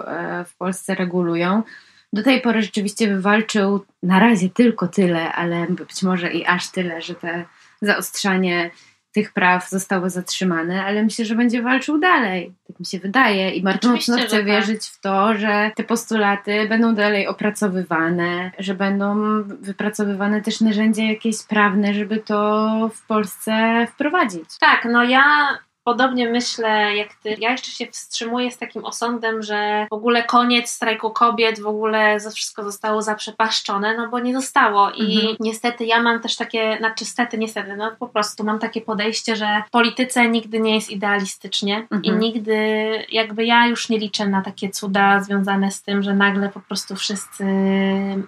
w 0.48 0.56
Polsce 0.56 0.94
regulują. 0.94 1.62
Do 2.12 2.22
tej 2.22 2.40
pory 2.40 2.62
rzeczywiście 2.62 3.08
wywalczył 3.08 3.84
na 4.02 4.20
razie 4.20 4.48
tylko 4.50 4.88
tyle, 4.88 5.32
ale 5.32 5.66
być 5.66 6.02
może 6.02 6.32
i 6.32 6.46
aż 6.46 6.70
tyle, 6.70 7.02
że 7.02 7.14
te 7.14 7.44
zaostrzanie 7.82 8.70
tych 9.14 9.32
praw 9.32 9.70
zostały 9.70 10.10
zatrzymane, 10.10 10.84
ale 10.84 11.02
myślę, 11.02 11.24
że 11.24 11.34
będzie 11.34 11.62
walczył 11.62 11.98
dalej. 11.98 12.52
Tak 12.68 12.80
mi 12.80 12.86
się 12.86 12.98
wydaje 12.98 13.50
i 13.50 13.62
bardzo 13.62 13.92
mocno 13.92 14.16
chcę 14.16 14.36
tak. 14.36 14.46
wierzyć 14.46 14.86
w 14.86 15.00
to, 15.00 15.34
że 15.34 15.70
te 15.76 15.84
postulaty 15.84 16.68
będą 16.68 16.94
dalej 16.94 17.26
opracowywane, 17.26 18.50
że 18.58 18.74
będą 18.74 19.14
wypracowywane 19.42 20.42
też 20.42 20.60
narzędzia 20.60 21.04
jakieś 21.04 21.42
prawne, 21.42 21.94
żeby 21.94 22.16
to 22.16 22.90
w 22.94 23.06
Polsce 23.06 23.86
wprowadzić. 23.90 24.58
Tak, 24.60 24.88
no 24.90 25.04
ja 25.04 25.22
Podobnie 25.84 26.28
myślę 26.28 26.96
jak 26.96 27.14
ty. 27.14 27.36
Ja 27.38 27.50
jeszcze 27.50 27.70
się 27.70 27.86
wstrzymuję 27.86 28.50
z 28.50 28.58
takim 28.58 28.84
osądem, 28.84 29.42
że 29.42 29.86
w 29.90 29.94
ogóle 29.94 30.22
koniec 30.22 30.70
strajku 30.70 31.10
kobiet, 31.10 31.60
w 31.60 31.66
ogóle 31.66 32.18
wszystko 32.34 32.64
zostało 32.64 33.02
zaprzepaszczone, 33.02 33.96
no 33.96 34.08
bo 34.08 34.18
nie 34.18 34.34
zostało. 34.34 34.90
I 34.90 35.16
mhm. 35.16 35.36
niestety 35.40 35.84
ja 35.84 36.02
mam 36.02 36.20
też 36.20 36.36
takie, 36.36 36.76
znaczy 36.78 37.04
stety, 37.04 37.38
niestety, 37.38 37.76
no 37.76 37.92
po 37.98 38.08
prostu 38.08 38.44
mam 38.44 38.58
takie 38.58 38.80
podejście, 38.80 39.36
że 39.36 39.62
w 39.68 39.70
polityce 39.70 40.28
nigdy 40.28 40.60
nie 40.60 40.74
jest 40.74 40.90
idealistycznie 40.90 41.76
mhm. 41.76 42.04
i 42.04 42.12
nigdy 42.12 42.54
jakby 43.12 43.44
ja 43.44 43.66
już 43.66 43.88
nie 43.88 43.98
liczę 43.98 44.26
na 44.26 44.42
takie 44.42 44.70
cuda 44.70 45.20
związane 45.20 45.70
z 45.70 45.82
tym, 45.82 46.02
że 46.02 46.14
nagle 46.14 46.48
po 46.48 46.60
prostu 46.60 46.96
wszyscy 46.96 47.44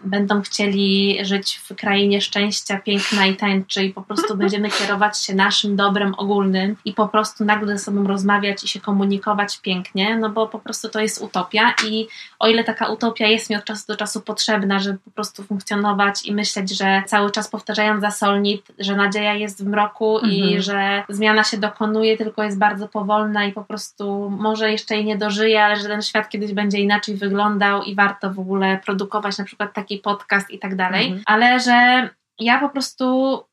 będą 0.05 0.42
chcieli 0.42 1.19
żyć 1.23 1.61
w 1.64 1.77
krainie 1.77 2.21
szczęścia, 2.21 2.79
piękna 2.79 3.27
i 3.27 3.37
tańczy 3.37 3.85
i 3.85 3.92
po 3.92 4.03
prostu 4.03 4.37
będziemy 4.47 4.71
kierować 4.71 5.23
się 5.23 5.35
naszym 5.35 5.77
dobrem 5.77 6.14
ogólnym 6.16 6.77
i 6.85 6.92
po 6.92 7.09
prostu 7.09 7.45
nagle 7.46 7.78
ze 7.78 7.85
sobą 7.85 8.06
rozmawiać 8.06 8.64
i 8.64 8.68
się 8.68 8.80
komunikować 8.80 9.61
pięknie, 9.61 10.16
no 10.16 10.30
bo 10.30 10.48
po 10.48 10.59
prostu 10.59 10.88
to 10.88 11.00
jest 11.00 11.22
utopia 11.22 11.74
i 11.88 12.06
o 12.38 12.48
ile 12.48 12.64
taka 12.64 12.87
utopia 12.87 13.26
jest 13.26 13.50
mi 13.50 13.56
od 13.56 13.64
czasu 13.64 13.85
do 13.88 13.96
czasu 13.96 14.20
potrzebna, 14.20 14.78
żeby 14.78 14.98
po 14.98 15.11
prostu 15.11 15.42
funkcjonować 15.42 16.26
i 16.26 16.35
myśleć, 16.35 16.78
że 16.78 17.02
cały 17.06 17.30
czas 17.30 17.48
powtarzając 17.48 18.00
za 18.00 18.11
Solnit, 18.11 18.66
że 18.78 18.96
nadzieja 18.96 19.35
jest 19.35 19.64
w 19.64 19.66
mroku 19.66 20.18
mhm. 20.18 20.32
i 20.32 20.62
że 20.62 21.04
zmiana 21.09 21.44
się 21.44 21.56
dokonuje, 21.56 22.16
tylko 22.16 22.42
jest 22.42 22.59
bardzo 22.59 22.88
powolna 22.88 23.44
i 23.44 23.52
po 23.52 23.64
prostu 23.64 24.30
może 24.30 24.72
jeszcze 24.72 24.94
jej 24.94 25.04
nie 25.04 25.16
dożyje, 25.16 25.64
ale 25.64 25.76
że 25.76 25.88
ten 25.88 26.02
świat 26.02 26.28
kiedyś 26.28 26.52
będzie 26.52 26.78
inaczej 26.78 27.14
wyglądał 27.14 27.82
i 27.82 27.94
warto 27.94 28.32
w 28.32 28.38
ogóle 28.38 28.80
produkować 28.85 29.38
na 29.38 29.44
przykład 29.44 29.72
taki 29.72 29.98
podcast 29.98 30.50
i 30.50 30.59
tak 30.59 30.76
dalej, 30.76 31.06
mhm. 31.06 31.22
ale 31.26 31.61
że 31.61 32.09
ja 32.38 32.61
po 32.61 32.68
prostu 32.68 33.44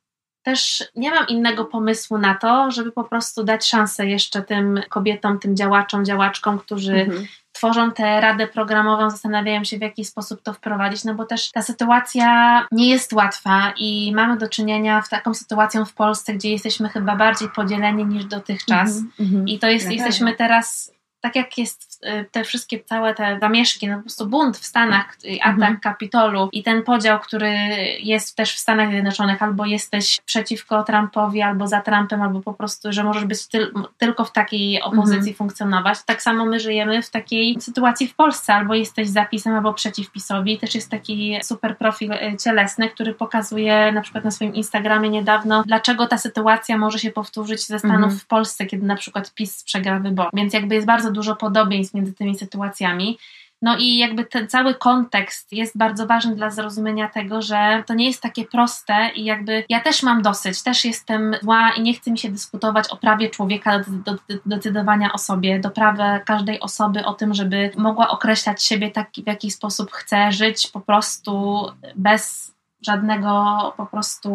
też 0.43 0.83
nie 0.95 1.11
mam 1.11 1.27
innego 1.27 1.65
pomysłu 1.65 2.17
na 2.17 2.35
to, 2.35 2.71
żeby 2.71 2.91
po 2.91 3.03
prostu 3.03 3.43
dać 3.43 3.67
szansę 3.67 4.07
jeszcze 4.07 4.41
tym 4.41 4.81
kobietom, 4.89 5.39
tym 5.39 5.55
działaczom, 5.55 6.05
działaczkom, 6.05 6.59
którzy 6.59 6.95
mhm. 6.95 7.25
tworzą 7.51 7.91
tę 7.91 8.21
radę 8.21 8.47
programową, 8.47 9.09
zastanawiają 9.09 9.63
się 9.63 9.77
w 9.77 9.81
jaki 9.81 10.05
sposób 10.05 10.41
to 10.41 10.53
wprowadzić, 10.53 11.03
no 11.03 11.13
bo 11.13 11.25
też 11.25 11.51
ta 11.51 11.61
sytuacja 11.61 12.67
nie 12.71 12.89
jest 12.89 13.13
łatwa 13.13 13.73
i 13.77 14.11
mamy 14.15 14.37
do 14.37 14.49
czynienia 14.49 15.01
z 15.01 15.09
taką 15.09 15.33
sytuacją 15.33 15.85
w 15.85 15.93
Polsce, 15.93 16.33
gdzie 16.33 16.51
jesteśmy 16.51 16.89
chyba 16.89 17.15
bardziej 17.15 17.49
podzieleni 17.49 18.05
niż 18.05 18.25
dotychczas. 18.25 19.01
Mhm, 19.19 19.47
i 19.47 19.59
to 19.59 19.67
jest, 19.67 19.91
jesteśmy 19.91 20.33
teraz 20.33 20.93
tak 21.23 21.35
jak 21.35 21.57
jest 21.57 22.05
y, 22.05 22.25
te 22.31 22.43
wszystkie 22.43 22.83
całe 22.83 23.13
te 23.13 23.37
zamieszki, 23.39 23.87
no 23.87 23.95
po 23.95 24.01
prostu 24.01 24.27
bunt 24.27 24.57
w 24.57 24.65
Stanach, 24.65 25.17
y, 25.25 25.41
atak 25.41 25.55
mhm. 25.55 25.79
Kapitolu 25.79 26.49
i 26.51 26.63
ten 26.63 26.83
podział, 26.83 27.19
który 27.19 27.53
jest 27.99 28.35
też 28.35 28.55
w 28.55 28.59
Stanach 28.59 28.89
Zjednoczonych, 28.89 29.43
albo 29.43 29.65
jesteś 29.65 30.21
przeciwko 30.25 30.83
Trumpowi, 30.83 31.41
albo 31.41 31.67
za 31.67 31.81
Trumpem, 31.81 32.21
albo 32.21 32.41
po 32.41 32.53
prostu, 32.53 32.93
że 32.93 33.03
możesz 33.03 33.25
być 33.25 33.47
tyl 33.47 33.73
tylko 33.97 34.25
w 34.25 34.31
takiej 34.31 34.81
opozycji 34.81 35.17
mhm. 35.17 35.35
funkcjonować. 35.35 36.03
Tak 36.05 36.21
samo 36.21 36.45
my 36.45 36.59
żyjemy 36.59 37.01
w 37.01 37.09
takiej 37.09 37.61
sytuacji 37.61 38.07
w 38.07 38.15
Polsce, 38.15 38.53
albo 38.53 38.73
jesteś 38.73 39.09
zapisem, 39.09 39.55
albo 39.55 39.73
przeciw 39.73 40.11
PiSowi. 40.11 40.57
Też 40.57 40.75
jest 40.75 40.91
taki 40.91 41.39
super 41.43 41.77
profil 41.77 42.11
y, 42.11 42.37
cielesny, 42.43 42.89
który 42.89 43.13
pokazuje 43.13 43.91
na 43.91 44.01
przykład 44.01 44.23
na 44.23 44.31
swoim 44.31 44.55
Instagramie 44.55 45.09
niedawno, 45.09 45.63
dlaczego 45.65 46.07
ta 46.07 46.17
sytuacja 46.17 46.77
może 46.77 46.99
się 46.99 47.11
powtórzyć 47.11 47.67
ze 47.67 47.79
Stanów 47.79 48.03
mhm. 48.03 48.19
w 48.19 48.25
Polsce, 48.25 48.65
kiedy 48.65 48.85
na 48.85 48.95
przykład 48.95 49.33
PiS 49.33 49.63
przegra 49.63 49.99
wybory. 49.99 50.29
Więc 50.33 50.53
jakby 50.53 50.75
jest 50.75 50.87
bardzo 50.87 51.12
dużo 51.13 51.35
podobieństw 51.35 51.93
między 51.93 52.13
tymi 52.13 52.37
sytuacjami. 52.37 53.17
No 53.63 53.77
i 53.77 53.97
jakby 53.97 54.25
ten 54.25 54.47
cały 54.47 54.75
kontekst 54.75 55.53
jest 55.53 55.77
bardzo 55.77 56.07
ważny 56.07 56.35
dla 56.35 56.49
zrozumienia 56.49 57.09
tego, 57.09 57.41
że 57.41 57.83
to 57.87 57.93
nie 57.93 58.05
jest 58.07 58.21
takie 58.21 58.45
proste 58.45 59.09
i 59.15 59.23
jakby 59.23 59.63
ja 59.69 59.79
też 59.79 60.03
mam 60.03 60.21
dosyć, 60.21 60.63
też 60.63 60.85
jestem 60.85 61.35
zła 61.41 61.71
i 61.77 61.81
nie 61.81 61.93
chcę 61.93 62.11
mi 62.11 62.17
się 62.17 62.31
dyskutować 62.31 62.89
o 62.89 62.97
prawie 62.97 63.29
człowieka 63.29 63.79
do, 63.79 63.91
do, 63.91 64.19
do 64.27 64.39
decydowania 64.45 65.13
o 65.13 65.17
sobie, 65.17 65.59
do 65.59 65.69
prawa 65.69 66.19
każdej 66.19 66.59
osoby 66.59 67.05
o 67.05 67.13
tym, 67.13 67.33
żeby 67.33 67.71
mogła 67.77 68.09
określać 68.09 68.63
siebie 68.63 68.91
tak, 68.91 69.09
w 69.23 69.27
jaki 69.27 69.51
sposób 69.51 69.91
chce 69.91 70.31
żyć 70.31 70.67
po 70.67 70.81
prostu 70.81 71.65
bez 71.95 72.52
żadnego 72.85 73.73
po 73.77 73.85
prostu 73.85 74.29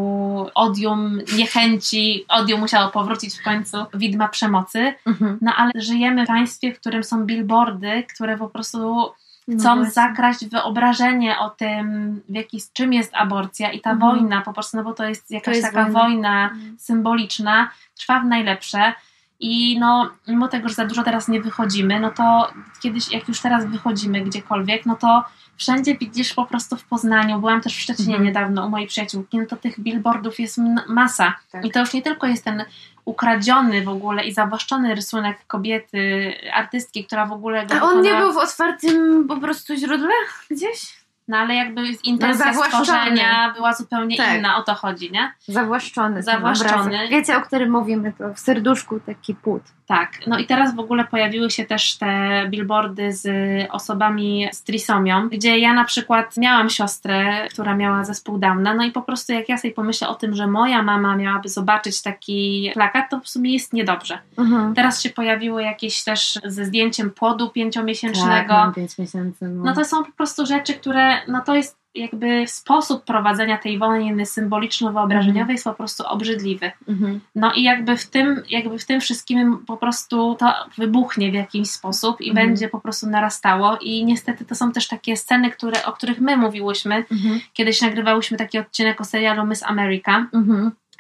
odium, 0.55 1.21
niechęci. 1.37 2.25
Odium 2.29 2.61
musiało 2.61 2.91
powrócić 2.91 3.39
w 3.39 3.43
końcu, 3.43 3.77
widma 3.95 4.29
przemocy. 4.29 4.95
Mhm. 5.07 5.39
No 5.41 5.53
ale 5.57 5.73
żyjemy 5.77 6.25
w 6.25 6.27
państwie, 6.29 6.75
w 6.75 6.81
którym 6.81 7.05
są 7.05 7.25
billboardy, 7.25 8.05
które 8.15 8.39
po 8.39 8.49
prostu 8.49 9.11
chcą 9.59 9.75
właśnie. 9.75 9.91
zakraść 9.93 10.47
wyobrażenie 10.47 11.39
o 11.39 11.51
tym, 11.51 12.21
w 12.29 12.35
jaki, 12.35 12.59
czym 12.73 12.93
jest 12.93 13.15
aborcja 13.15 13.73
i 13.73 13.81
ta 13.81 13.91
Mhm. 13.91 14.13
wojna, 14.13 14.41
po 14.41 14.53
prostu, 14.53 14.77
no 14.77 14.85
bo 14.85 14.93
to 14.93 15.05
jest 15.05 15.31
jakaś 15.31 15.57
jest 15.57 15.67
taka 15.69 15.85
wojna. 15.85 16.01
wojna, 16.01 16.51
symboliczna, 16.79 17.71
trwa 17.99 18.21
w 18.21 18.25
najlepsze. 18.27 18.93
I 19.41 19.79
no, 19.79 20.11
mimo 20.29 20.49
tego, 20.49 20.69
że 20.69 20.75
za 20.75 20.85
dużo 20.85 21.03
teraz 21.03 21.29
nie 21.29 21.41
wychodzimy, 21.41 22.01
no 22.01 22.11
to 22.11 22.53
kiedyś, 22.81 23.13
jak 23.13 23.29
już 23.29 23.41
teraz 23.41 23.67
wychodzimy 23.67 24.21
gdziekolwiek, 24.21 24.87
no 24.87 24.97
to 24.97 25.25
wszędzie 25.57 25.97
widzisz 25.97 26.35
po 26.35 26.47
prostu 26.47 26.77
w 26.77 26.85
Poznaniu, 26.85 27.39
byłam 27.39 27.61
też 27.61 27.77
w 27.77 27.81
Szczecinie 27.81 28.09
Mhm. 28.09 28.25
niedawno 28.25 28.67
u 28.67 28.71
mojej 28.71 28.87
przyjaciółki, 28.87 29.39
no 29.39 29.47
to 29.47 29.57
tych 29.57 29.81
billboardów 29.81 30.41
jest 30.41 30.59
masa. 30.89 31.35
Tak. 31.53 31.65
I 31.65 31.71
to 31.71 31.81
już 31.81 31.93
nie 31.93 32.03
tylko 32.03 32.27
jest 32.27 32.45
ten 32.45 32.65
ukradziony 33.05 33.85
w 33.85 33.89
ogóle 33.89 34.25
i 34.25 34.33
zawłaszczony 34.33 34.95
rysunek 34.95 35.47
kobiety, 35.47 36.35
artystki, 36.53 37.05
która 37.05 37.27
w 37.27 37.33
ogóle 37.33 37.67
A 37.71 37.83
on 37.83 38.03
nie 38.03 38.15
był 38.15 38.33
w 38.33 38.37
otwartym 38.37 39.29
po 39.29 39.37
prostu 39.37 39.77
źródle 39.77 40.13
gdzieś? 40.51 40.98
No 41.29 41.37
ale 41.37 41.55
jakby 41.55 41.83
intencja 42.05 42.53
No, 42.53 42.65
stworzenia 42.65 43.53
była 43.57 43.75
zupełnie 43.75 44.17
Tak. 44.17 44.39
inna, 44.39 44.57
o 44.57 44.63
to 44.63 44.75
chodzi, 44.75 45.13
nie? 45.13 45.33
Zawłaszczony. 45.47 46.23
Zawłaszczony. 46.23 47.09
Wiecie, 47.09 47.37
o 47.37 47.41
którym 47.41 47.71
mówimy, 47.71 48.13
to 48.19 48.35
w 48.35 48.39
serduszku 48.39 49.01
taki 49.01 49.35
płód. 49.35 49.63
Tak, 49.87 50.13
no 50.27 50.39
i 50.39 50.47
teraz 50.47 50.75
w 50.75 50.79
ogóle 50.79 51.05
pojawiły 51.05 51.51
się 51.51 51.65
też 51.65 51.97
te 51.97 52.43
billboardy 52.49 53.13
z 53.13 53.29
osobami 53.71 54.49
z 54.53 54.63
trisomią, 54.63 55.29
gdzie 55.29 55.59
ja 55.59 55.73
na 55.75 55.85
przykład 55.85 56.37
miałam 56.37 56.71
siostrę, 56.71 57.49
która 57.51 57.75
miała 57.75 58.05
zespół 58.05 58.39
Downa, 58.39 58.75
no 58.75 58.85
i 58.85 58.93
po 58.93 59.03
prostu 59.03 59.33
jak 59.33 59.49
ja 59.49 59.59
sobie 59.59 59.75
pomyślę 59.75 60.09
o 60.09 60.15
tym, 60.15 60.35
że 60.35 60.47
moja 60.47 60.83
mama 60.83 61.17
miałaby 61.17 61.49
zobaczyć 61.49 62.03
taki 62.03 62.71
plakat, 62.75 63.11
to 63.11 63.21
w 63.21 63.29
sumie 63.29 63.53
jest 63.53 63.73
niedobrze. 63.73 64.19
Mhm. 64.39 64.75
Teraz 64.75 65.03
się 65.03 65.11
pojawiły 65.11 65.63
jakieś 65.63 66.05
też 66.05 66.39
ze 66.45 66.65
zdjęciem 66.65 67.11
płodu 67.11 67.51
pięciomiesięcznego. 67.51 68.55
Tak, 68.55 68.75
pięć 68.75 68.99
miesięcy. 68.99 69.49
No. 69.49 69.65
No 69.65 69.75
to 69.75 69.85
są 69.85 70.05
po 70.05 70.13
prostu 70.13 70.47
rzeczy, 70.47 70.75
które, 70.75 71.18
no 71.29 71.41
to 71.41 71.55
jest 71.55 71.79
jakby 71.95 72.47
sposób 72.47 73.05
prowadzenia 73.05 73.59
tej 73.59 73.79
wojny 73.79 74.27
symboliczno-wyobrażeniowej 74.27 75.51
jest 75.51 75.65
po 75.65 75.75
prostu 75.75 76.05
obrzydliwy. 76.07 76.73
Mhm. 76.89 77.21
No 77.35 77.53
i 77.53 77.63
jakby 77.63 77.97
w 77.97 78.07
tym, 78.07 78.43
jakby 78.51 78.79
w 78.79 78.87
tym 78.87 79.01
wszystkim 79.01 79.65
po 79.67 79.77
prostu 79.77 80.37
to 80.39 80.55
wybuchnie 80.79 81.31
w 81.31 81.35
jakiś 81.35 81.71
sposób 81.71 82.21
i 82.21 82.31
Mhm. 82.31 82.47
będzie 82.47 82.69
po 82.69 82.81
prostu 82.81 83.07
narastało 83.07 83.79
i 83.81 84.05
niestety 84.05 84.45
to 84.45 84.55
są 84.55 84.73
też 84.73 84.89
takie 84.89 85.17
sceny, 85.17 85.51
które, 85.51 85.85
o 85.85 85.93
których 85.93 86.21
my 86.21 86.37
mówiłyśmy. 86.37 87.05
Mhm. 87.13 87.41
Kiedyś 87.53 87.83
nagrywałyśmy 87.83 88.39
taki 88.39 88.59
odcinek 88.59 89.01
o 89.01 89.05
serialu 89.05 89.47
Miss 89.47 89.63
America, 89.63 90.27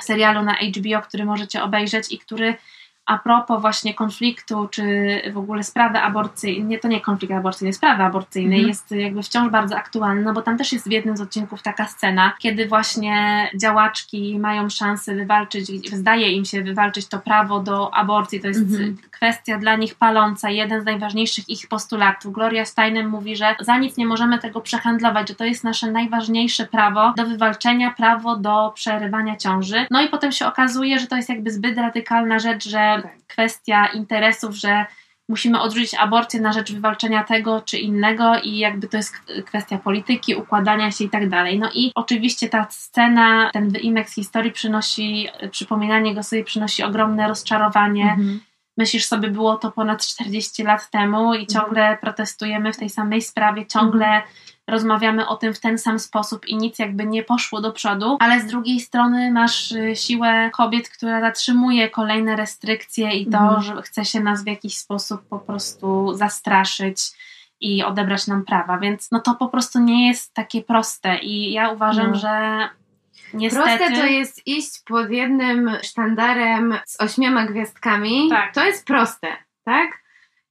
serialu 0.00 0.42
na 0.42 0.54
HBO, 0.54 1.02
który 1.02 1.24
możecie 1.24 1.62
obejrzeć 1.62 2.12
i 2.12 2.18
który 2.18 2.54
a 3.08 3.18
propos 3.18 3.60
właśnie 3.60 3.94
konfliktu, 3.94 4.68
czy 4.70 4.82
w 5.32 5.38
ogóle 5.38 5.62
sprawy 5.62 5.98
aborcyjnej, 5.98 6.64
nie, 6.64 6.78
to 6.78 6.88
nie 6.88 7.00
konflikt 7.00 7.34
aborcyjny, 7.34 7.72
sprawy 7.72 8.02
aborcyjnej 8.02 8.58
Mhm. 8.58 8.68
jest 8.68 8.90
jakby 8.90 9.22
wciąż 9.22 9.50
bardzo 9.50 9.76
aktualny, 9.76 10.22
no 10.22 10.32
bo 10.32 10.42
tam 10.42 10.58
też 10.58 10.72
jest 10.72 10.88
w 10.88 10.92
jednym 10.92 11.16
z 11.16 11.20
odcinków 11.20 11.62
taka 11.62 11.86
scena, 11.86 12.32
kiedy 12.38 12.66
właśnie 12.66 13.48
działaczki 13.56 14.38
mają 14.38 14.68
szansę 14.70 15.14
wywalczyć, 15.14 15.90
zdaje 15.94 16.32
im 16.32 16.44
się 16.44 16.62
wywalczyć 16.62 17.06
to 17.08 17.18
prawo 17.18 17.60
do 17.60 17.94
aborcji, 17.94 18.40
to 18.40 18.48
jest 18.48 18.60
Mhm. 18.60 18.96
kwestia 19.10 19.58
dla 19.58 19.76
nich 19.76 19.94
paląca, 19.94 20.50
jeden 20.50 20.82
z 20.82 20.84
najważniejszych 20.84 21.48
ich 21.48 21.68
postulatów. 21.68 22.32
Gloria 22.32 22.64
Steinem 22.64 23.08
mówi, 23.08 23.36
że 23.36 23.56
za 23.60 23.78
nic 23.78 23.96
nie 23.96 24.06
możemy 24.06 24.38
tego 24.38 24.60
przehandlować, 24.60 25.28
że 25.28 25.34
to 25.34 25.44
jest 25.44 25.64
nasze 25.64 25.90
najważniejsze 25.90 26.66
prawo 26.66 27.12
do 27.16 27.26
wywalczenia, 27.26 27.90
prawo 27.96 28.36
do 28.36 28.72
przerywania 28.74 29.36
ciąży. 29.36 29.86
No 29.90 30.02
i 30.02 30.08
potem 30.08 30.32
się 30.32 30.46
okazuje, 30.46 30.98
że 30.98 31.06
to 31.06 31.16
jest 31.16 31.28
jakby 31.28 31.50
zbyt 31.50 31.78
radykalna 31.78 32.38
rzecz, 32.38 32.68
że. 32.68 32.97
Kwestia 33.26 33.86
interesów, 33.86 34.54
że 34.54 34.86
musimy 35.28 35.60
odrzucić 35.60 35.94
aborcję 35.94 36.40
na 36.40 36.52
rzecz 36.52 36.72
wywalczenia 36.72 37.24
tego 37.24 37.60
czy 37.60 37.78
innego 37.78 38.38
i 38.42 38.58
jakby 38.58 38.88
to 38.88 38.96
jest 38.96 39.14
kwestia 39.46 39.78
polityki, 39.78 40.34
układania 40.34 40.90
się 40.90 41.04
i 41.04 41.10
tak 41.10 41.28
dalej. 41.28 41.58
No 41.58 41.70
i 41.74 41.92
oczywiście 41.94 42.48
ta 42.48 42.66
scena, 42.70 43.50
ten 43.52 43.68
wyimek 43.68 44.10
z 44.10 44.14
historii 44.14 44.52
przynosi, 44.52 45.28
przypominanie 45.50 46.14
go 46.14 46.22
sobie 46.22 46.44
przynosi 46.44 46.82
ogromne 46.82 47.28
rozczarowanie. 47.28 48.02
Mhm. 48.02 48.40
Myślisz 48.76 49.06
sobie, 49.06 49.30
było 49.30 49.56
to 49.56 49.72
ponad 49.72 50.06
40 50.06 50.62
lat 50.62 50.90
temu 50.90 51.34
i 51.34 51.46
ciągle 51.46 51.98
protestujemy 52.00 52.72
w 52.72 52.76
tej 52.76 52.90
samej 52.90 53.22
sprawie, 53.22 53.66
ciągle 53.66 54.22
rozmawiamy 54.68 55.28
o 55.28 55.36
tym 55.36 55.54
w 55.54 55.60
ten 55.60 55.78
sam 55.78 55.98
sposób 55.98 56.46
i 56.46 56.56
nic 56.56 56.78
jakby 56.78 57.06
nie 57.06 57.22
poszło 57.22 57.60
do 57.60 57.72
przodu, 57.72 58.16
ale 58.20 58.40
z 58.40 58.46
drugiej 58.46 58.80
strony 58.80 59.30
masz 59.32 59.72
y, 59.72 59.96
siłę 59.96 60.50
kobiet, 60.56 60.88
która 60.88 61.20
zatrzymuje 61.20 61.90
kolejne 61.90 62.36
restrykcje 62.36 63.12
i 63.12 63.26
to, 63.26 63.38
Mhm. 63.38 63.62
że 63.62 63.82
chce 63.82 64.04
się 64.04 64.20
nas 64.20 64.44
w 64.44 64.46
jakiś 64.46 64.76
sposób 64.78 65.28
po 65.28 65.38
prostu 65.38 66.14
zastraszyć 66.14 66.98
i 67.60 67.84
odebrać 67.84 68.26
nam 68.26 68.44
prawa, 68.44 68.78
więc 68.78 69.10
no 69.10 69.20
to 69.20 69.34
po 69.34 69.48
prostu 69.48 69.78
nie 69.78 70.08
jest 70.08 70.34
takie 70.34 70.62
proste 70.62 71.18
i 71.18 71.52
ja 71.52 71.70
uważam, 71.70 72.10
No. 72.10 72.14
że 72.18 72.68
niestety... 73.34 73.66
Proste 73.78 73.96
to 74.00 74.06
jest 74.06 74.46
iść 74.46 74.70
pod 74.86 75.10
jednym 75.10 75.70
sztandarem 75.82 76.74
z 76.86 77.00
ośmioma 77.00 77.46
gwiazdkami. 77.46 78.28
Tak. 78.30 78.54
To 78.54 78.64
jest 78.64 78.86
proste, 78.86 79.28
tak? 79.64 79.90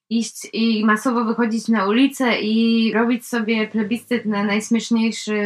Iść 0.09 0.47
i 0.53 0.85
masowo 0.85 1.25
wychodzić 1.25 1.67
na 1.67 1.87
ulicę 1.87 2.39
i 2.39 2.93
robić 2.93 3.27
sobie 3.27 3.67
plebiscyt 3.67 4.25
na 4.25 4.43
najśmieszniejszy 4.43 5.37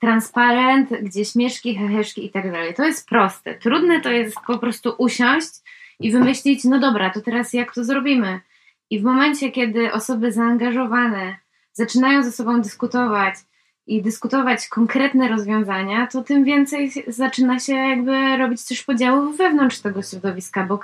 transparent, 0.00 0.88
gdzie 1.02 1.24
śmieszki, 1.24 1.76
heheszki 1.76 2.26
i 2.26 2.30
tak 2.30 2.52
dalej. 2.52 2.74
To 2.74 2.84
jest 2.84 3.08
proste. 3.08 3.54
Trudne 3.54 4.00
to 4.00 4.10
jest 4.10 4.36
po 4.46 4.58
prostu 4.58 4.94
usiąść 4.98 5.50
i 6.00 6.10
wymyślić, 6.12 6.64
no 6.64 6.78
dobra, 6.78 7.10
to 7.10 7.20
teraz 7.20 7.52
jak 7.52 7.74
to 7.74 7.84
zrobimy? 7.84 8.40
I 8.90 9.00
w 9.00 9.04
momencie, 9.04 9.50
kiedy 9.50 9.92
osoby 9.92 10.32
zaangażowane 10.32 11.36
zaczynają 11.72 12.22
ze 12.22 12.32
sobą 12.32 12.60
dyskutować 12.60 13.34
i 13.86 14.02
dyskutować 14.02 14.68
konkretne 14.68 15.28
rozwiązania, 15.28 16.06
to 16.06 16.22
tym 16.22 16.44
więcej 16.44 16.92
zaczyna 17.06 17.58
się 17.58 17.74
jakby 17.74 18.36
robić 18.36 18.64
też 18.64 18.82
podziałów 18.82 19.36
wewnątrz 19.36 19.78
tego 19.78 20.02
środowiska, 20.02 20.66
bo 20.66 20.80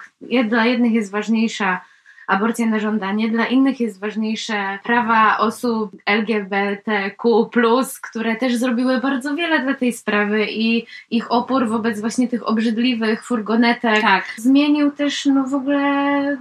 dla 0.49 0.67
jednych 0.67 0.93
jest 0.93 1.11
ważniejsza 1.11 1.81
aborcja 2.27 2.67
na 2.67 2.79
żądanie, 2.79 3.29
dla 3.31 3.47
innych 3.47 3.81
jest 3.81 4.01
ważniejsze 4.01 4.79
prawa 4.85 5.39
osób 5.39 5.91
LGBTQ+, 6.07 7.51
które 8.03 8.37
też 8.37 8.57
zrobiły 8.57 9.01
bardzo 9.01 9.35
wiele 9.35 9.61
dla 9.61 9.75
tej 9.75 9.93
sprawy 9.93 10.47
i 10.51 10.87
ich 11.11 11.33
opór 11.33 11.69
wobec 11.69 12.01
właśnie 12.01 12.29
tych 12.29 12.49
obrzydliwych 12.49 13.25
furgonetek 13.27 14.01
Tak. 14.01 14.25
zmienił 14.37 14.91
też 14.91 15.27
no 15.27 15.45
w 15.45 15.55
ogóle 15.55 16.37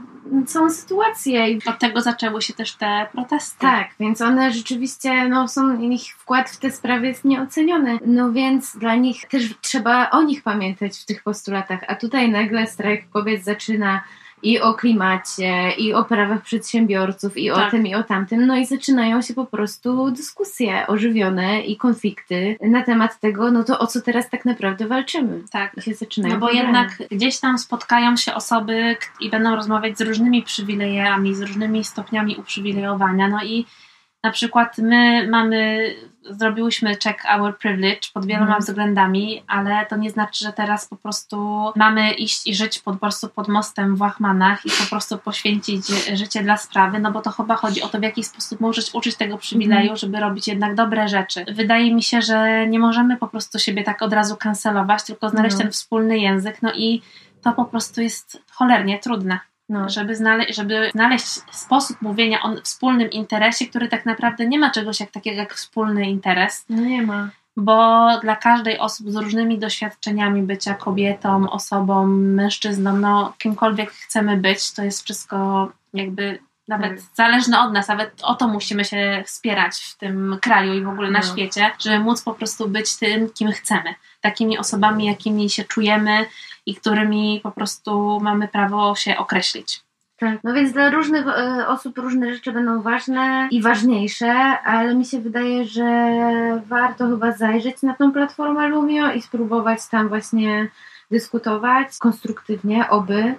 całą 0.45 0.69
sytuację 0.69 1.49
i 1.49 1.59
Od 1.65 1.79
tego 1.79 2.01
zaczęły 2.01 2.41
się 2.41 2.53
też 2.53 2.73
te 2.75 3.07
protesty. 3.11 3.59
tak, 3.61 3.88
więc 3.99 4.21
one 4.21 4.51
rzeczywiście, 4.51 5.29
no 5.29 5.47
są, 5.47 5.79
ich 5.81 6.15
wkład 6.17 6.49
w 6.49 6.57
tę 6.59 6.71
sprawę 6.71 7.07
jest 7.07 7.25
nieoceniony. 7.25 7.99
No 8.05 8.31
więc 8.31 8.77
dla 8.77 8.95
nich 8.95 9.25
też 9.27 9.53
trzeba 9.61 10.09
o 10.09 10.23
nich 10.23 10.43
pamiętać 10.43 10.97
w 10.97 11.05
tych 11.05 11.23
postulatach. 11.23 11.79
A 11.88 11.95
tutaj 11.95 12.31
nagle 12.31 12.67
strajk 12.67 13.09
kobiet 13.09 13.43
zaczyna 13.43 14.01
i 14.45 14.59
o 14.59 14.73
klimacie, 14.73 15.71
i 15.77 15.93
o 15.93 16.03
prawach 16.03 16.41
przedsiębiorców, 16.41 17.37
i 17.37 17.51
o 17.51 17.55
Tak. 17.55 17.71
tym, 17.71 17.87
i 17.87 17.95
o 17.95 18.03
tamtym. 18.03 18.45
No 18.47 18.57
i 18.57 18.65
zaczynają 18.65 19.21
się 19.21 19.33
po 19.33 19.45
prostu 19.45 20.11
dyskusje 20.11 20.87
ożywione 20.87 21.61
i 21.61 21.77
konflikty 21.77 22.57
na 22.61 22.81
temat 22.83 23.19
tego, 23.19 23.51
no 23.51 23.63
to 23.63 23.79
o 23.79 23.87
co 23.87 24.01
teraz 24.01 24.29
tak 24.29 24.45
naprawdę 24.45 24.87
walczymy. 24.87 25.41
Tak. 25.51 25.71
I 25.77 25.81
się 25.81 25.93
zaczynają 25.93 26.33
No 26.33 26.39
bo 26.39 26.45
problemy. 26.47 26.67
jednak 26.67 27.09
gdzieś 27.11 27.39
tam 27.39 27.57
spotkają 27.57 28.15
się 28.17 28.33
osoby 28.33 28.95
i 29.19 29.29
będą 29.29 29.55
rozmawiać 29.55 29.97
z 29.97 30.01
różnymi 30.01 30.43
przywilejami, 30.43 31.35
z 31.35 31.41
różnymi 31.41 31.83
stopniami 31.83 32.35
uprzywilejowania. 32.35 33.27
No 33.27 33.43
i 33.43 33.65
na 34.26 34.32
przykład 34.32 34.78
my 34.78 35.28
mamy, 35.28 35.89
zrobiłyśmy 36.30 36.95
check 37.03 37.19
our 37.38 37.57
privilege 37.57 37.99
pod 38.13 38.26
wieloma 38.26 38.45
Mhm. 38.45 38.61
względami, 38.61 39.43
ale 39.47 39.86
to 39.86 39.95
nie 39.95 40.09
znaczy, 40.09 40.45
że 40.45 40.53
teraz 40.53 40.88
po 40.88 40.95
prostu 40.95 41.65
mamy 41.76 42.11
iść 42.13 42.47
i 42.47 42.55
żyć 42.55 42.80
po, 42.80 42.91
po 42.91 42.97
prostu 42.97 43.30
pod 43.30 43.47
mostem 43.47 43.95
w 43.95 44.01
Łachmanach 44.01 44.65
i 44.65 44.69
po 44.69 44.89
prostu 44.89 45.17
poświęcić 45.17 45.88
życie 46.13 46.43
dla 46.43 46.57
sprawy, 46.57 46.99
no 46.99 47.11
bo 47.11 47.21
to 47.21 47.32
chyba 47.32 47.55
chodzi 47.55 47.82
o 47.82 47.88
to, 47.88 47.99
w 47.99 48.03
jaki 48.03 48.23
sposób 48.23 48.59
możesz 48.59 48.93
uczyć 48.95 49.15
tego 49.15 49.38
przywileju, 49.38 49.82
Mhm. 49.82 49.97
żeby 49.97 50.19
robić 50.19 50.47
jednak 50.47 50.76
dobre 50.76 51.07
rzeczy. 51.07 51.45
Wydaje 51.51 51.95
mi 51.95 52.03
się, 52.03 52.21
że 52.21 52.67
nie 52.67 52.80
możemy 52.80 53.17
po 53.17 53.28
prostu 53.28 53.59
siebie 53.59 53.84
tak 53.84 54.01
od 54.01 54.13
razu 54.13 54.36
kancelować, 54.38 55.03
tylko 55.03 55.30
znaleźć 55.30 55.55
No. 55.55 55.61
ten 55.61 55.71
wspólny 55.71 56.19
język, 56.19 56.61
no 56.61 56.71
i 56.73 57.01
to 57.43 57.51
po 57.51 57.65
prostu 57.65 58.01
jest 58.01 58.43
cholernie 58.51 58.99
trudne, 58.99 59.39
No. 59.70 59.89
żeby, 59.89 60.16
znale- 60.16 60.53
żeby 60.53 60.89
znaleźć 60.93 61.26
sposób 61.51 62.01
mówienia 62.01 62.43
o 62.43 62.55
wspólnym 62.63 63.09
interesie, 63.11 63.68
który 63.68 63.88
tak 63.88 64.05
naprawdę 64.05 64.47
nie 64.47 64.59
ma 64.59 64.70
czegoś 64.70 64.99
jak 64.99 65.11
takiego 65.11 65.38
jak 65.38 65.53
wspólny 65.53 66.09
interes, 66.09 66.66
No 66.70 66.82
nie 66.82 67.01
ma. 67.01 67.30
bo 67.57 68.07
dla 68.22 68.36
każdej 68.36 68.80
osób 68.80 69.11
z 69.11 69.16
różnymi 69.16 69.59
doświadczeniami 69.59 70.41
bycia 70.43 70.74
kobietą, 70.74 71.49
osobą, 71.49 72.07
mężczyzną, 72.07 72.97
no 72.97 73.34
kimkolwiek 73.38 73.91
chcemy 73.91 74.38
być, 74.38 74.72
to 74.74 74.84
jest 74.84 75.03
wszystko 75.03 75.72
jakby 75.93 76.39
nawet 76.68 76.91
Tak. 76.91 76.99
zależne 77.16 77.61
od 77.61 77.74
nas, 77.74 77.88
nawet 77.88 78.11
o 78.24 78.36
to 78.36 78.47
musimy 78.47 78.86
się 78.86 79.24
wspierać 79.26 79.76
w 79.78 79.97
tym 79.97 80.38
kraju 80.41 80.74
i 80.74 80.84
w 80.84 80.89
ogóle 80.89 81.11
na 81.11 81.20
No. 81.20 81.26
świecie, 81.26 81.72
żeby 81.80 81.99
móc 81.99 82.22
po 82.22 82.34
prostu 82.34 82.70
być 82.70 82.95
tym, 82.97 83.30
kim 83.30 83.51
chcemy. 83.51 83.95
Takimi 84.22 84.57
osobami, 84.57 85.05
jakimi 85.05 85.49
się 85.49 85.63
czujemy 85.63 86.26
i 86.66 86.76
którymi 86.76 87.39
po 87.43 87.51
prostu 87.51 88.20
mamy 88.22 88.47
prawo 88.47 88.95
się 88.95 89.18
określić. 89.18 89.86
Tak. 90.18 90.39
No 90.43 90.53
więc 90.53 90.72
dla 90.72 90.89
różnych 90.89 91.28
e, 91.28 91.68
osób 91.68 91.97
różne 91.97 92.34
rzeczy 92.34 92.51
będą 92.51 92.82
ważne 92.82 93.47
i 93.51 93.61
ważniejsze, 93.61 94.34
ale 94.63 94.95
mi 94.95 95.05
się 95.05 95.20
wydaje, 95.20 95.66
że 95.66 95.84
warto 96.68 97.07
chyba 97.07 97.32
zajrzeć 97.32 97.82
na 97.82 97.93
tą 97.93 98.11
platformę 98.11 98.68
Lumio 98.68 99.11
i 99.11 99.22
spróbować 99.22 99.88
tam 99.88 100.07
właśnie 100.09 100.68
dyskutować 101.11 101.97
konstruktywnie, 101.99 102.89
oby 102.89 103.36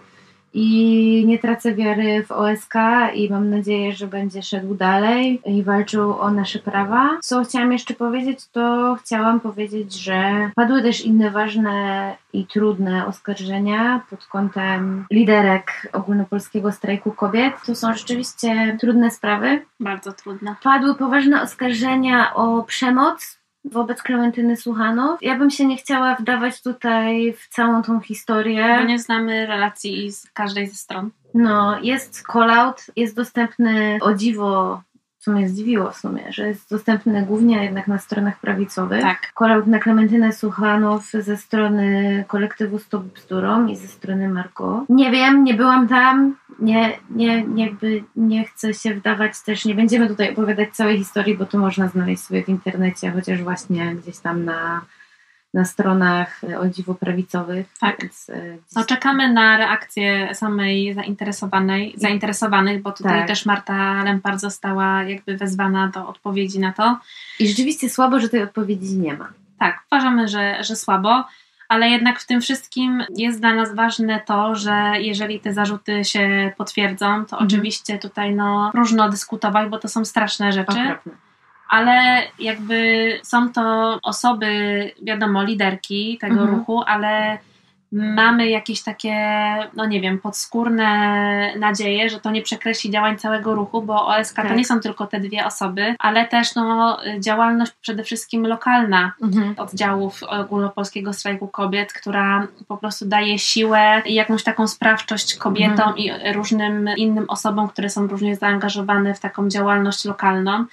i 0.59 1.25
nie 1.27 1.39
tracę 1.39 1.75
wiary 1.75 2.25
w 2.25 2.33
OSK 2.33 2.75
i 3.15 3.31
mam 3.31 3.51
nadzieję, 3.51 3.93
że 3.93 4.07
będzie 4.07 4.43
szedł 4.43 4.75
dalej 4.75 5.41
i 5.47 5.63
walczył 5.63 6.21
o 6.21 6.31
nasze 6.31 6.59
prawa. 6.59 7.19
Co 7.23 7.45
chciałam 7.45 7.73
jeszcze 7.73 7.95
powiedzieć, 7.95 8.49
to 8.49 8.97
chciałam 9.01 9.41
powiedzieć, 9.41 9.95
że 9.95 10.51
padły 10.55 10.83
też 10.83 11.05
inne 11.05 11.31
ważne 11.31 12.17
i 12.33 12.47
trudne 12.47 13.07
oskarżenia 13.07 14.01
pod 14.11 14.27
kątem 14.27 15.05
liderek 15.11 15.89
ogólnopolskiego 15.93 16.73
strajku 16.73 17.13
kobiet. 17.13 17.55
To 17.67 17.75
są 17.75 17.95
rzeczywiście 17.95 18.77
trudne 18.81 19.11
sprawy. 19.11 19.63
Bardzo 19.81 20.13
trudne. 20.13 20.55
Padły 20.63 20.95
poważne 20.95 21.43
oskarżenia 21.43 22.35
o 22.35 22.63
przemoc 22.63 23.39
wobec 23.73 24.03
Klementyny 24.03 24.57
Słuchanow. 24.57 25.23
Ja 25.23 25.39
bym 25.39 25.51
się 25.51 25.67
nie 25.67 25.77
chciała 25.77 26.15
wdawać 26.15 26.63
tutaj 26.63 27.33
w 27.33 27.49
całą 27.49 27.83
tą 27.83 28.01
historię. 28.01 28.77
Bo 28.81 28.87
nie 28.87 28.99
znamy 28.99 29.47
relacji 29.47 30.13
z 30.13 30.31
każdej 30.33 30.67
ze 30.67 30.75
stron. 30.75 31.11
No, 31.35 31.79
jest 31.83 32.23
call-out, 32.33 32.91
jest 32.97 33.17
dostępny 33.17 33.99
o 34.01 34.15
dziwo 34.15 34.83
co 35.27 35.33
mnie 35.33 35.49
zdziwiło 35.49 35.91
w 35.91 35.97
sumie, 35.97 36.23
że 36.33 36.49
jest 36.49 36.71
dostępny 36.71 37.23
głównie 37.23 37.65
jednak 37.65 37.89
na 37.89 37.99
stronach 37.99 38.41
prawicowych. 38.41 39.03
Tak. 39.03 39.33
Kolał 39.35 39.67
na 39.67 39.79
Klementynę 39.79 40.33
Słuchanow 40.33 41.11
ze 41.11 41.37
strony 41.37 42.25
kolektywu 42.29 42.79
Stop 42.79 43.03
Bzdurą 43.03 43.67
i 43.67 43.77
ze 43.77 43.89
strony 43.89 44.29
Marko. 44.29 44.85
Nie 44.89 45.11
wiem, 45.11 45.45
nie 45.45 45.55
byłam 45.55 45.89
tam, 45.89 46.37
nie, 46.59 46.99
nie, 47.11 47.47
jakby 47.57 48.05
nie 48.17 48.45
chcę 48.45 48.75
się 48.75 48.95
wdawać 48.95 49.41
też, 49.41 49.65
nie 49.65 49.75
będziemy 49.75 50.09
tutaj 50.09 50.33
opowiadać 50.33 50.69
całej 50.71 50.99
historii, 50.99 51.37
bo 51.37 51.47
to 51.47 51.59
można 51.59 51.89
znaleźć 51.89 52.23
sobie 52.23 52.43
w 52.43 52.49
internecie, 52.49 53.11
chociaż 53.11 53.43
właśnie 53.43 53.95
gdzieś 53.95 54.19
tam 54.19 54.45
na 54.45 54.81
na 55.57 55.65
stronach 55.65 56.45
e, 56.45 56.59
o 56.59 56.69
dziwo 56.69 56.95
prawicowych. 56.95 57.67
Tak. 57.81 57.97
Więc, 58.01 58.31
e, 58.31 58.57
no, 58.77 58.85
czekamy 58.85 59.33
na 59.33 59.57
reakcję 59.57 60.35
samej 60.35 60.95
zainteresowanej, 60.95 61.95
zainteresowanych, 61.97 62.83
bo 62.83 62.93
tutaj 62.93 63.19
tak. 63.19 63.29
też 63.29 63.47
Marta 63.47 64.03
Lempart 64.05 64.41
została 64.41 65.03
jakby 65.03 65.37
wezwana 65.37 65.89
do 65.89 66.09
odpowiedzi 66.09 66.59
na 66.59 66.73
to. 66.73 66.99
I 67.41 67.49
rzeczywiście 67.49 67.91
słabo, 67.91 68.21
że 68.21 68.29
tej 68.29 68.43
odpowiedzi 68.43 68.99
nie 68.99 69.15
ma. 69.15 69.29
Tak, 69.59 69.83
uważamy, 69.93 70.29
że, 70.29 70.65
że 70.65 70.77
słabo. 70.77 71.25
Ale 71.69 71.89
jednak 71.89 72.21
w 72.21 72.27
tym 72.27 72.41
wszystkim 72.41 73.05
jest 73.17 73.41
dla 73.41 73.55
nas 73.55 73.75
ważne 73.75 74.21
to, 74.27 74.55
że 74.55 74.93
jeżeli 74.99 75.41
te 75.41 75.53
zarzuty 75.53 76.05
się 76.05 76.53
potwierdzą, 76.57 77.07
to 77.07 77.37
mhm. 77.37 77.47
oczywiście 77.47 77.99
tutaj 77.99 78.35
no, 78.35 78.71
próżno 78.73 79.09
dyskutować, 79.09 79.69
bo 79.69 79.79
to 79.79 79.89
są 79.89 80.05
straszne 80.05 80.53
rzeczy. 80.53 80.81
Okropne 80.81 81.26
ale 81.69 82.23
jakby 82.39 83.11
są 83.23 83.53
to 83.53 83.99
osoby, 84.03 84.51
wiadomo, 85.03 85.43
liderki 85.43 86.19
tego 86.21 86.41
mhm. 86.41 86.51
ruchu, 86.51 86.83
ale 86.87 87.39
mamy 87.93 88.49
jakieś 88.49 88.83
takie, 88.83 89.15
no 89.77 89.87
nie 89.87 90.01
wiem, 90.01 90.19
podskórne 90.19 91.53
nadzieje, 91.59 92.11
że 92.11 92.21
to 92.21 92.31
nie 92.31 92.43
przekreśli 92.43 92.91
działań 92.91 93.19
całego 93.19 93.55
ruchu, 93.55 93.83
bo 93.83 94.07
OSK 94.07 94.37
tak. 94.37 94.49
to 94.49 94.55
nie 94.55 94.65
są 94.65 94.81
tylko 94.81 95.07
te 95.07 95.21
dwie 95.21 95.47
osoby, 95.47 95.95
ale 95.99 96.29
też 96.29 96.55
no, 96.55 96.99
działalność 97.19 97.73
przede 97.81 98.05
wszystkim 98.05 98.47
lokalna 98.47 99.13
mhm. 99.23 99.55
oddziałów 99.57 100.23
ogólnopolskiego 100.23 101.13
strajku 101.13 101.49
kobiet, 101.49 101.93
która 101.93 102.47
po 102.69 102.77
prostu 102.77 103.07
daje 103.07 103.39
siłę 103.39 104.03
i 104.07 104.15
jakąś 104.15 104.43
taką 104.43 104.69
sprawczość 104.69 105.35
kobietom 105.35 105.89
mhm. 105.89 105.99
i 105.99 106.33
różnym 106.33 106.91
innym 106.97 107.25
osobom, 107.29 107.69
które 107.69 107.91
są 107.91 108.07
różnie 108.07 108.37
zaangażowane 108.37 109.15
w 109.15 109.21
taką 109.21 109.49
działalność 109.49 110.05
lokalną 110.05 110.65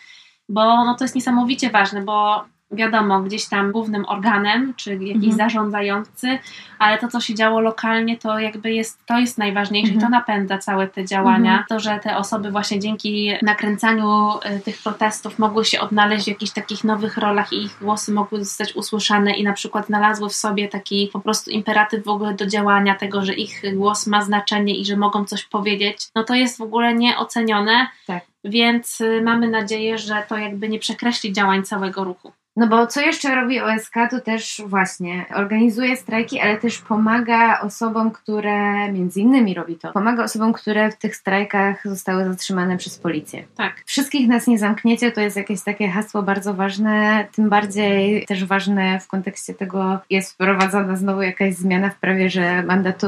bo 0.50 0.86
no, 0.86 0.96
to 0.96 1.04
jest 1.04 1.16
niesamowicie 1.16 1.70
ważne, 1.70 2.02
bo 2.02 2.46
wiadomo, 2.74 3.22
gdzieś 3.22 3.46
tam 3.46 3.72
głównym 3.72 4.06
organem, 4.06 4.74
czy 4.78 4.92
jakiś 4.92 5.14
mhm. 5.14 5.34
zarządzający, 5.34 6.40
ale 6.80 6.98
to, 6.98 7.08
co 7.08 7.20
się 7.20 7.36
działo 7.36 7.60
lokalnie, 7.60 8.18
to 8.18 8.40
jakby 8.40 8.72
jest, 8.72 9.06
to 9.06 9.20
jest 9.20 9.38
najważniejsze, 9.38 9.94
mhm. 9.94 10.12
to 10.12 10.18
napędza 10.18 10.58
całe 10.58 10.88
te 10.88 11.06
działania. 11.06 11.52
Mhm. 11.52 11.66
To, 11.70 11.80
że 11.80 12.00
te 12.04 12.18
osoby 12.18 12.52
właśnie 12.52 12.80
dzięki 12.80 13.32
nakręcaniu 13.42 14.30
y, 14.58 14.60
tych 14.60 14.78
protestów 14.84 15.40
mogły 15.40 15.66
się 15.66 15.80
odnaleźć 15.80 16.26
w 16.26 16.28
jakichś 16.28 16.52
takich 16.52 16.84
nowych 16.84 17.18
rolach 17.18 17.54
i 17.54 17.64
ich 17.64 17.78
głosy 17.82 18.12
mogły 18.12 18.44
zostać 18.44 18.76
usłyszane 18.76 19.32
i 19.32 19.44
na 19.44 19.54
przykład 19.54 19.88
znalazły 19.88 20.30
w 20.30 20.34
sobie 20.34 20.68
taki 20.68 21.10
po 21.14 21.20
prostu 21.20 21.52
imperatyw 21.52 22.04
w 22.04 22.10
ogóle 22.10 22.34
do 22.34 22.46
działania, 22.46 22.96
tego, 22.96 23.26
że 23.26 23.34
ich 23.34 23.62
głos 23.76 24.08
ma 24.08 24.22
znaczenie 24.22 24.76
i 24.76 24.86
że 24.86 24.98
mogą 24.98 25.26
coś 25.26 25.46
powiedzieć, 25.46 25.98
no 26.16 26.24
to 26.24 26.36
jest 26.36 26.58
w 26.58 26.62
ogóle 26.62 26.94
nieocenione. 26.96 27.88
Tak. 28.08 28.24
Więc 28.44 29.02
y, 29.02 29.22
mamy 29.22 29.48
nadzieję, 29.48 29.98
że 29.98 30.24
to 30.30 30.38
jakby 30.38 30.70
nie 30.70 30.80
przekreśli 30.80 31.34
działań 31.34 31.64
całego 31.64 32.04
ruchu. 32.04 32.32
No 32.56 32.68
bo 32.68 32.88
co 32.88 33.02
jeszcze 33.02 33.36
robi 33.36 33.60
OSK, 33.60 33.94
to 34.10 34.22
też 34.22 34.62
właśnie 34.66 35.26
organizuje 35.36 35.96
strajki, 35.96 36.40
ale 36.40 36.58
też 36.58 36.80
pomaga 36.80 37.62
osobom, 37.62 38.12
które 38.12 38.92
między 38.92 39.20
innymi 39.20 39.54
robi 39.54 39.76
to. 39.76 39.92
Pomaga 39.92 40.24
osobom, 40.24 40.54
które 40.54 40.92
w 40.92 40.98
tych 40.98 41.16
strajkach 41.16 41.88
zostały 41.88 42.26
zatrzymane 42.26 42.78
przez 42.78 42.98
policję. 42.98 43.44
Tak. 43.58 43.84
Wszystkich 43.86 44.28
nas 44.28 44.48
nie 44.48 44.58
zamkniecie, 44.58 45.12
to 45.12 45.22
jest 45.22 45.38
jakieś 45.38 45.62
takie 45.62 45.90
hasło 45.90 46.24
bardzo 46.24 46.54
ważne, 46.54 47.28
tym 47.36 47.50
bardziej 47.50 48.26
też 48.26 48.46
ważne 48.46 49.00
w 49.00 49.08
kontekście 49.08 49.54
tego 49.54 50.00
jest 50.10 50.34
wprowadzona 50.34 50.96
znowu 50.96 51.22
jakaś 51.22 51.56
zmiana 51.56 51.90
w 51.90 51.96
prawie, 51.96 52.30
że 52.30 52.64
mandatu 52.64 53.08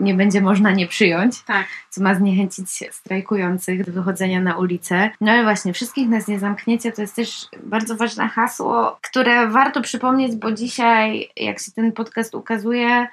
nie 0.00 0.14
będzie 0.14 0.40
można 0.40 0.70
nie 0.70 0.86
przyjąć. 0.86 1.42
Tak. 1.42 1.66
Co 1.90 2.02
ma 2.02 2.14
zniechęcić 2.14 2.68
strajkujących 2.90 3.86
do 3.86 3.92
wychodzenia 3.92 4.40
na 4.40 4.56
ulicę. 4.56 5.10
No 5.20 5.32
ale 5.32 5.42
właśnie, 5.42 5.72
wszystkich 5.72 6.08
nas 6.08 6.28
nie 6.28 6.38
zamkniecie, 6.38 6.92
to 6.92 7.02
jest 7.02 7.16
też 7.16 7.48
bardzo 7.62 7.96
ważne 7.96 8.28
hasło, 8.28 8.75
które 9.02 9.48
warto 9.48 9.80
przypomnieć, 9.80 10.36
bo 10.36 10.52
dzisiaj, 10.52 11.30
jak 11.36 11.58
się 11.58 11.72
ten 11.72 11.92
podcast 11.92 12.34
ukazuje, 12.34 13.06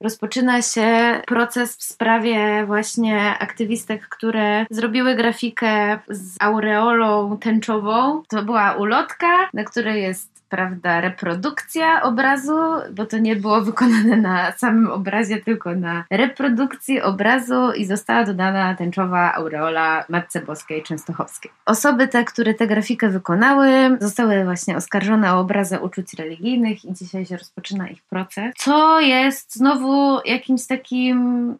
rozpoczyna 0.00 0.62
się 0.62 1.20
proces 1.26 1.76
w 1.76 1.82
sprawie 1.82 2.64
właśnie 2.66 3.38
aktywistek, 3.38 4.08
które 4.08 4.66
zrobiły 4.70 5.14
grafikę 5.14 5.98
z 6.08 6.36
aureolą 6.40 7.38
tęczową. 7.38 8.22
To 8.28 8.42
była 8.42 8.72
ulotka, 8.72 9.26
na 9.54 9.64
której 9.64 10.02
jest 10.02 10.39
prawda, 10.50 11.00
reprodukcja 11.00 12.02
obrazu, 12.02 12.58
bo 12.92 13.06
to 13.06 13.18
nie 13.18 13.36
było 13.36 13.60
wykonane 13.60 14.16
na 14.16 14.52
samym 14.52 14.90
obrazie, 14.90 15.40
tylko 15.40 15.74
na 15.74 16.04
reprodukcji 16.10 17.02
obrazu 17.02 17.72
i 17.72 17.84
została 17.84 18.24
dodana 18.24 18.74
tęczowa 18.74 19.34
aureola 19.34 20.04
Matce 20.08 20.40
Boskiej 20.40 20.82
Częstochowskiej. 20.82 21.50
Osoby 21.66 22.08
te, 22.08 22.24
które 22.24 22.54
tę 22.54 22.66
grafikę 22.66 23.08
wykonały, 23.08 23.96
zostały 24.00 24.44
właśnie 24.44 24.76
oskarżone 24.76 25.34
o 25.34 25.40
obrazę 25.40 25.80
uczuć 25.80 26.14
religijnych 26.14 26.84
i 26.84 26.94
dzisiaj 26.94 27.26
się 27.26 27.36
rozpoczyna 27.36 27.88
ich 27.88 28.02
proces. 28.02 28.54
Co 28.56 29.00
jest 29.00 29.54
znowu 29.54 30.20
jakimś 30.24 30.66
takim 30.66 31.58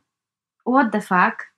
what 0.67 0.93
the 0.93 1.01
fuck, 1.01 1.50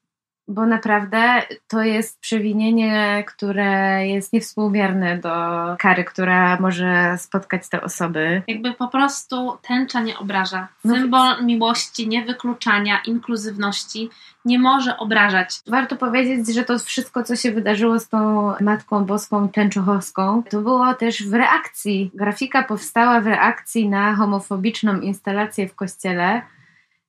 bo 0.52 0.66
naprawdę 0.66 1.42
to 1.68 1.82
jest 1.82 2.20
przewinienie, 2.20 3.24
które 3.26 4.06
jest 4.08 4.32
niewspółmierne 4.32 5.18
do 5.18 5.30
kary, 5.78 6.04
która 6.04 6.60
może 6.60 7.18
spotkać 7.18 7.68
te 7.68 7.80
osoby. 7.80 8.42
Jakby 8.48 8.72
po 8.72 8.88
prostu 8.88 9.58
tęcza 9.62 10.00
nie 10.00 10.18
obraża. 10.18 10.68
No 10.84 10.94
Symbol 10.94 11.36
no, 11.40 11.42
miłości, 11.42 12.08
niewykluczania, 12.08 13.00
inkluzywności 13.06 14.10
nie 14.44 14.58
może 14.58 14.96
obrażać. 14.96 15.60
Warto 15.66 15.96
powiedzieć, 15.96 16.54
że 16.54 16.64
to 16.64 16.78
wszystko, 16.78 17.22
co 17.22 17.36
się 17.36 17.52
wydarzyło 17.52 17.98
z 17.98 18.08
tą 18.08 18.52
Matką 18.60 19.04
Boską 19.04 19.48
Tęczochowską, 19.48 20.42
to 20.50 20.60
było 20.60 20.94
też 20.94 21.28
w 21.28 21.34
reakcji. 21.34 22.10
Grafika 22.14 22.62
powstała 22.62 23.20
w 23.20 23.26
reakcji 23.26 23.88
na 23.88 24.16
homofobiczną 24.16 25.00
instalację 25.00 25.68
w 25.68 25.74
kościele, 25.74 26.42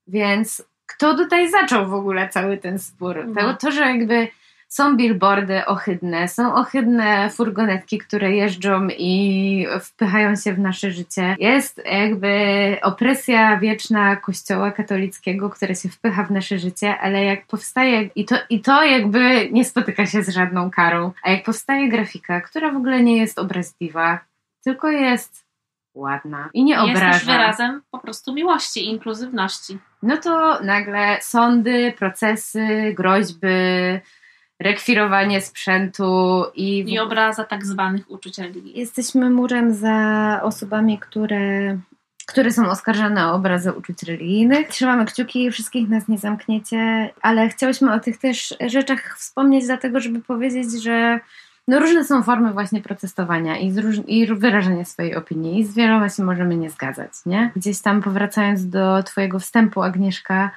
więc 0.08 0.64
kto 0.86 1.18
tutaj 1.18 1.52
zaczął 1.52 1.88
w 1.88 1.94
ogóle 1.94 2.30
cały 2.30 2.58
ten 2.58 2.80
spór? 2.80 3.26
No. 3.28 3.58
To, 3.58 3.72
że 3.72 3.82
jakby 3.82 4.28
są 4.74 4.98
billboardy 4.98 5.66
ohydne, 5.66 6.28
są 6.28 6.56
ohydne 6.56 7.30
furgonetki, 7.30 7.98
które 7.98 8.32
jeżdżą 8.32 8.88
i 8.98 9.68
wpychają 9.82 10.36
się 10.36 10.54
w 10.54 10.60
nasze 10.60 10.92
życie. 10.92 11.36
Jest 11.40 11.82
jakby 11.86 12.34
opresja 12.82 13.58
wieczna 13.58 14.16
kościoła 14.16 14.72
katolickiego, 14.72 15.50
które 15.50 15.76
się 15.76 15.90
wpycha 15.90 16.24
w 16.24 16.32
nasze 16.32 16.60
życie, 16.60 16.98
ale 16.98 17.24
jak 17.24 17.48
powstaje, 17.48 18.10
i 18.16 18.26
to, 18.26 18.36
i 18.50 18.62
to 18.62 18.84
jakby 18.84 19.50
nie 19.52 19.66
spotyka 19.66 20.06
się 20.06 20.24
z 20.24 20.30
żadną 20.30 20.72
karą, 20.72 21.12
a 21.24 21.32
jak 21.32 21.44
powstaje 21.44 21.90
grafika, 21.90 22.42
która 22.42 22.72
w 22.72 22.76
ogóle 22.76 23.04
nie 23.04 23.18
jest 23.18 23.40
obraźliwa, 23.40 24.20
tylko 24.64 24.92
jest 24.92 25.46
ładna 25.96 26.50
i 26.54 26.64
nie 26.64 26.82
obraża. 26.82 27.08
Jest 27.08 27.20
też 27.20 27.26
wyrazem 27.26 27.82
po 27.92 28.00
prostu 28.00 28.34
miłości 28.34 28.80
i 28.80 28.90
inkluzywności 28.90 29.80
no 30.04 30.18
to 30.18 30.60
nagle 30.64 31.18
sądy, 31.22 31.94
procesy, 31.98 32.94
groźby, 32.98 33.48
rekwirowanie 34.60 35.42
sprzętu 35.42 36.44
i... 36.56 36.94
I 36.94 37.00
obraza 37.00 37.44
tak 37.44 37.66
zwanych 37.66 38.12
uczuć 38.12 38.38
religii. 38.38 38.80
Jesteśmy 38.80 39.30
murem 39.30 39.74
za 39.74 40.40
osobami, 40.44 41.00
które 41.00 41.78
które 42.26 42.52
są 42.52 42.70
oskarżane 42.70 43.28
o 43.28 43.34
obrazy 43.34 43.74
uczuć 43.74 44.04
religijnych. 44.04 44.68
Trzymamy 44.68 45.06
kciuki, 45.06 45.52
wszystkich 45.52 45.90
nas 45.90 46.08
nie 46.08 46.18
zamkniecie, 46.18 47.10
ale 47.22 47.50
chciałyśmy 47.50 47.94
o 47.94 48.00
tych 48.00 48.18
też 48.18 48.56
rzeczach 48.68 49.18
wspomnieć, 49.18 49.66
dlatego 49.66 50.00
żeby 50.00 50.22
powiedzieć, 50.22 50.84
że 50.84 51.20
no 51.68 51.80
różne 51.80 52.04
są 52.04 52.24
formy 52.24 52.54
właśnie 52.54 52.82
protestowania 52.82 53.58
i, 53.58 53.74
i 54.08 54.28
wyrażania 54.28 54.86
swojej 54.86 55.16
opinii 55.16 55.60
i 55.60 55.66
z 55.66 55.76
wieloma 55.76 56.10
się 56.10 56.24
możemy 56.24 56.58
nie 56.58 56.70
zgadzać, 56.70 57.12
nie? 57.26 57.52
Gdzieś 57.56 57.82
tam 57.82 58.02
powracając 58.02 58.70
do 58.70 59.04
twojego 59.04 59.40
wstępu, 59.40 59.82
Agnieszka, 59.84 60.52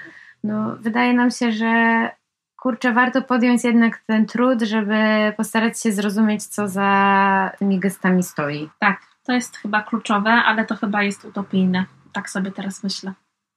no 0.45 0.77
wydaje 0.81 1.15
nam 1.15 1.31
się, 1.31 1.53
że 1.53 2.11
kurczę, 2.57 2.93
warto 2.93 3.23
podjąć 3.23 3.65
jednak 3.65 3.99
ten 4.07 4.27
trud, 4.27 4.63
żeby 4.63 4.97
postarać 5.37 5.81
się 5.81 5.93
zrozumieć, 5.93 6.47
co 6.47 6.69
za 6.69 7.51
tymi 7.59 7.79
gestami 7.79 8.23
stoi. 8.23 8.71
Tak, 8.79 9.01
to 9.25 9.33
jest 9.33 9.57
chyba 9.57 9.83
kluczowe, 9.83 10.31
ale 10.31 10.65
to 10.65 10.77
chyba 10.77 11.03
jest 11.03 11.25
utopijne. 11.25 11.85
Tak 12.13 12.31
sobie 12.31 12.51
teraz 12.51 12.83
myślę. 12.85 13.13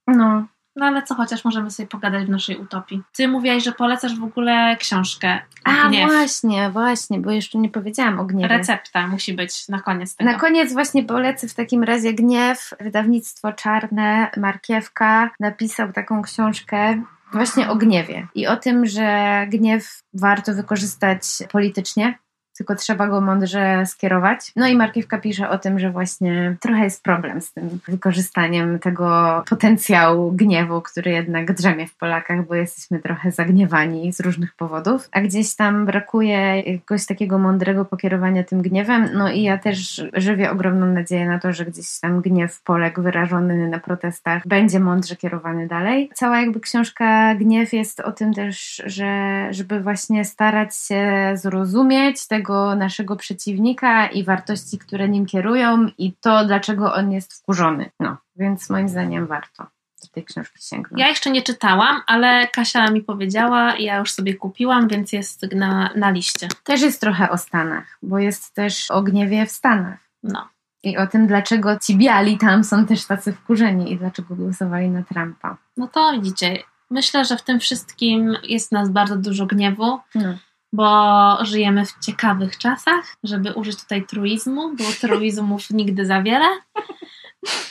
No. 0.08 0.47
No 0.80 0.86
ale 0.86 1.03
co 1.03 1.15
chociaż 1.15 1.45
możemy 1.45 1.71
sobie 1.71 1.88
pogadać 1.88 2.25
w 2.25 2.30
naszej 2.30 2.57
utopii. 2.57 3.01
Ty 3.15 3.27
mówiłaś, 3.27 3.63
że 3.63 3.71
polecasz 3.71 4.19
w 4.19 4.23
ogóle 4.23 4.77
książkę. 4.80 5.39
A 5.63 5.89
Gniew. 5.89 6.09
właśnie, 6.09 6.69
właśnie, 6.69 7.19
bo 7.19 7.32
jeszcze 7.32 7.57
nie 7.57 7.69
powiedziałam 7.69 8.19
o 8.19 8.25
gniewie. 8.25 8.57
Recepta 8.57 9.07
musi 9.07 9.34
być 9.34 9.67
na 9.67 9.82
koniec 9.82 10.15
tego. 10.15 10.32
Na 10.32 10.38
koniec 10.38 10.73
właśnie 10.73 11.03
polecę 11.03 11.47
w 11.47 11.53
takim 11.53 11.84
razie 11.84 12.13
Gniew, 12.13 12.73
wydawnictwo 12.80 13.53
Czarne, 13.53 14.32
Markiewka 14.38 15.30
napisał 15.39 15.93
taką 15.93 16.21
książkę 16.21 17.03
właśnie 17.34 17.69
o 17.69 17.75
gniewie 17.75 18.27
i 18.36 18.47
o 18.47 18.57
tym, 18.57 18.86
że 18.86 19.47
gniew 19.49 20.03
warto 20.13 20.53
wykorzystać 20.53 21.21
politycznie, 21.51 22.19
tylko 22.60 22.76
trzeba 22.76 23.07
go 23.07 23.22
mądrze 23.22 23.86
skierować. 23.86 24.51
No 24.55 24.68
i 24.68 24.76
Markiewka 24.76 25.18
pisze 25.18 25.49
o 25.49 25.57
tym, 25.57 25.80
że 25.80 25.91
właśnie 25.91 26.55
trochę 26.60 26.84
jest 26.84 27.03
problem 27.03 27.41
z 27.41 27.53
tym 27.53 27.80
wykorzystaniem 27.88 28.80
tego 28.80 29.43
potencjału 29.49 30.32
gniewu, 30.32 30.82
który 30.82 31.12
jednak 31.12 31.53
drzemie 31.53 31.88
w 31.88 31.95
Polakach, 31.95 32.47
bo 32.47 32.55
jesteśmy 32.55 32.99
trochę 32.99 33.32
zagniewani 33.32 34.14
z 34.14 34.20
różnych 34.20 34.55
powodów, 34.55 35.10
a 35.12 35.22
gdzieś 35.22 35.55
tam 35.55 35.86
brakuje 35.86 36.38
jakiegoś 36.57 37.05
takiego 37.05 37.38
mądrego 37.39 37.86
pokierowania 37.86 38.43
tym 38.43 38.62
gniewem. 38.62 39.10
No 39.14 39.30
i 39.30 39.41
ja 39.41 39.57
też 39.57 40.03
żywię 40.14 40.51
ogromną 40.51 40.86
nadzieję 40.86 41.28
na 41.28 41.39
to, 41.39 41.53
że 41.53 41.66
gdzieś 41.66 41.99
tam 41.99 42.22
gniew 42.22 42.62
Polek 42.62 42.99
wyrażony 42.99 43.68
na 43.68 43.80
protestach 43.80 44.47
będzie 44.47 44.80
mądrze 44.80 45.16
kierowany 45.16 45.68
dalej. 45.68 46.10
Cała 46.14 46.39
jakby 46.39 46.60
książka 46.60 47.36
Gniew 47.36 47.74
jest 47.74 47.99
o 47.99 48.12
tym 48.12 48.34
też, 48.34 48.82
że 48.86 49.47
żeby 49.51 49.82
właśnie 49.82 50.26
starać 50.26 50.76
się 50.76 51.32
zrozumieć 51.34 52.28
tego, 52.28 52.49
tego 52.50 52.76
naszego 52.76 53.16
przeciwnika 53.16 54.08
i 54.08 54.24
wartości, 54.24 54.78
które 54.78 55.10
nim 55.10 55.26
kierują 55.26 55.88
i 55.97 56.14
to, 56.14 56.45
dlaczego 56.45 56.93
on 56.93 57.12
jest 57.12 57.34
wkurzony. 57.34 57.91
No, 58.00 58.18
więc 58.36 58.70
moim 58.70 58.89
zdaniem 58.89 59.28
warto 59.28 59.64
do 60.04 60.08
tej 60.12 60.26
książki 60.26 60.58
sięgnąć. 60.62 61.02
Ja 61.02 61.08
jeszcze 61.08 61.32
nie 61.32 61.41
czytałam, 61.41 62.02
ale 62.08 62.47
Kasia 62.47 62.91
mi 62.91 63.02
powiedziała 63.02 63.76
i 63.76 63.84
ja 63.84 63.97
już 63.97 64.12
sobie 64.12 64.34
kupiłam, 64.34 64.88
więc 64.88 65.14
jest 65.14 65.45
na, 65.56 65.89
na 65.95 66.12
liście. 66.12 66.47
Też 66.64 66.82
jest 66.82 67.02
trochę 67.02 67.30
o 67.30 67.38
Stanach, 67.38 67.97
bo 68.02 68.20
jest 68.20 68.54
też 68.54 68.91
o 68.91 69.02
gniewie 69.02 69.45
w 69.45 69.52
Stanach. 69.52 70.00
No. 70.24 70.47
I 70.84 70.97
o 70.97 71.08
tym, 71.08 71.28
dlaczego 71.28 71.80
ci 71.80 71.97
biali 71.97 72.38
tam 72.38 72.64
są 72.64 72.86
też 72.86 73.06
tacy 73.06 73.34
wkurzeni 73.34 73.91
i 73.91 73.97
dlaczego 73.97 74.36
głosowali 74.36 74.89
na 74.89 75.04
Trumpa. 75.04 75.58
No 75.78 75.88
to 75.88 76.12
widzicie, 76.14 76.58
myślę, 76.89 77.26
że 77.26 77.38
w 77.38 77.41
tym 77.41 77.60
wszystkim 77.60 78.38
jest 78.43 78.72
nas 78.72 78.89
bardzo 78.89 79.18
dużo 79.18 79.45
gniewu. 79.45 80.00
No 80.16 80.38
bo 80.74 81.38
żyjemy 81.45 81.86
w 81.86 81.99
ciekawych 82.05 82.57
czasach, 82.57 83.15
żeby 83.24 83.53
użyć 83.53 83.82
tutaj 83.82 84.05
truizmu, 84.05 84.76
bo 84.76 84.84
truizmów 85.01 85.70
nigdy 85.80 86.05
za 86.05 86.22
wiele. 86.22 86.45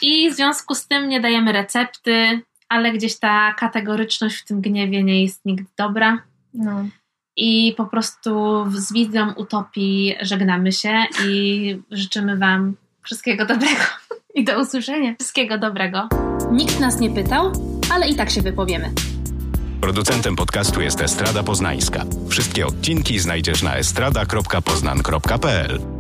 I 0.03 0.31
w 0.31 0.35
związku 0.35 0.75
z 0.75 0.87
tym 0.87 1.09
nie 1.09 1.21
dajemy 1.21 1.53
recepty, 1.53 2.41
ale 2.69 2.93
gdzieś 2.93 3.19
ta 3.19 3.55
kategoryczność 3.55 4.37
w 4.37 4.45
tym 4.45 4.61
gniewie 4.61 5.05
nie 5.05 5.23
jest 5.23 5.45
nigdy 5.45 5.67
dobra. 5.79 6.23
No. 6.55 6.85
I 7.37 7.75
po 7.77 7.87
prostu 7.87 8.65
z 8.71 8.93
wizją 8.93 9.33
utopii 9.33 10.15
żegnamy 10.21 10.73
się 10.73 11.05
i 11.25 11.81
życzymy 11.91 12.37
Wam 12.37 12.77
wszystkiego 13.03 13.47
dobrego. 13.47 13.83
I 14.35 14.45
do 14.45 14.61
usłyszenia. 14.61 15.15
Wszystkiego 15.21 15.59
dobrego. 15.59 16.09
Nikt 16.53 16.81
nas 16.81 17.01
nie 17.01 17.11
pytał, 17.11 17.53
ale 17.95 18.09
i 18.09 18.15
tak 18.15 18.31
się 18.31 18.43
wypowiemy. 18.43 18.91
Producentem 19.81 20.37
podcastu 20.37 20.81
jest 20.81 21.01
Estrada 21.01 21.43
Poznańska. 21.43 22.05
Wszystkie 22.29 22.67
odcinki 22.67 23.19
znajdziesz 23.19 23.63
na 23.63 23.77
estrada.poznan.pl. 23.77 25.98